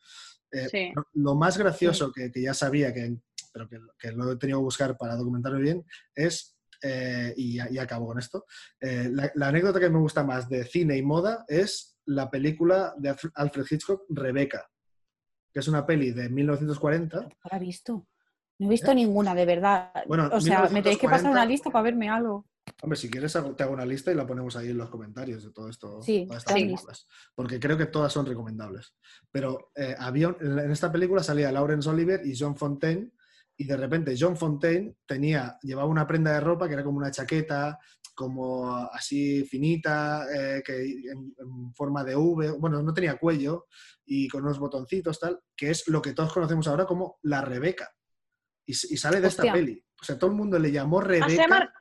[0.51, 0.91] Eh, Sí.
[1.15, 3.17] lo- más gracioso que, que ya sabía, que,
[3.51, 5.85] pero que, que lo he tenido que buscar para documentarme bien,
[6.15, 8.45] es, eh, y, y acabo con esto,
[8.79, 12.93] eh, la, la anécdota que me gusta más de cine y moda es la película
[12.97, 14.69] de Alfred Hitchcock, Rebeca,
[15.53, 17.21] que es una peli de 1940.
[17.21, 18.07] ¿No la he visto?
[18.59, 19.91] No he visto ninguna, de verdad.
[19.95, 20.03] ¿Eh?
[20.07, 21.31] Bueno, o sea, me tenéis que pasar 1940.
[21.31, 22.45] una lista para verme algo.
[22.81, 25.51] Hombre, si quieres te hago una lista y la ponemos ahí en los comentarios de
[25.51, 26.01] todo esto.
[26.01, 27.07] Sí, todas estas películas.
[27.35, 28.95] Porque creo que todas son recomendables.
[29.31, 33.11] Pero eh, había en esta película salía Laurence Olivier y John Fontaine,
[33.57, 37.11] y de repente John Fontaine tenía, llevaba una prenda de ropa que era como una
[37.11, 37.77] chaqueta,
[38.15, 43.67] como así finita, eh, que en, en forma de V, bueno, no tenía cuello
[44.05, 47.89] y con unos botoncitos tal, que es lo que todos conocemos ahora como la Rebeca.
[48.65, 49.43] Y, sale de Hostia.
[49.43, 49.83] esta peli.
[50.01, 51.73] O sea, todo el mundo le llamó Ah, Rebeca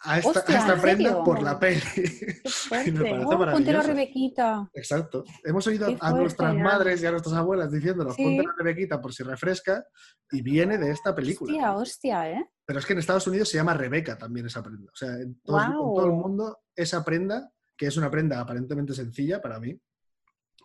[0.00, 1.24] a esta, a Hostia, esta ¿en prenda serio?
[1.24, 1.80] por la peli.
[1.94, 2.02] Qué
[2.86, 3.10] Y me fuerte.
[3.10, 3.82] parece Oh, ponte la.
[3.82, 4.70] Rebequita.
[4.72, 5.24] Exacto.
[5.44, 8.22] Hemos oído a nuestras madres y a nuestras abuelas diciéndonos, Sí.
[8.24, 9.84] ponte la Rebequita por si refresca,
[10.30, 11.52] y viene de esta película.
[11.52, 12.50] Hostia, hostia, ¿eh?
[12.64, 14.90] Pero es que en Estados Unidos se llama Rebeca también esa prenda.
[14.92, 19.58] O sea, en, todo el mundo esa prenda, que es una prenda aparentemente sencilla para
[19.58, 19.78] mí,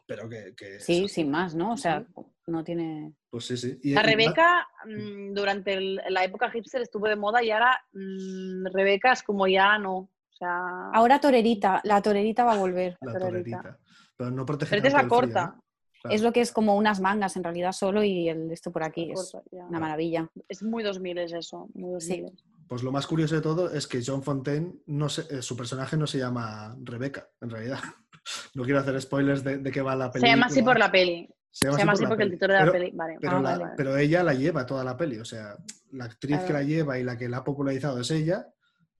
[0.05, 0.53] pero que...
[0.55, 1.71] que Sí, sin más, ¿no?
[1.73, 2.05] O sea,
[2.47, 3.15] no tiene...
[3.33, 3.79] Pues sí, sí.
[3.81, 8.67] Y- La Rebeca, mm, durante el- la época hipster estuvo de moda y ahora mm,
[8.71, 9.95] Rebeca es como ya no.
[9.97, 12.95] O sea, Ahora torerita, la torerita va a volver.
[13.01, 13.57] La torerita.
[13.57, 13.79] torerita.
[14.15, 15.45] Pero no protege pero esta es la frío, corta.
[15.47, 15.63] ¿no?
[16.03, 16.15] Claro.
[16.15, 19.11] Es lo que es como unas mangas en realidad solo y el esto por aquí
[19.11, 19.63] es ya.
[19.65, 20.29] una maravilla.
[20.47, 22.21] Es muy 2000 es eso, muy Sí.
[22.21, 22.43] 2000.
[22.67, 25.97] Pues lo más curioso de todo es que John Fontaine, no se- eh, su personaje
[25.97, 27.79] no se llama Rebeca, en realidad.
[28.53, 30.33] No quiero hacer spoilers de, de qué va la Se película.
[30.35, 31.27] ella así por la peli.
[31.55, 32.91] Se Se llama así porque el título de la Pero- peli.
[32.95, 33.17] Vale.
[33.21, 33.73] Pero, Ah, la- vale.
[33.77, 35.55] pero ella la lleva toda la peli, o sea,
[35.91, 36.53] la actriz que Claro.
[36.59, 38.47] la lleva y la que la ha popularizado es ella.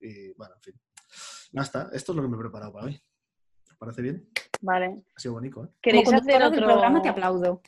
[0.00, 0.80] Y bueno, en fin.
[1.52, 3.02] Ya está, esto es lo que me he preparado para hoy.
[3.70, 4.28] ¿Os parece bien?
[4.60, 5.02] Vale.
[5.16, 5.68] Ha sido bonito, ¿eh?
[5.82, 7.60] ¿Queréis hacer otro programa te aplaudo.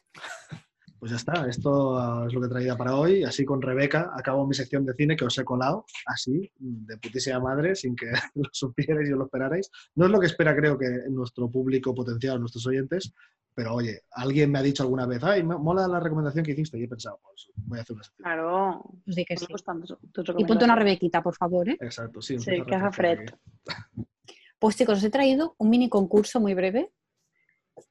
[0.98, 3.23] Pues ya está, esto es lo que he traído para hoy.
[3.23, 7.39] Así con Rebeca acabo mi sección de cine que os he colado, así, de putísima
[7.39, 9.70] madre, sin que lo supierais y os lo esperarais.
[9.94, 13.12] No es lo que espera, creo que nuestro público potencial, nuestros oyentes,
[13.56, 16.78] pero oye, alguien me ha dicho alguna vez, ay, me mola la recomendación que hiciste,
[16.78, 18.24] y he pensado, pues voy a hacer una sección.
[18.24, 18.82] Claro.
[19.06, 19.94] Os di que Me sí.
[20.36, 21.78] Y ponte una rebequita, por favor, ¿eh?
[21.81, 22.39] Exacto, sí.
[22.39, 23.31] Sí, que haga fred.
[24.59, 26.93] Pues chicos, os he traído un mini concurso muy breve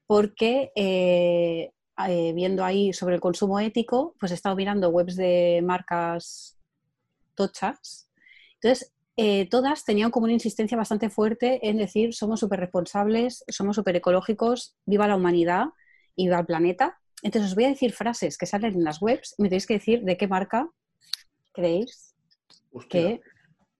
[0.06, 1.72] porque eh,
[2.08, 6.58] eh, viendo ahí sobre el consumo ético, pues he estado mirando webs de marcas
[7.34, 8.10] tochas.
[8.60, 13.76] Entonces, eh, todas tenían como una insistencia bastante fuerte en decir somos súper responsables, somos
[13.76, 15.66] súper ecológicos, viva la humanidad
[16.14, 16.98] y viva el planeta.
[17.22, 19.74] Entonces, os voy a decir frases que salen en las webs y me tenéis que
[19.74, 20.68] decir de qué marca
[21.52, 22.14] creéis
[22.90, 23.22] que,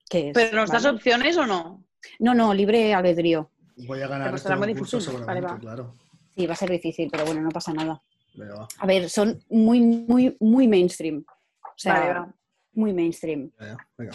[0.09, 0.35] que es.
[0.35, 0.97] ¿Pero nos das ¿vale?
[0.97, 1.85] opciones o no?
[2.19, 3.51] No, no, libre albedrío.
[3.87, 5.01] Voy a ganar Pero este será muy difícil.
[5.01, 5.59] Vale, seguramente, va.
[5.59, 5.95] claro.
[6.37, 8.03] Sí, va a ser difícil, pero bueno, no pasa nada.
[8.35, 8.69] Venga, va.
[8.79, 11.25] A ver, son muy, muy, muy mainstream.
[11.63, 12.35] O sea, Vale, va.
[12.75, 13.51] muy mainstream.
[13.97, 14.13] Venga.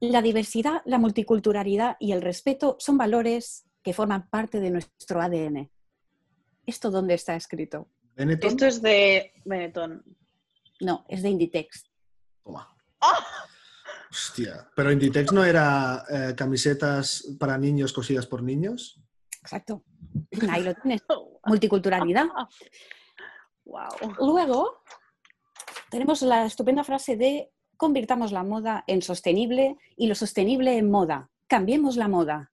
[0.00, 5.70] La diversidad, la multiculturalidad y el respeto son valores que forman parte de nuestro ADN.
[6.66, 7.88] ¿Esto dónde está escrito?
[8.14, 10.04] Benetton, Esto es de Benetton.
[10.80, 11.84] No, es de Inditex.
[12.44, 12.76] toma.
[13.00, 13.24] ¡Ah!
[14.10, 19.00] Hostia, pero Inditex no era eh, camisetas para niños cosidas por niños.
[19.40, 19.84] Exacto.
[20.50, 21.02] Ahí lo tienes.
[21.46, 22.26] Multiculturalidad.
[23.64, 23.88] Wow.
[24.18, 24.82] Luego,
[25.90, 31.28] tenemos la estupenda frase de convirtamos la moda en sostenible y lo sostenible en moda.
[31.46, 32.50] Cambiemos la moda.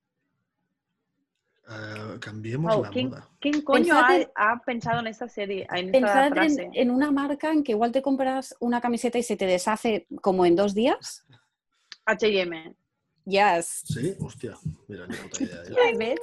[1.68, 3.28] Eh, cambiemos Wow, la ¿quién, moda.
[3.40, 5.68] quién coño ha, Pensad en- ha pensado en esta serie?
[5.74, 6.70] En Pensad en, frase.
[6.74, 10.46] en una marca en que igual te compras una camiseta y se te deshace como
[10.46, 11.26] en dos días.
[12.06, 12.76] H&M.
[13.26, 13.82] Yes.
[13.86, 14.54] Sí, hostia.
[14.88, 15.64] Mira, ni puta idea.
[15.92, 16.20] Ya ves.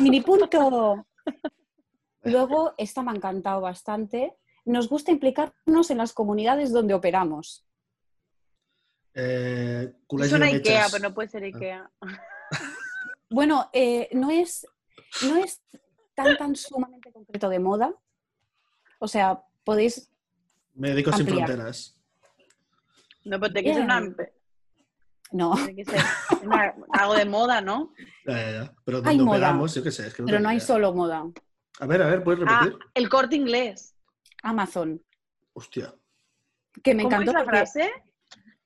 [0.00, 1.06] Mini punto.
[2.32, 4.36] Luego, esta me ha encantado bastante.
[4.64, 7.64] Nos gusta implicarnos en las comunidades donde operamos.
[9.14, 10.46] Eh, Es una.
[10.46, 11.90] Ikea, pero no puede ser Ikea.
[13.28, 14.68] Bueno, eh, no, es,
[15.22, 15.60] no es
[16.14, 17.92] tan, tan sumamente concreto de moda.
[19.00, 20.08] O sea, podéis...
[20.74, 21.46] Médicos sin ampliar.
[21.48, 21.98] fronteras.
[23.24, 24.14] No, pero que ser una.
[25.32, 26.00] No, tiene que ser
[26.44, 27.92] una- algo de moda, ¿no?
[28.24, 28.74] Ya, ya, ya.
[28.84, 29.36] Pero Hay donde moda.
[29.38, 30.06] operamos, yo qué sé.
[30.06, 30.66] Es que no pero no hay idea.
[30.66, 31.24] solo moda.
[31.80, 32.78] A ver, a ver, ¿puedes Ah, repetir?
[32.94, 33.94] el corte inglés.
[34.42, 35.02] Amazon.
[35.52, 35.94] Hostia.
[36.82, 37.90] Que me ¿Cómo encantó es la frase?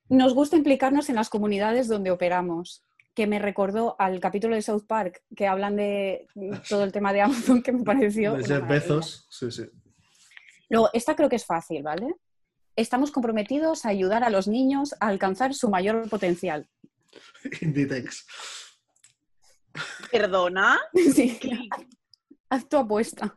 [0.09, 2.83] nos gusta implicarnos en las comunidades donde operamos.
[3.13, 6.27] Que me recordó al capítulo de South Park que hablan de
[6.69, 8.33] todo el tema de Amazon que me pareció.
[8.33, 8.67] De maravilla.
[8.67, 9.27] Bezos.
[9.29, 9.63] Sí, sí.
[10.69, 12.15] Luego, esta creo que es fácil, ¿vale?
[12.77, 16.69] Estamos comprometidos a ayudar a los niños a alcanzar su mayor potencial.
[17.61, 18.25] Inditex.
[20.11, 20.79] ¿Perdona?
[21.13, 21.57] Sí, ¿Qué,
[22.51, 23.33] haz tu apuesta.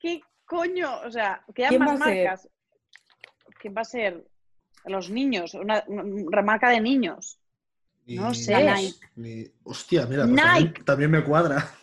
[0.00, 1.00] qué coño?
[1.06, 2.24] O sea, quedan ¿Quién más va a ser?
[2.26, 2.48] marcas.
[3.60, 4.26] ¿Quién va a ser?
[4.86, 7.38] Los niños, una, una marca de niños.
[8.06, 8.54] No sé.
[8.62, 8.98] Nike.
[9.16, 11.56] ni- Hostia, mira, pues también, también me cuadra.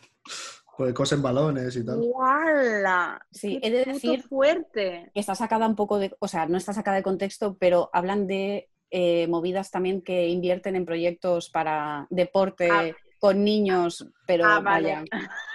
[0.77, 1.99] Pues cosen balones y tal.
[1.99, 3.23] ¡Guala!
[3.29, 5.11] Sí, ¡Qué he de decir- fuerte!
[5.13, 8.71] Está sacada un poco de, o sea, no está sacada de contexto, pero hablan de
[8.89, 12.89] eh, movidas también que invierten en proyectos para deporte Ah.
[13.19, 15.03] con niños, pero ah, vaya.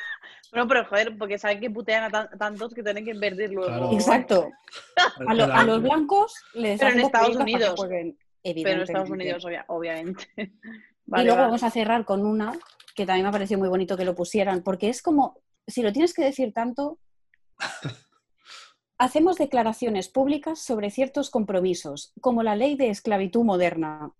[0.52, 3.68] Bueno, pero joder, porque saben que putean a tan- tantos que tienen que invertir luego.
[3.68, 3.92] Claro.
[3.92, 4.50] Exacto.
[5.26, 7.74] A, lo- a los blancos les Pero en Estados Unidos.
[7.76, 9.12] jueguen, Pero en Estados evidentemente.
[9.12, 10.28] Unidos, obvia- obviamente.
[10.36, 11.42] y luego va.
[11.46, 12.52] vamos a cerrar con una
[12.94, 15.92] que también me ha parecido muy bonito que lo pusieran, porque es como, si lo
[15.92, 16.98] tienes que decir tanto,
[18.98, 24.12] hacemos declaraciones públicas sobre ciertos compromisos, como la ley de esclavitud moderna.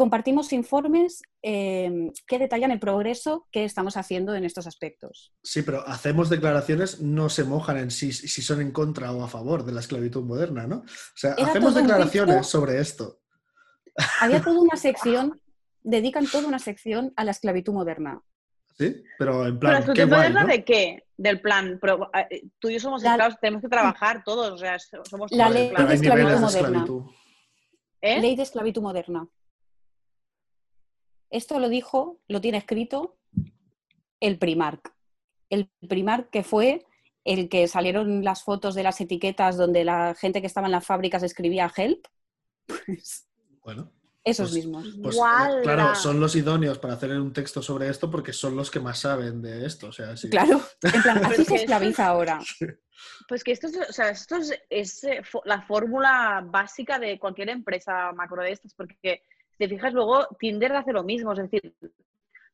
[0.00, 5.34] Compartimos informes eh, que detallan el progreso que estamos haciendo en estos aspectos.
[5.42, 9.28] Sí, pero hacemos declaraciones, no se mojan en sí si son en contra o a
[9.28, 10.76] favor de la esclavitud moderna, ¿no?
[10.78, 10.84] O
[11.16, 13.20] sea, Era hacemos declaraciones sobre esto.
[14.22, 15.38] Había toda una sección,
[15.82, 18.22] dedican toda una sección a la esclavitud moderna.
[18.78, 19.02] ¿Sí?
[19.18, 20.48] Pero en ¿Pero plan, la qué guay, moderna ¿no?
[20.48, 21.04] de qué?
[21.18, 21.76] Del plan.
[21.78, 24.50] Pero, eh, tú y yo somos La- esclavos, tenemos que trabajar todos.
[24.52, 26.86] O sea, so- somos La todos ley Pero de esclavitud moderna.
[28.00, 28.18] ¿Eh?
[28.22, 29.28] Ley de esclavitud moderna.
[31.30, 33.16] Esto lo dijo, lo tiene escrito
[34.20, 34.92] el Primark.
[35.48, 36.84] El Primark que fue
[37.24, 40.86] el que salieron las fotos de las etiquetas donde la gente que estaba en las
[40.86, 42.06] fábricas escribía help.
[42.86, 43.26] Pues
[43.62, 43.92] Bueno,
[44.24, 44.98] esos Pues- mismos.
[45.02, 45.16] pues
[45.62, 48.98] claro, son los idóneos para hacer un texto sobre esto porque son los que más
[49.00, 49.88] saben de esto.
[49.88, 50.28] O sea, sí.
[50.30, 52.40] Claro, en plan, así se esclaviza ahora.
[53.28, 57.48] Pues que esto es, o sea, esto es, es, eh, la fórmula básica de cualquier
[57.50, 59.22] empresa macro de estas, porque
[59.60, 61.74] te fijas luego, Tinder hace lo mismo, es decir,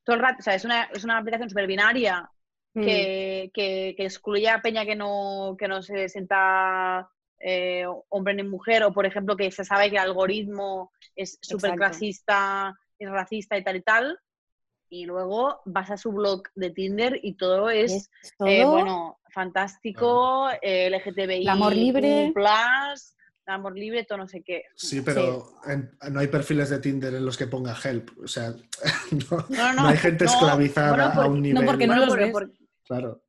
[0.04, 2.30] todo el rato, o sea, es una, es una aplicación súper binaria
[2.76, 2.84] Mm.
[2.84, 7.08] que, que, excluye a Peña que no, que no se sienta
[7.40, 11.74] eh, hombre ni mujer, o por ejemplo que se sabe que el algoritmo es súper
[11.74, 14.18] clasista, es racista y tal y tal,
[14.90, 20.50] y luego vas a su blog de Tinder y todo es, Es eh, bueno, fantástico,
[20.60, 22.30] eh, LGTBI, El amor libre.
[22.34, 23.16] plus,
[23.54, 24.64] amor libre, todo no sé qué.
[24.74, 28.10] Sí, pero en- no hay perfiles de Tinder en los que ponga help.
[28.22, 28.50] O sea,
[29.30, 31.64] no, No, no, no hay gente no, esclavizada bueno, a un no, nivel.
[31.64, 32.32] porque no Bueno, los porque- ves.
[32.32, 33.22] porque- Claro.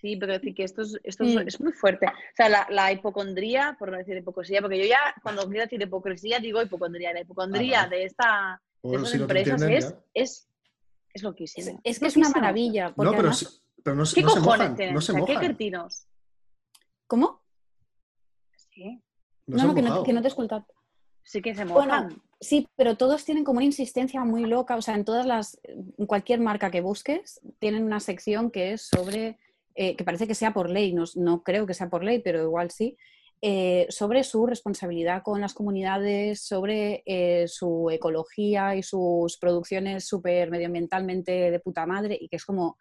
[0.00, 1.48] Sí, pero decir que esto es, esto es- Mm.
[1.48, 2.06] es muy fuerte.
[2.06, 5.80] O sea, la, la hipocondría, por no decir hipocresía, porque yo ya cuando quiero decir
[5.80, 7.12] hipocresía digo hipocondría.
[7.14, 10.48] La hipocondría Ah, de, esta, de O estas si no empresas entienden, es, es, es
[11.14, 11.80] Es, loquísimo.
[11.84, 12.92] es que es una maravilla.
[12.94, 14.76] Porque No, pero, además- pero no, se- ¿Qué no se cojones mojan.
[14.76, 14.94] tienen?
[14.94, 16.06] No O ¿Qué cretinos?
[17.06, 17.42] ¿Cómo?
[18.56, 19.02] Sí,
[19.46, 20.04] No, No, que no, mojado.
[20.04, 20.66] que no te he escuchado.
[21.22, 22.22] sí que se Bueno, mojan.
[22.40, 24.76] Sí, pero todos tienen como una insistencia muy loca.
[24.76, 28.82] O sea, en todas las, en cualquier marca que busques, tienen una sección que es
[28.82, 29.38] sobre,
[29.74, 32.42] eh, que parece que sea por ley, no, no creo que sea por ley, pero
[32.42, 32.96] igual sí,
[33.40, 40.50] eh, sobre su responsabilidad con las comunidades, sobre eh, su ecología y sus producciones súper
[40.50, 42.78] medioambientalmente de puta madre, y que es como,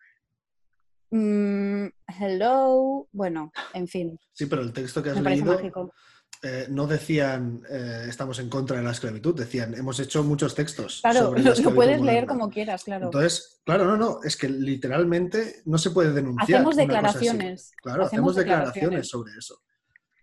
[1.11, 1.85] mm,
[2.19, 5.93] hello, bueno, en fin, Sí, pero el texto que has me parece leído mágico.
[6.41, 10.99] Eh, no decían eh, estamos en contra de la esclavitud, decían hemos hecho muchos textos.
[11.01, 12.27] Claro, sobre la lo, puedes leer moderna".
[12.27, 13.05] como quieras, claro.
[13.05, 16.57] Entonces, claro, no, no, es que literalmente no se puede denunciar.
[16.59, 17.71] Hacemos declaraciones.
[17.81, 19.07] Claro, hacemos, declaraciones.
[19.07, 19.61] sobre eso.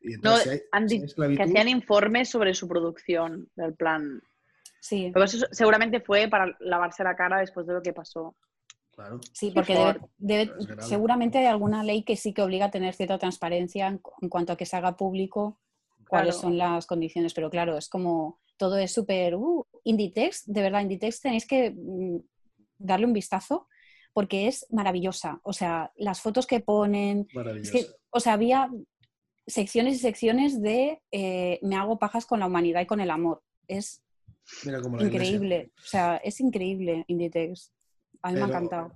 [0.02, 3.74] Y No, entonces, si hay- han si hay que hacían informes sobre su producción del
[3.74, 4.22] plan.
[4.82, 8.34] Sí, Pero eso seguramente fue para lavarse la cara después de lo que pasó.
[8.94, 9.20] claro.
[9.32, 13.18] sí, porque debe- debe- seguramente hay alguna ley que sí que obliga a tener cierta
[13.18, 15.58] transparencia en cuanto a que se haga público
[16.10, 16.48] cuáles Claro.
[16.48, 19.36] son las condiciones, pero claro, es como todo es súper...
[19.36, 22.18] Uh, Inditex, de verdad, Inditex tenéis que mm,
[22.78, 23.68] darle un vistazo
[24.12, 25.40] porque es maravillosa.
[25.44, 27.26] O sea, las fotos que ponen,
[27.62, 28.68] es que, o sea, había
[29.46, 33.42] secciones y secciones de eh, me hago pajas con la humanidad y con el amor.
[33.66, 34.02] Es
[34.64, 35.72] Mira increíble.
[35.78, 37.72] O sea, es increíble Inditex.
[38.22, 38.92] A mí me ha encantado.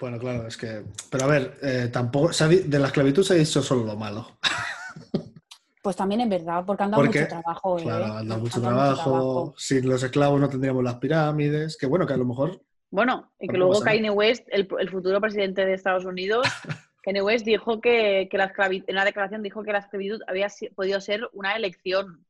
[0.00, 0.82] Bueno, claro, es que.
[1.10, 2.30] Pero a ver, eh, tampoco.
[2.46, 4.38] de la esclavitud se ha dicho solo lo malo.
[5.82, 7.78] Pues también es verdad, porque han dado Porque, mucho trabajo.
[7.78, 7.82] ¿eh?
[7.82, 9.54] Claro, han dado mucho Han dado trabajo.
[9.58, 11.76] Sin los esclavos no tendríamos las pirámides.
[11.76, 12.62] Que bueno, que a lo mejor.
[12.90, 13.84] Bueno, y que luego nada.
[13.86, 16.46] Kanye West, el, el futuro presidente de Estados Unidos,
[17.02, 20.48] Kanye West dijo que, que la esclavitud, en una declaración dijo que la esclavitud había
[20.48, 22.24] si- podido ser una elección.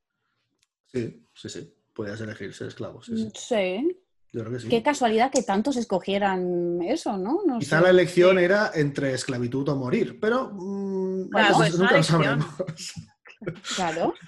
[0.87, 1.75] Sí, sí, sí.
[1.93, 3.03] Podías elegir ser esclavo.
[3.03, 3.31] Sí, sí.
[3.35, 3.99] Sí.
[4.33, 4.69] Yo creo que sí.
[4.71, 7.41] Qué casualidad que tantos escogieran eso, ¿no?
[7.47, 7.85] No Quizá sé.
[7.85, 11.97] la elección era entre esclavitud o morir, pero mm, Claro, nunca- pues, nunca una lo
[11.97, 12.23] elección.
[12.41, 12.93] sabremos.
[13.77, 14.15] Claro.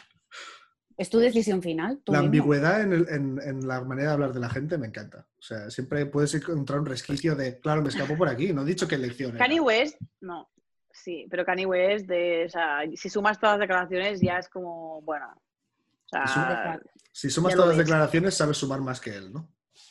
[0.97, 2.01] Es tu decisión final.
[2.05, 2.27] tú La mismo.
[2.29, 5.27] ambigüedad en, el- en- en la manera de hablar de la gente me encanta.
[5.37, 8.65] O sea, siempre puedes encontrar un resquicio de, claro, me escapo por aquí, no he
[8.65, 9.39] dicho qué elección era.
[9.39, 10.53] Kanye West, no.
[10.93, 15.03] Sí, pero Kanye West, de, o sea, si sumas todas las declaraciones ya es como,
[15.03, 15.27] bueno.
[15.35, 16.81] O sea.
[17.11, 19.49] Si sumas todas las declaraciones, sabes sumar más que él, ¿no?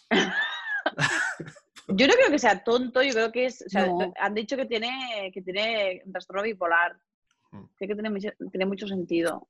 [1.89, 4.13] yo no creo que sea tonto, yo creo que es, o sea, No.
[4.17, 6.97] han dicho que tiene, que tiene un trastorno bipolar.
[7.53, 7.63] Mm.
[7.77, 9.47] Creo que tiene mucho, tiene mucho sentido.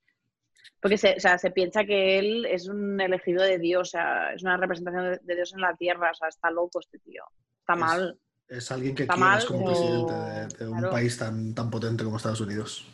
[0.80, 4.34] Porque se, o sea, se piensa que él es un elegido de Dios, o sea,
[4.34, 7.24] es una representación de, Dios en la tierra, o sea, está loco este tío.
[7.60, 8.20] Está Es- mal.
[8.48, 10.92] Es alguien que Está quieres mal, como pero- presidente de, de un claro.
[10.94, 12.86] país tan, tan potente como Estados Unidos.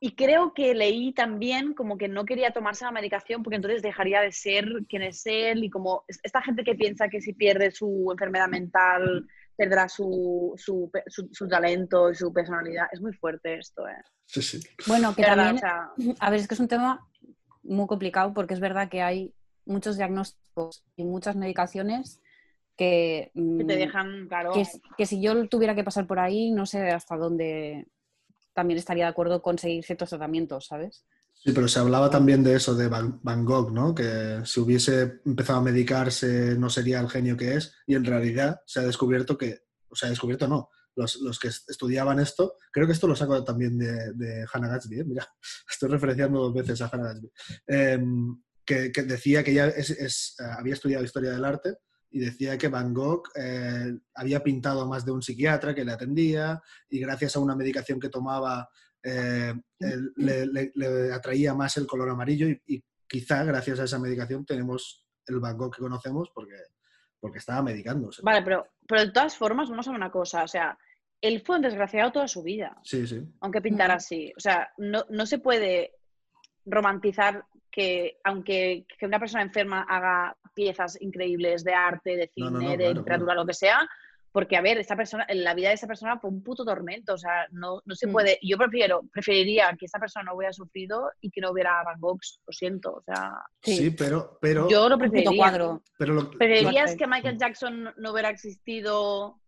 [0.00, 4.20] Y creo que leí también como que no quería tomarse la medicación porque entonces dejaría
[4.22, 7.70] de ser quien es él y como es- esta gente que piensa que si pierde
[7.70, 9.26] su enfermedad mental
[9.58, 12.86] perderá su, su, su- su talento y su personalidad.
[12.92, 14.00] Es muy fuerte esto, ¿eh?
[14.24, 14.60] Sí, sí.
[14.86, 15.90] Bueno, que también, o sea,
[16.20, 17.06] a ver, es que es un tema
[17.64, 19.34] muy complicado porque es verdad que hay
[19.66, 22.20] muchos diagnósticos y muchas medicaciones
[22.76, 24.52] que, que te mm, dejan, claro,
[24.96, 27.88] que si yo tuviera que pasar por ahí, no sé hasta dónde
[28.54, 31.04] también estaría de acuerdo con seguir ciertos tratamientos, ¿sabes?
[31.44, 33.94] Sí, pero se hablaba también de eso, de Van, Gogh, ¿no?
[33.94, 37.72] Que si hubiese empezado a medicarse no sería el genio que es.
[37.86, 41.70] Y en realidad se ha descubierto que, o sea, descubierto no, los, los que est-
[41.70, 45.04] estudiaban esto, creo que esto lo saco también de, de Hannah Gatsby, ¿eh?
[45.04, 45.26] mira,
[45.70, 47.30] estoy referenciando dos veces a Hannah Gatsby,
[47.68, 51.76] Em, que, que decía que ella es- es, eh, había estudiado historia del arte
[52.10, 55.92] y decía que Van Gogh eh, había pintado a más de un psiquiatra que le
[55.92, 56.60] atendía
[56.90, 58.68] y gracias a una medicación que tomaba
[59.08, 59.54] eh,
[60.16, 64.44] le, le- le atraía más el color amarillo y, y quizá gracias a esa medicación
[64.44, 66.56] tenemos el Van Gogh que conocemos porque,
[67.20, 68.22] porque estaba medicándose.
[68.22, 70.76] Vale, pero, pero de todas formas, vamos a una cosa, o sea,
[71.20, 73.26] él fue un desgraciado toda su vida, Sí, sí.
[73.40, 74.32] aunque pintara así.
[74.36, 75.94] O sea, no, no se puede
[76.64, 82.58] romantizar que aunque que una persona enferma haga piezas increíbles de arte, de cine, No,
[82.58, 83.88] no, no, de claro, literatura, lo que sea,
[84.30, 87.18] porque a ver, esta persona, la vida de esa persona fue un puto tormento, o
[87.18, 88.12] sea, no, no se Mm.
[88.12, 91.98] puede, yo prefiero, preferiría que esta persona no hubiera sufrido y que no hubiera Van
[92.00, 93.30] Gogh, lo siento, o sea,
[93.62, 95.36] Sí, pero, pero, yo lo preferiría.
[95.36, 95.82] cuadro.
[95.98, 99.40] pero lo- ¿Preferirías que Michael Jackson no hubiera existido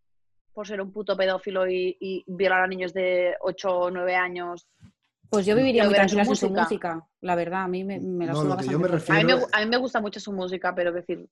[0.52, 4.66] por ser un puto pedófilo y, y violar a niños de 8 o 9 años?
[5.28, 7.06] Pues yo viviría Quiero muy su tranquila sin su música.
[7.20, 9.12] la verdad, a mí me, me la No, suda lo que yo bastante me fuerte.
[9.12, 11.28] A mí, me, a mí me gusta mucho su música, pero decir,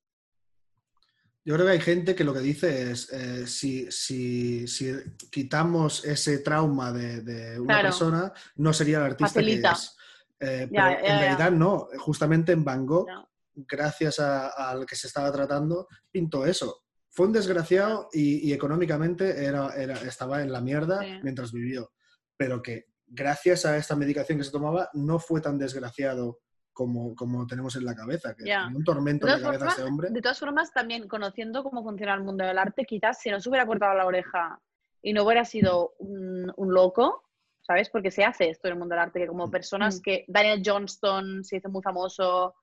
[1.48, 4.92] Yo creo que hay gente que lo que dice es, eh, si, si, si
[5.30, 7.88] quitamos ese trauma de, de una Claro.
[7.88, 9.70] persona, no sería el artista Facilita.
[9.70, 9.96] que es.
[10.40, 11.18] Eh, Ya, pero ya, en ya.
[11.20, 13.06] realidad no, justamente en Van Gogh,
[13.54, 16.82] gracias a- al que se estaba tratando, pintó eso.
[17.08, 21.18] Fue un desgraciado y, y económicamente era, era, estaba en la mierda Sí.
[21.22, 21.90] mientras vivió,
[22.36, 26.40] pero que gracias a esta medicación que se tomaba no fue tan desgraciado
[26.78, 29.74] como, como tenemos en la cabeza, que tenía un tormento de en la cabeza ese
[29.74, 30.10] formas, hombre.
[30.10, 33.48] de todas formas, también conociendo cómo funciona el mundo del arte, quizás si no se
[33.48, 34.60] hubiera cortado la oreja
[35.02, 37.24] y no hubiera sido un, un loco,
[37.62, 37.90] ¿sabes?
[37.90, 40.02] Porque se hace esto en el mundo del arte, que como personas Mm.
[40.02, 42.54] que Daniel Johnston se hizo muy famoso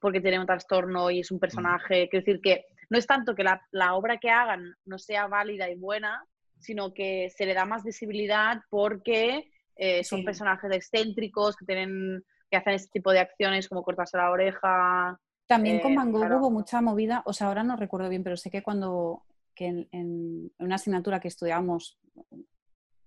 [0.00, 3.44] porque tiene un trastorno y es un personaje, quiero decir que no es tanto que
[3.44, 6.24] la, la obra que hagan no sea válida y buena,
[6.58, 10.24] sino que se le da más visibilidad porque eh, son Sí.
[10.24, 15.80] personajes excéntricos que tienen que hacen este tipo de acciones como cortarse la oreja, También
[15.80, 16.38] con Eh, Van Gogh claro.
[16.38, 19.22] hubo mucha movida, o sea, ahora no recuerdo bien, pero sé que cuando
[19.54, 21.98] que en, en una asignatura que estudiamos,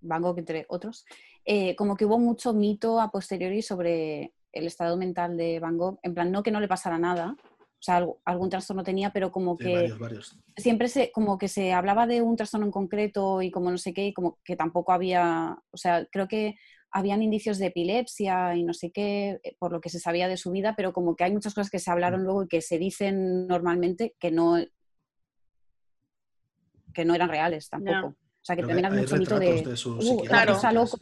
[0.01, 1.05] Van Gogh entre otros,
[1.45, 5.99] eh, como que hubo mucho mito a posteriori sobre el estado mental de Van Gogh,
[6.03, 9.57] en plan, no que no le pasara nada, o sea, algún trastorno tenía, pero como
[9.57, 10.37] Sí, que varios, varios.
[10.55, 13.93] siempre se, como que se hablaba de un trastorno en concreto y como no sé
[13.93, 16.55] qué, y como que tampoco había, o sea, creo que
[16.93, 20.37] habían indicios de epilepsia y no sé qué, eh, por lo que se sabía de
[20.37, 22.77] su vida, pero como que hay muchas cosas que se hablaron luego y que se
[22.77, 24.57] dicen normalmente que no,
[26.93, 28.07] que no eran reales tampoco.
[28.07, 29.61] O sea, que también hay hay mucho mito de...
[29.63, 30.57] de su "Uh, claro.
[30.71, 30.97] loco".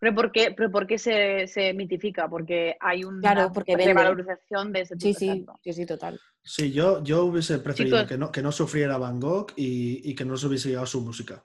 [0.00, 2.28] ¿Pero por qué, pero por qué se, se mitifica?
[2.28, 5.18] Porque hay una Claro, porque revalorización de ese tipo.
[5.18, 5.60] Sí, sí, exacto.
[5.64, 6.20] sí, sí, total.
[6.42, 8.08] Sí, yo, yo hubiese preferido Chicos.
[8.08, 11.00] que no, que no sufriera Van Gogh y, y que no se hubiese llegado su
[11.00, 11.44] música.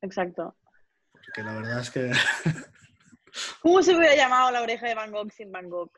[0.00, 0.56] Exacto.
[1.28, 2.10] Porque la verdad es que...
[3.62, 5.92] ¿Cómo se hubiera llamado la oreja de Van Gogh sin Van Gogh?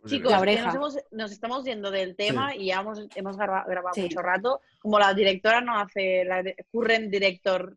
[0.00, 0.66] pues, Chicos, La que oreja.
[0.66, 4.02] nos, hemos- nos estamos yendo del tema y ya hemos, hemos graba- grabado Sí.
[4.02, 4.60] mucho rato.
[4.80, 6.42] Como la directora no hace, la
[6.72, 7.76] current director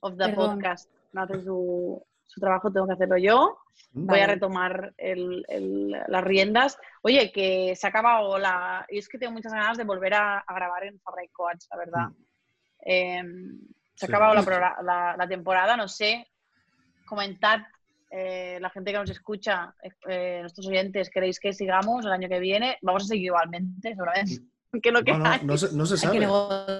[0.00, 0.56] of the Perdón.
[0.58, 3.58] podcast no hace su, su trabajo, tengo que hacerlo yo.
[3.92, 6.78] Voy a retomar el- el- las riendas.
[7.02, 8.84] Oye, que se ha acabado la...
[8.90, 11.64] Y es que tengo muchas ganas de volver a, a grabar en Fabra y Coach,
[11.70, 12.08] la verdad.
[12.08, 12.24] Mm.
[12.84, 13.22] Eh,
[13.94, 16.28] se ha Sí, acabado la, la- la temporada, no sé.
[17.06, 17.60] Comentad,
[18.10, 19.74] eh, la gente que nos escucha,
[20.08, 22.76] eh, nuestros oyentes, ¿queréis que sigamos el año que viene?
[22.82, 24.42] Vamos a seguir igualmente, seguramente.
[24.82, 26.18] Que es lo que No, no, no se, no sabe.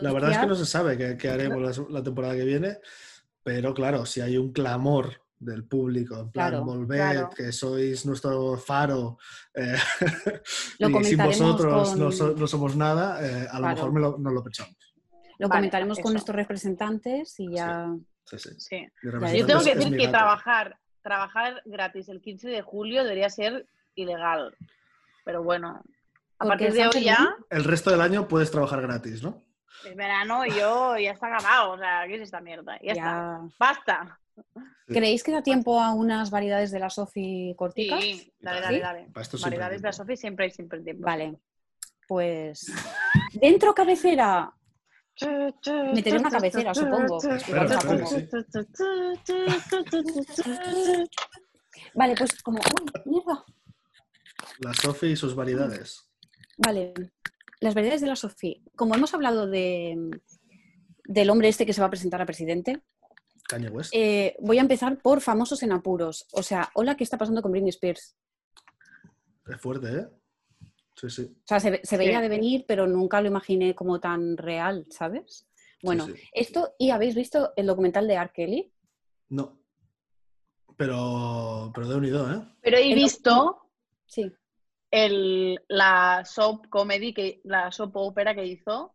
[0.01, 2.78] La verdad es que no se sabe qué, qué haremos la, la temporada que viene,
[3.43, 7.28] pero claro, si hay un clamor del público, en plan, Claro, volved, claro.
[7.36, 9.19] que sois nuestro faro,
[9.55, 9.77] eh,
[10.78, 14.01] Lo y sin vosotros no, con- so- no somos nada, eh, a lo mejor me
[14.01, 14.74] lo, nos lo pensamos.
[15.39, 17.93] Lo Vale, comentaremos con nuestros representantes y ya...
[17.94, 18.39] Sí, sí.
[18.59, 18.89] Sí.
[19.03, 24.57] Yo tengo que decir que trabajar, trabajar gratis el 15 de julio debería ser ilegal.
[25.24, 25.82] Pero bueno,
[26.39, 27.36] a partir de hoy ya.
[27.51, 29.43] El resto del año puedes trabajar gratis, ¿no?
[29.86, 31.73] Es verano y yo ya está acabado.
[31.73, 32.78] O sea, ¿qué es esta mierda?
[32.82, 33.03] Ya, está.
[33.03, 33.40] Ya.
[33.59, 34.19] Basta.
[34.86, 38.01] ¿Creéis que da tiempo a unas variedades de la Sofi corticas?
[38.01, 38.65] Sí, dale, ¿Sí?
[38.65, 39.07] dale, dale.
[39.12, 39.93] Para esto siempre hay Variedades de la.
[39.93, 41.05] Sofi siempre hay siempre tiempo.
[41.05, 41.35] Vale.
[42.09, 42.73] Pues.
[43.35, 44.53] Dentro cabecera.
[45.94, 47.19] Meteré una cabecera, supongo.
[47.19, 48.28] Espero, espero sí.
[51.94, 52.59] Vale, pues como.
[52.59, 53.44] ¡Uy, mierda!
[54.61, 56.09] La Sofi y sus variedades.
[56.59, 56.93] Vale.
[57.61, 58.62] Las variedades de la Sofi.
[58.77, 59.97] Como hemos hablado de,
[61.05, 62.82] del hombre este que se va a presentar a presidente,
[63.49, 63.90] Kanye West.
[63.94, 66.27] eh, voy a empezar por famosos en apuros.
[66.32, 68.16] O sea, hola, ¿qué está pasando con Britney Spears?
[69.47, 70.09] Es fuerte, ¿eh?
[71.02, 71.22] Sí, sí.
[71.36, 72.22] O sea, se, se veía Sí.
[72.22, 75.48] de venir, pero nunca lo imaginé como tan real, ¿sabes?
[75.82, 76.14] Bueno, sí.
[76.32, 78.30] esto, ¿y habéis visto el documental de R.
[78.32, 78.72] Kelly?
[79.30, 79.58] No.
[80.76, 82.40] Pero, pero de unido, ¿eh?
[82.62, 83.68] Pero he El- visto
[84.06, 84.30] Sí.
[84.90, 88.94] el, la soap comedy, que, la soap opera que hizo.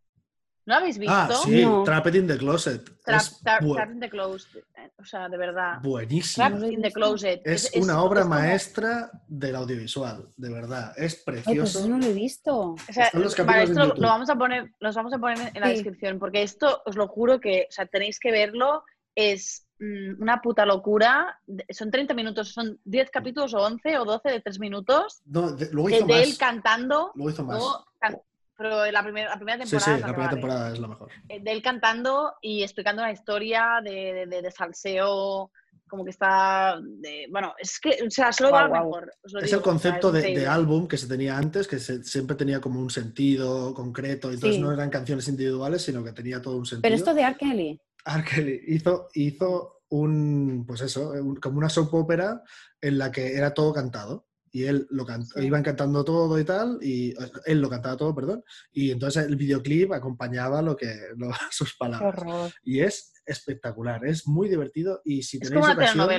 [0.68, 1.15] ¿No habéis visto?
[1.15, 1.84] Ah, sí, No.
[1.84, 2.84] Trap It in the Closet.
[3.03, 4.65] Trap, es Trap- bu- Trap in the Closet.
[4.99, 5.80] O sea, de verdad.
[5.81, 6.45] buenísimo.
[6.45, 6.91] Trap No lo he in the.
[6.91, 7.41] Closet.
[7.45, 10.94] Es, una obra como- maestra del audiovisual, de verdad.
[10.98, 11.88] Es Ay, pues precioso.
[11.88, 12.56] no lo he visto.
[12.72, 15.61] O sea, los vale, capítulos esto lo, vamos a poner, los vamos a poner en
[15.61, 15.73] la Sí.
[15.76, 18.84] descripción, porque esto os lo juro que, o sea, tenéis que verlo.
[19.15, 21.39] Es mm, una puta locura.
[21.45, 25.52] De- Son 30 minutos, son 10 capítulos o 11 o 12 de 3 minutos No,
[25.52, 26.23] de- luego de, hizo de más.
[26.23, 27.11] él cantando.
[27.15, 27.57] Luego hizo más.
[27.57, 28.18] luego can-
[28.57, 29.85] pero la primera, la primera Sí, temporada.
[29.85, 30.41] sí, es la que primera vale.
[30.41, 31.11] temporada es la mejor.
[31.29, 35.51] Eh, De él cantando y explicando una historia de, de- de- de salseo,
[35.89, 36.77] como que está.
[36.81, 38.85] de- bueno, es que, o sea, solo Guau, va guau.
[38.89, 39.11] mejor.
[39.23, 41.38] os lo Es digo, el concepto o sea, de, es de álbum que se tenía
[41.38, 44.29] antes, que se- siempre tenía como un sentido concreto.
[44.29, 44.61] Entonces Sí.
[44.61, 46.81] no eran canciones individuales, sino que tenía todo un sentido.
[46.81, 47.38] Pero esto de R.
[47.38, 47.81] Kelly.
[48.05, 48.23] R.
[48.23, 52.41] Kelly hizo, hizo un, pues eso, un- como una soap opera
[52.81, 54.27] en la que era todo cantado.
[54.57, 55.41] Y él lo can- Sí.
[55.45, 57.13] iban cantando todo y tal, y
[57.45, 62.53] él lo cantaba todo, perdón, y entonces el videoclip acompañaba lo que, lo- sus palabras.
[62.63, 66.09] Y es espectacular, es muy divertido y si Es tenéis como ocasión,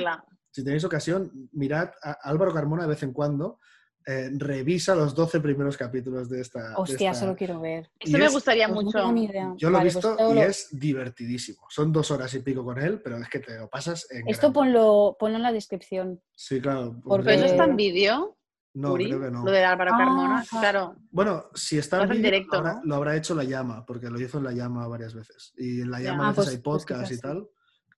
[0.51, 3.59] si tenéis ocasión, mirad a Álvaro Carmona de vez en cuando,
[4.05, 6.69] eh, revisa los 12 primeros capítulos de esta...
[6.69, 7.89] de Hostia, esta- eso lo quiero ver.
[7.99, 9.57] Esto Y me es- gustaría Pues no mucho.
[9.57, 11.59] Yo lo he Vale, pues visto y lo- es divertidísimo.
[11.69, 14.51] Son dos horas y pico con él, pero es que te lo pasas en Esto
[14.53, 16.21] ponlo, ponlo en la descripción.
[16.33, 16.93] Sí, claro.
[17.03, 18.35] Porque- pondré- ¿Pero eso está en vídeo?
[18.73, 19.05] No, Uri?
[19.07, 19.43] creo que no.
[19.43, 20.39] Lo de Álvaro Ah, Carmona.
[20.41, 20.59] ajá.
[20.59, 20.95] Claro.
[21.11, 22.81] Bueno, si está Lo en directo, ¿no?
[22.83, 25.53] lo habrá hecho La Llama, porque lo hizo en La Llama varias veces.
[25.57, 25.99] Y en La.
[25.99, 27.47] Llama Ah, a veces pues- hay pues podcast y tal.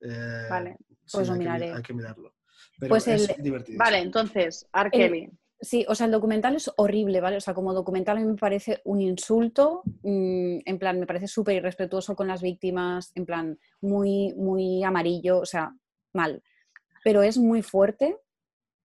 [0.01, 0.77] Eh, Vale.
[0.79, 1.73] sí, Pues lo hay que mi- miraré.
[1.73, 2.33] hay que mirarlo.
[2.79, 3.77] Pero Pues es el- divertido.
[3.77, 4.89] Vale, entonces, R.
[4.91, 5.29] El- Kelly.
[5.63, 7.37] Sí, o sea, el documental es horrible, ¿vale?
[7.37, 11.27] O sea, como documental a mí me parece un insulto, mm, en plan, me parece
[11.27, 15.75] súper irrespetuoso con las víctimas, en plan, muy, muy amarillo, o sea,
[16.13, 16.41] mal.
[17.03, 18.17] Pero es muy fuerte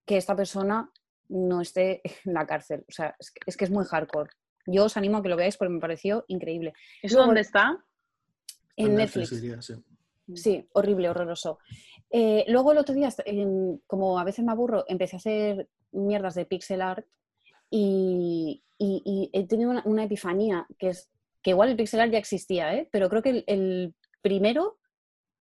[0.05, 0.91] que esta persona
[1.31, 4.31] no esté en la cárcel, o sea, es que es, que es muy hardcore.
[4.67, 6.75] Yo os animo a que lo veáis porque me pareció increíble.
[7.03, 7.83] ¿Eso dónde está?
[8.77, 9.31] En Netflix.
[9.31, 9.75] diría, sí.
[10.35, 11.59] Sí, horrible, horroroso.
[12.11, 13.09] Eh, luego el otro día,
[13.87, 17.07] como a veces me aburro, empecé a hacer mierdas de pixel art
[17.71, 21.11] y, y- y he tenido una, una epifanía, que es
[21.43, 22.89] que igual el pixel art ya existía, ¿eh?
[22.93, 24.79] pero creo que el, el primero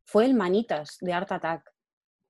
[0.05, 1.71] fue el Manitas de Art Attack.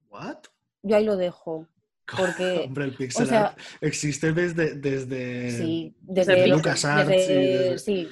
[0.10, 0.38] ¿What?
[0.82, 1.68] Yo ahí lo dejo,
[2.06, 4.76] porque Hombre, el pixel o sea- art existe desde...
[4.76, 5.52] desde...
[5.52, 8.10] sí, desde- sí.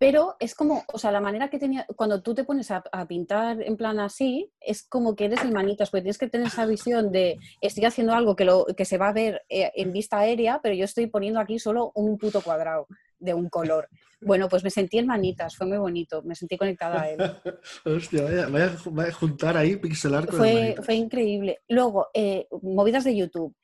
[0.00, 3.06] Pero es como, o sea, la manera que tenía, cuando tú te pones a, a
[3.06, 6.64] pintar en plan así, es como que eres el manitas, porque tienes que tener esa
[6.64, 10.20] visión de estoy haciendo algo que, lo, que se va a ver eh, en vista
[10.20, 12.86] aérea, pero yo estoy poniendo aquí solo un puto cuadrado
[13.18, 13.90] de un color.
[14.22, 17.20] Bueno, pues me sentí el manitas, fue muy bonito, me sentí conectada a él.
[17.84, 21.60] Hostia, vaya, vaya, vaya a juntar ahí pixel art con Fue, fue increíble.
[21.68, 23.54] Luego, eh, movidas de YouTube.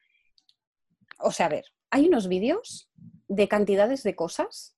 [1.21, 2.91] O sea, a ver, hay unos vídeos
[3.27, 4.76] de cantidades de cosas.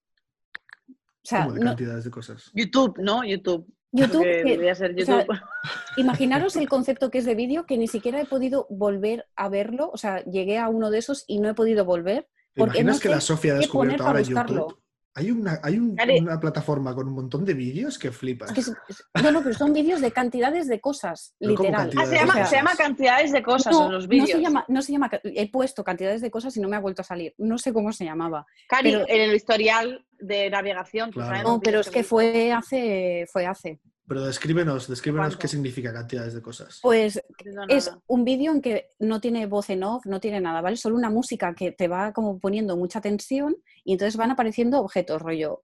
[1.29, 2.51] O sea, Como de no- cantidades de cosas.
[2.55, 3.23] YouTube, ¿no?
[3.23, 3.67] YouTube.
[3.93, 5.39] YouTube, que- debería ser o sea, YouTube.
[5.99, 9.91] imaginaros el concepto que es de vídeo, que ni siquiera he podido volver a verlo.
[9.93, 12.29] O sea, llegué a uno de esos y no he podido volver.
[12.55, 14.61] ¿Te porque imaginas no que la Sofía ha descubierto ahora buscarlo.
[14.69, 14.83] YouTube?
[15.19, 18.51] Hay, una, hay un- una plataforma con un montón de vídeos que flipas.
[18.51, 21.69] Es que es- es- no, no, pero son vídeos de cantidades de cosas, Pero ¿cómo
[21.71, 21.91] literal.
[21.97, 24.31] Ah, se de llama, se llama cantidades de cosas no, en los no vídeos.
[24.31, 26.81] se llama, no se llama, ca- he puesto cantidades de cosas y no me ha
[26.81, 27.35] vuelto a salir.
[27.39, 28.47] No sé cómo se llamaba.
[28.69, 31.11] Cari, pero- en el historial de navegación.
[31.13, 31.49] pues, Claro.
[31.49, 33.81] No, pero es que fue hace, fue hace.
[34.09, 35.39] Pero descríbenos, descríbenos ¿Cuánto?
[35.39, 36.81] qué significa cantidades de cosas.
[36.81, 38.03] Pues No, es nada.
[38.07, 40.77] un vídeo en que no tiene voz en off, no tiene nada, ¿vale?
[40.77, 45.21] Solo una música que te va como poniendo mucha tensión y entonces van apareciendo objetos,
[45.23, 45.63] rollo,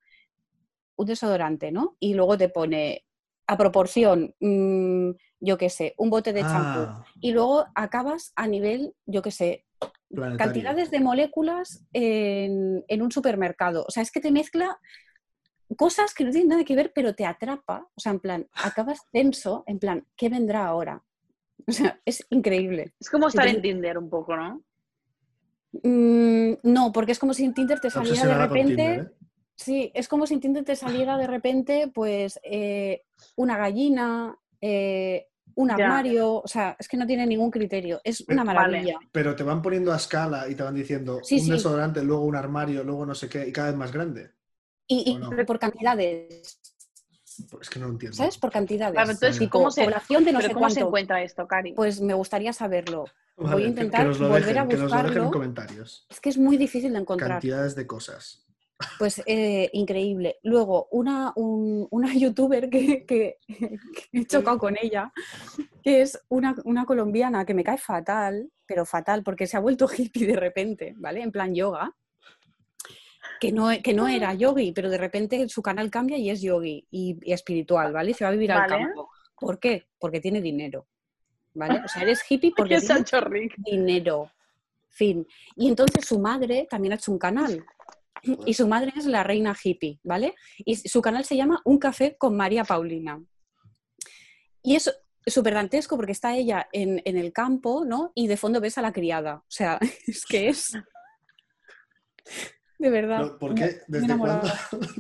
[0.97, 1.97] un desodorante, ¿no?
[2.01, 3.05] Y luego te pone
[3.47, 5.11] a proporción, mm,
[5.41, 6.91] yo qué sé, un bote de champú.
[6.91, 9.65] Ah, Y luego acabas a nivel, yo qué sé,
[10.15, 10.37] planetario.
[10.37, 13.85] cantidades de moléculas en, en un supermercado.
[13.87, 14.79] O sea, es que te mezcla
[15.77, 17.89] cosas que no tienen nada que ver, pero te atrapa.
[17.95, 21.03] O sea, en plan, acabas tenso, en plan, ¿qué vendrá ahora?
[21.67, 22.93] O sea, es increíble.
[23.01, 24.63] Es como estar en Tinder un poco, ¿no?
[25.83, 28.75] Mm, no, porque es como si en Tinder te saliera de repente.
[28.75, 29.11] Tinder, ¿eh?
[29.57, 33.05] Sí, es como si en Tinder te saliera de repente, pues, eh,
[33.37, 35.75] una gallina, eh, un Ya.
[35.75, 36.35] armario.
[36.43, 38.01] O sea, es que no tiene ningún criterio.
[38.05, 38.59] Es una Vale.
[38.59, 38.99] maravilla.
[39.13, 41.51] Pero te van poniendo a escala y te van diciendo Sí, un sí.
[41.53, 44.33] desodorante, luego un armario, luego no sé qué, y cada vez más grande.
[44.87, 45.47] Y, y ¿O no?
[45.47, 46.61] por cantidades,
[47.61, 48.17] Es que no lo entiendo.
[48.17, 48.39] ¿sabes?
[48.39, 48.95] Por cantidades.
[48.95, 51.73] Claro, entonces, ¿cómo se, población de no sé ¿cómo se encuentra esto, Cari?
[51.73, 53.05] Pues me gustaría saberlo.
[53.37, 55.31] Vale, voy a intentar que volver dejen, a que nos lo dejen en buscarlo.
[55.33, 56.07] comentarios.
[56.09, 57.31] Es que es muy difícil de encontrar.
[57.31, 58.47] Cantidades de cosas.
[58.99, 60.37] Pues eh, increíble.
[60.43, 63.79] Luego, una, un- una youtuber que, que- que
[64.13, 65.13] he chocado con ella,
[65.83, 69.89] que es una, una colombiana que me cae fatal, pero fatal, porque se ha vuelto
[69.97, 71.23] hippie de repente, ¿vale?
[71.23, 71.93] En plan yoga.
[73.45, 76.87] Que no, que no era yogi, pero de repente su canal cambia y es yogi
[76.91, 78.13] y, y espiritual, ¿vale?
[78.13, 79.11] Y se va a vivir al campo.
[79.39, 79.87] ¿Por qué?
[79.99, 80.87] Porque tiene dinero,
[81.53, 81.83] ¿vale?
[81.85, 84.31] O sea, eres hippie ¿Por porque tienes dinero.
[84.89, 85.27] Fin.
[85.57, 87.65] Y entonces su madre también ha hecho un canal.
[88.47, 90.35] Y su madre es la reina hippie, ¿vale?
[90.59, 93.23] Y su canal se llama Un café con María Paulina.
[94.63, 94.91] Y es
[95.27, 98.13] súper dantesco porque está ella en, en el campo, ¿no?
[98.15, 99.37] Y de fondo ves a la criada.
[99.37, 100.73] O sea, es que es.
[102.79, 103.19] De verdad.
[103.23, 103.81] Pero, ¿Por qué?
[103.87, 104.49] ¿Desde cuándo,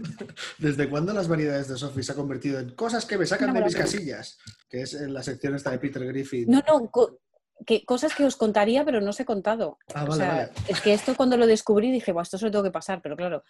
[0.58, 3.62] ¿Desde cuándo las variedades de Sophie se ha convertido en cosas que me sacan de
[3.62, 4.38] mis casillas?
[4.68, 6.48] Que es en la sección esta de Peter Griffin.
[6.50, 7.18] No, no, co-
[7.66, 9.78] que, cosas que os contaría, pero no os he contado.
[9.94, 10.50] Ah, O vale, sea, vale.
[10.68, 13.16] Es que esto cuando lo descubrí dije, "Buah, esto se lo tengo que pasar, pero
[13.16, 13.42] claro.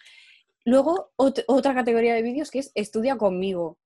[0.65, 3.77] Luego, ot- otra categoría de vídeos que es Estudia conmigo.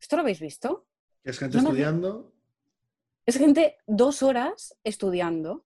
[0.00, 0.86] ¿Esto lo habéis visto?
[1.22, 2.32] Es gente no estudiando.
[3.24, 5.64] Es gente dos horas estudiando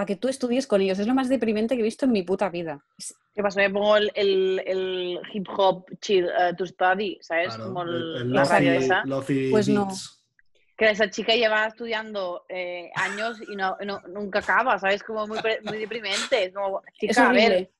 [0.00, 0.98] para que tú estudies con ellos.
[0.98, 2.82] Es lo más deprimente que he visto en mi puta vida.
[3.34, 3.60] ¿Qué pasa?
[3.60, 7.48] Me pongo el, el, el hip hop chill eh, to study, ¿sabes?
[7.48, 9.02] Claro, Como el- el, la radio esa.
[9.50, 9.84] Pues no.
[9.84, 10.16] beats.
[10.74, 15.02] Que esa chica lleva estudiando eh, años y no, no- nunca acaba, ¿sabes?
[15.02, 16.44] Como muy, muy deprimente.
[16.46, 17.70] Es como, Es chica, a ver, horrible.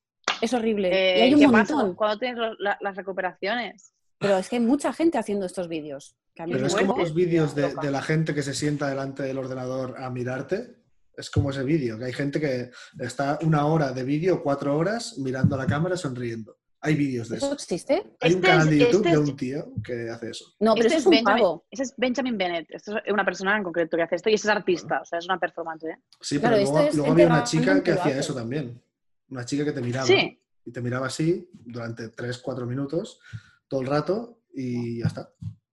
[0.42, 0.88] Es horrible.
[0.92, 1.76] eh, y hay un ¿qué montón.
[1.86, 1.96] pasa?
[1.96, 3.94] ¿Cuándo tienes los- la- las recuperaciones?
[4.18, 6.14] Pero es que hay mucha gente haciendo estos vídeos.
[6.34, 9.94] Pero es como los vídeos de, de la gente que se sienta delante del ordenador
[9.98, 10.79] a mirarte.
[11.16, 15.18] Es como ese vídeo, que hay gente que está una hora de vídeo, cuatro horas,
[15.18, 16.56] mirando a la cámara sonriendo.
[16.82, 17.54] Hay vídeos de ¿Eso eso.
[17.54, 18.16] existe?
[18.20, 20.46] Hay un Este canal de YouTube este de es- un tío que hace eso.
[20.60, 21.66] No, pero Este es un Benjamin, pavo.
[21.70, 22.70] ese es Benjamin Bennett.
[22.70, 25.18] Esto es una persona en concreto que hace esto y ese es artista, o sea,
[25.18, 25.84] es una performance.
[25.84, 25.98] ¿eh?
[26.22, 26.78] Sí, pero luego,
[27.12, 28.80] había una chica que hacía eso también.
[29.28, 30.06] Una chica que te miraba.
[30.06, 30.40] Sí.
[30.64, 33.20] Y te miraba así durante 3-4 minutos,
[33.68, 35.30] todo el rato, y ya está.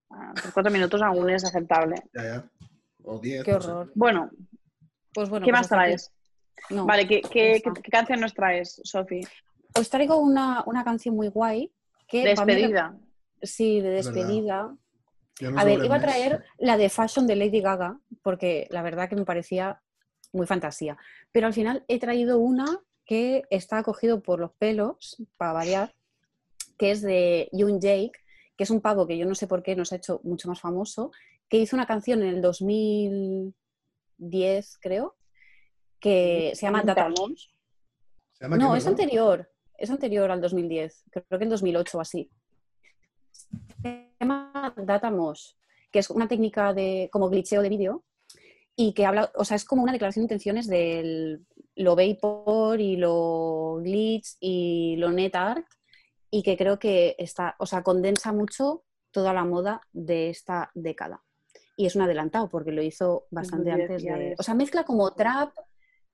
[0.10, 1.96] Ah, por cuatro minutos aún es aceptable.
[2.14, 2.52] Ya, ya.
[3.04, 3.44] O 10.
[3.46, 3.68] Qué no sé.
[3.70, 3.92] horror.
[3.96, 4.30] Bueno,
[5.18, 6.12] Pues bueno, ¿qué pues más traes?
[6.70, 6.86] No.
[6.86, 7.74] Vale, ¿qué, qué, ya está.
[7.74, 9.22] qué- qué canción nos traes, Sofi?
[9.76, 11.72] Os traigo una, una canción muy guay.
[12.08, 12.96] Que mí- Despedida.
[13.42, 14.78] sí, de despedida.
[15.56, 19.16] A ver, iba a traer la de Fashion de Lady Gaga, porque la verdad que
[19.16, 19.82] me parecía
[20.34, 21.00] muy fantasía.
[21.32, 25.96] Pero al final he traído una que está cogido por los pelos, para variar,
[26.78, 28.12] que es de Young Jake,
[28.56, 30.60] que es un pavo que yo no sé por qué nos ha hecho mucho más
[30.62, 31.10] famoso,
[31.50, 32.42] que hizo una canción en el
[34.18, 35.16] 2010, creo,
[36.00, 37.50] que se llama Data Moms.
[38.34, 42.32] ¿Se llama No, es anterior, es anterior al 2010, creo que en 2008 o así.
[43.82, 45.54] Se llama Data Mosh,
[45.92, 48.04] que es una técnica de como glitcheo de vídeo
[48.76, 51.46] y que habla, o sea, es como una declaración de intenciones del
[51.76, 55.66] lo vapor y lo glitch y lo net art
[56.30, 61.24] y que creo que está, o sea, condensa mucho toda la moda de esta década.
[61.78, 65.14] Y es un adelantado porque lo hizo bastante 2010, antes de, o sea, mezcla como
[65.14, 65.54] trap,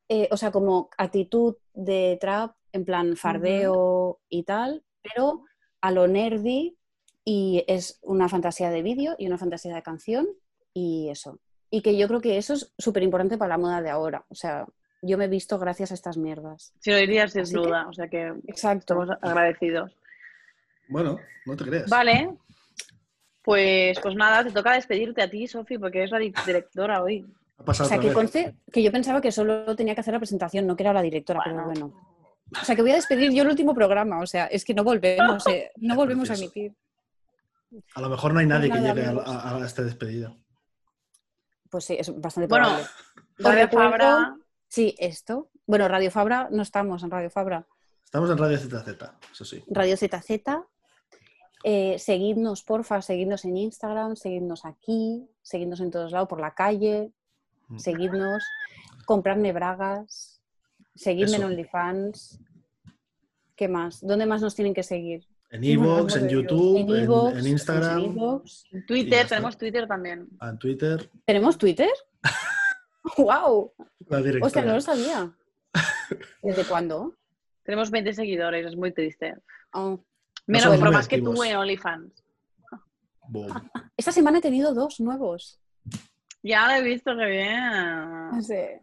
[0.09, 5.45] eh, o sea, como actitud de trap en plan fardeo y tal, pero
[5.81, 6.77] a lo nerdy
[7.25, 10.27] y es una fantasía de vídeo y una fantasía de canción
[10.73, 11.39] y eso.
[11.69, 14.25] Y que yo creo que eso es súper importante para la moda de ahora.
[14.29, 14.65] O sea,
[15.01, 16.73] yo me he visto gracias a estas mierdas.
[16.79, 19.01] Si lo dirías Así que- desnuda, o sea que Exacto.
[19.01, 19.97] estamos agradecidos.
[20.89, 21.89] Bueno, no te creas.
[21.89, 22.35] Vale,
[23.43, 27.25] pues, pues nada, te toca despedirte a ti, Sofi, porque eres la di- directora hoy.
[27.65, 30.65] Ha O sea, que conste que yo pensaba que solo tenía que hacer la presentación,
[30.65, 31.63] no que era la directora, Bueno.
[31.73, 32.09] pero bueno.
[32.61, 34.19] O sea, que voy a despedir yo el último programa.
[34.19, 36.73] O sea, es que no volvemos, eh, no volvemos a emitir.
[37.95, 40.35] A lo mejor no hay nadie que nada, llegue a, a- a esta despedida.
[41.69, 42.87] Pues sí, es bastante Bueno, probable.
[43.39, 44.35] Os Radio recuerdo- Fabra,
[44.67, 45.49] Sí, esto.
[45.67, 47.65] Bueno, Radio Fabra, no estamos en Radio Fabra.
[48.03, 49.63] Estamos en Radio ZZ, eso sí.
[49.67, 50.29] Radio ZZ.
[51.63, 57.11] Eh, seguidnos, porfa, seguidnos en Instagram, seguidnos aquí, seguidnos en todos lados, por la calle,
[57.69, 57.79] Mm.
[57.79, 58.43] seguidnos,
[59.05, 60.41] compradme bragas,
[60.95, 61.43] seguidme en.
[61.45, 62.39] OnlyFans.
[63.55, 64.01] ¿Qué más?
[64.05, 65.25] ¿Dónde más nos tienen que seguir?
[65.51, 68.63] En Evox, en YouTube, En en, en Instagram, en iVoox.
[68.71, 70.27] En Twitter, tenemos Twitter también.
[70.41, 71.09] en Twitter.
[71.25, 71.89] ¿Tenemos Twitter?
[73.17, 73.71] ¡Wow!
[74.07, 74.65] La Hostia, directora.
[74.65, 75.31] no lo sabía.
[76.43, 77.15] ¿Desde cuándo?
[77.63, 79.35] Tenemos 20 seguidores, es muy triste.
[79.73, 80.03] Oh.
[80.47, 82.23] Menos, más que en OnlyFans.
[83.27, 83.47] Boom.
[83.97, 85.59] Esta semana he tenido dos nuevos.
[86.41, 88.29] Ya lo he visto, que bien.
[88.31, 88.81] No sé.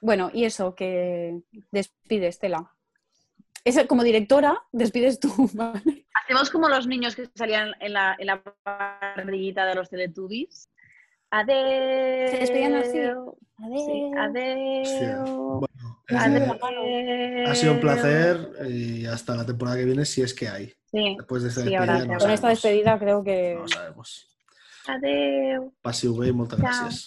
[0.00, 1.40] Bueno, y eso, que
[1.70, 2.70] despide, Estela.
[3.64, 6.06] Es, como directora, despides tú, ¿vale?
[6.24, 10.68] Hacemos como los niños que salían en la, en la parrillita de los Teletubbies.
[11.30, 12.28] Adeu.
[12.30, 12.98] Se despedían así.
[13.86, 14.10] Sí.
[14.12, 15.69] Bueno,
[16.10, 17.50] eh, la mano.
[17.50, 20.72] ha sido un placer y hasta la temporada que viene, si es que hay.
[20.90, 21.14] Sí.
[21.16, 22.18] Después de esta Sí, despedida, no.
[22.18, 23.56] Con esta despedida creo que...
[23.58, 24.26] No sabemos.
[24.88, 25.72] Adeu.
[25.82, 26.66] Passi-ho bé i moltes Chao.
[26.66, 27.04] gràcies.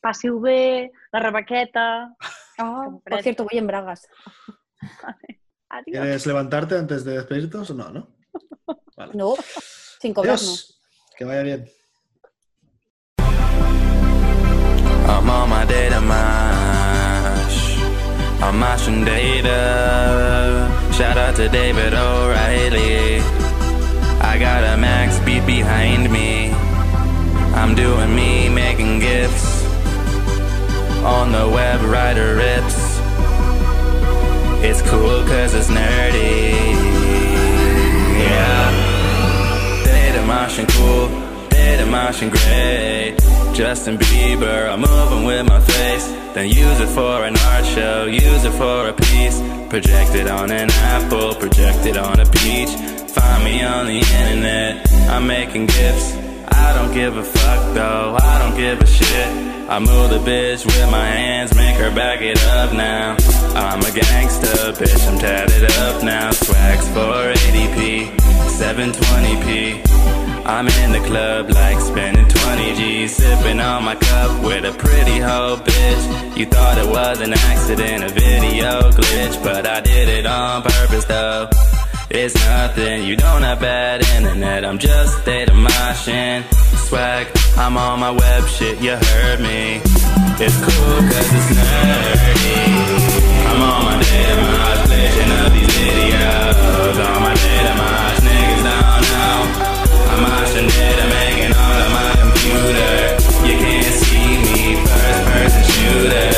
[0.00, 2.14] Passi-ho bé, la rebaqueta.
[2.58, 4.06] Ah, por cierto, voy en bragas.
[5.68, 5.84] Adiós.
[5.86, 7.90] ¿Quieres levantarte antes de despedirnos o no?
[7.90, 8.16] ¿no?
[8.96, 9.12] Vale.
[9.14, 9.34] No,
[10.00, 10.42] sin cobrarnos.
[10.42, 10.80] Adiós.
[11.16, 11.68] Que vaya bien.
[18.42, 20.68] I'm mashing data.
[20.92, 23.20] Shout out to David O'Reilly.
[24.20, 26.50] I got a max beat behind me.
[27.54, 29.64] I'm doing me, making gifts.
[31.02, 33.00] On the web, writer rips.
[34.62, 36.52] It's cool cause it's nerdy.
[38.18, 39.84] Yeah.
[39.84, 41.08] Data Martian cool,
[41.48, 43.25] data Martian great.
[43.56, 46.06] Justin Bieber, I'm moving with my face.
[46.34, 49.40] Then use it for an art show, use it for a piece.
[49.70, 52.68] Project it on an apple, project it on a peach.
[53.16, 56.14] Find me on the internet, I'm making gifts.
[56.48, 59.28] I don't give a fuck though, I don't give a shit.
[59.70, 63.16] I move the bitch with my hands, make her back it up now.
[63.56, 66.30] I'm a gangster, bitch, I'm tatted up now.
[66.30, 68.25] Swags for 80p,
[68.56, 70.46] 720p.
[70.46, 75.18] I'm in the club like spending 20 G's, sipping on my cup with a pretty
[75.18, 76.36] hoe bitch.
[76.38, 81.04] You thought it was an accident, a video glitch, but I did it on purpose
[81.04, 81.50] though.
[82.08, 86.42] It's nothing, you don't have bad internet, I'm just data mashing.
[86.88, 87.26] Swag,
[87.58, 89.82] I'm on my web shit, you heard me.
[90.40, 92.76] It's cool cause it's nerdy.
[93.50, 96.98] I'm on my data glitching up these videos.
[97.06, 99.38] On my data mash, niggas don't know.
[100.10, 102.94] I'm mashing data, making all of my computer.
[103.46, 106.30] You can't see me, first person shooter.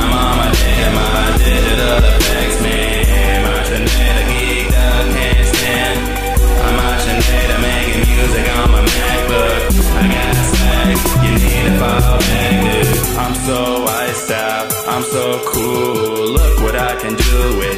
[0.00, 2.23] I'm on my data mash, digital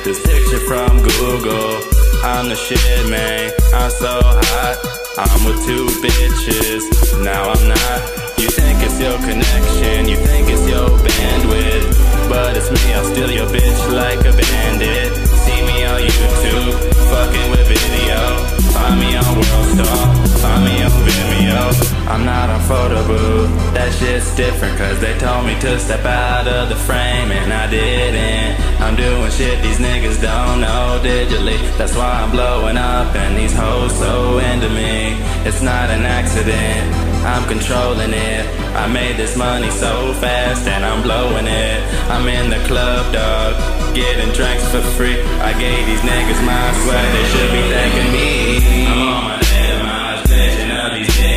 [0.06, 1.82] this picture from Google.
[2.22, 3.50] I'm the shit, man.
[3.74, 4.78] I'm so hot.
[5.18, 7.24] I'm with two bitches.
[7.24, 8.00] Now I'm not.
[8.38, 12.28] You think it's your connection, you think it's your bandwidth.
[12.28, 15.10] But it's me, I'll steal your bitch like a bandit.
[15.26, 16.74] See me on YouTube,
[17.10, 18.55] fucking with video.
[18.76, 20.04] Find me on Worldstar,
[20.42, 21.64] find me on Vimeo.
[22.12, 26.46] I'm not on photo booth, that shit's different cause they told me to step out
[26.46, 28.52] of the frame and I didn't.
[28.80, 31.58] I'm doing shit these niggas don't know digitally.
[31.78, 35.16] That's why I'm blowing up and these hoes so into me.
[35.48, 36.94] It's not an accident,
[37.24, 38.44] I'm controlling it.
[38.76, 41.80] I made this money so fast and I'm blowing it.
[42.12, 43.54] I'm in the club, dog,
[43.96, 45.18] getting drinks for free.
[45.40, 48.86] I gave these niggas my sweat, they should be thanking me.
[48.86, 51.35] I'm on my data, my glitching up these videos.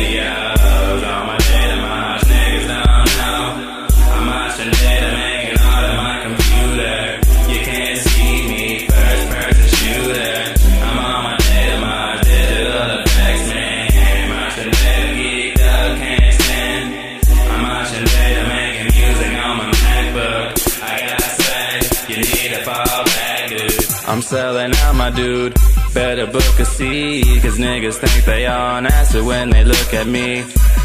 [25.00, 25.54] My dude.
[25.94, 30.42] Better book a seat, cause niggas think they on acid when they look at me.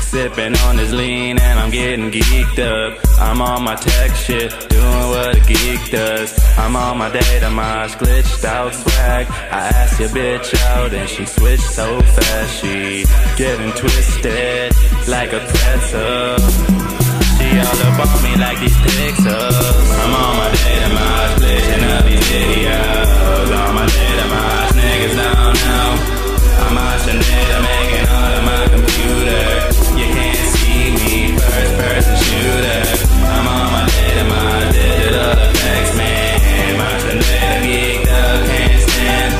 [0.10, 2.98] Sipping on this lean and I'm getting geeked up.
[3.20, 6.30] I'm on my tech shit, doing what a geek does.
[6.58, 9.26] I'm on my data mosh, glitched out swag.
[9.60, 12.62] I asked your bitch out and she switched so fast.
[12.62, 13.04] She
[13.36, 14.72] getting twisted
[15.10, 16.85] like a pretzel
[17.56, 19.56] she all up on me like these Texas.
[20.04, 23.50] I'm on my data miles, flashing up these videos.
[23.56, 25.88] On my data miles, niggas don't know.
[26.66, 29.46] I'm on data, making all of my computer.
[30.00, 32.82] You can't see me, first person shooter.
[33.24, 36.72] I'm on my data miles, digital effects man.
[36.76, 39.32] My data geeked up, can't stand.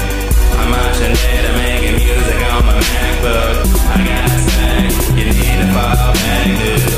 [0.62, 3.56] I'm on data, making music on my MacBook.
[3.92, 4.38] I gotta
[5.20, 6.95] you need to fall back, dude.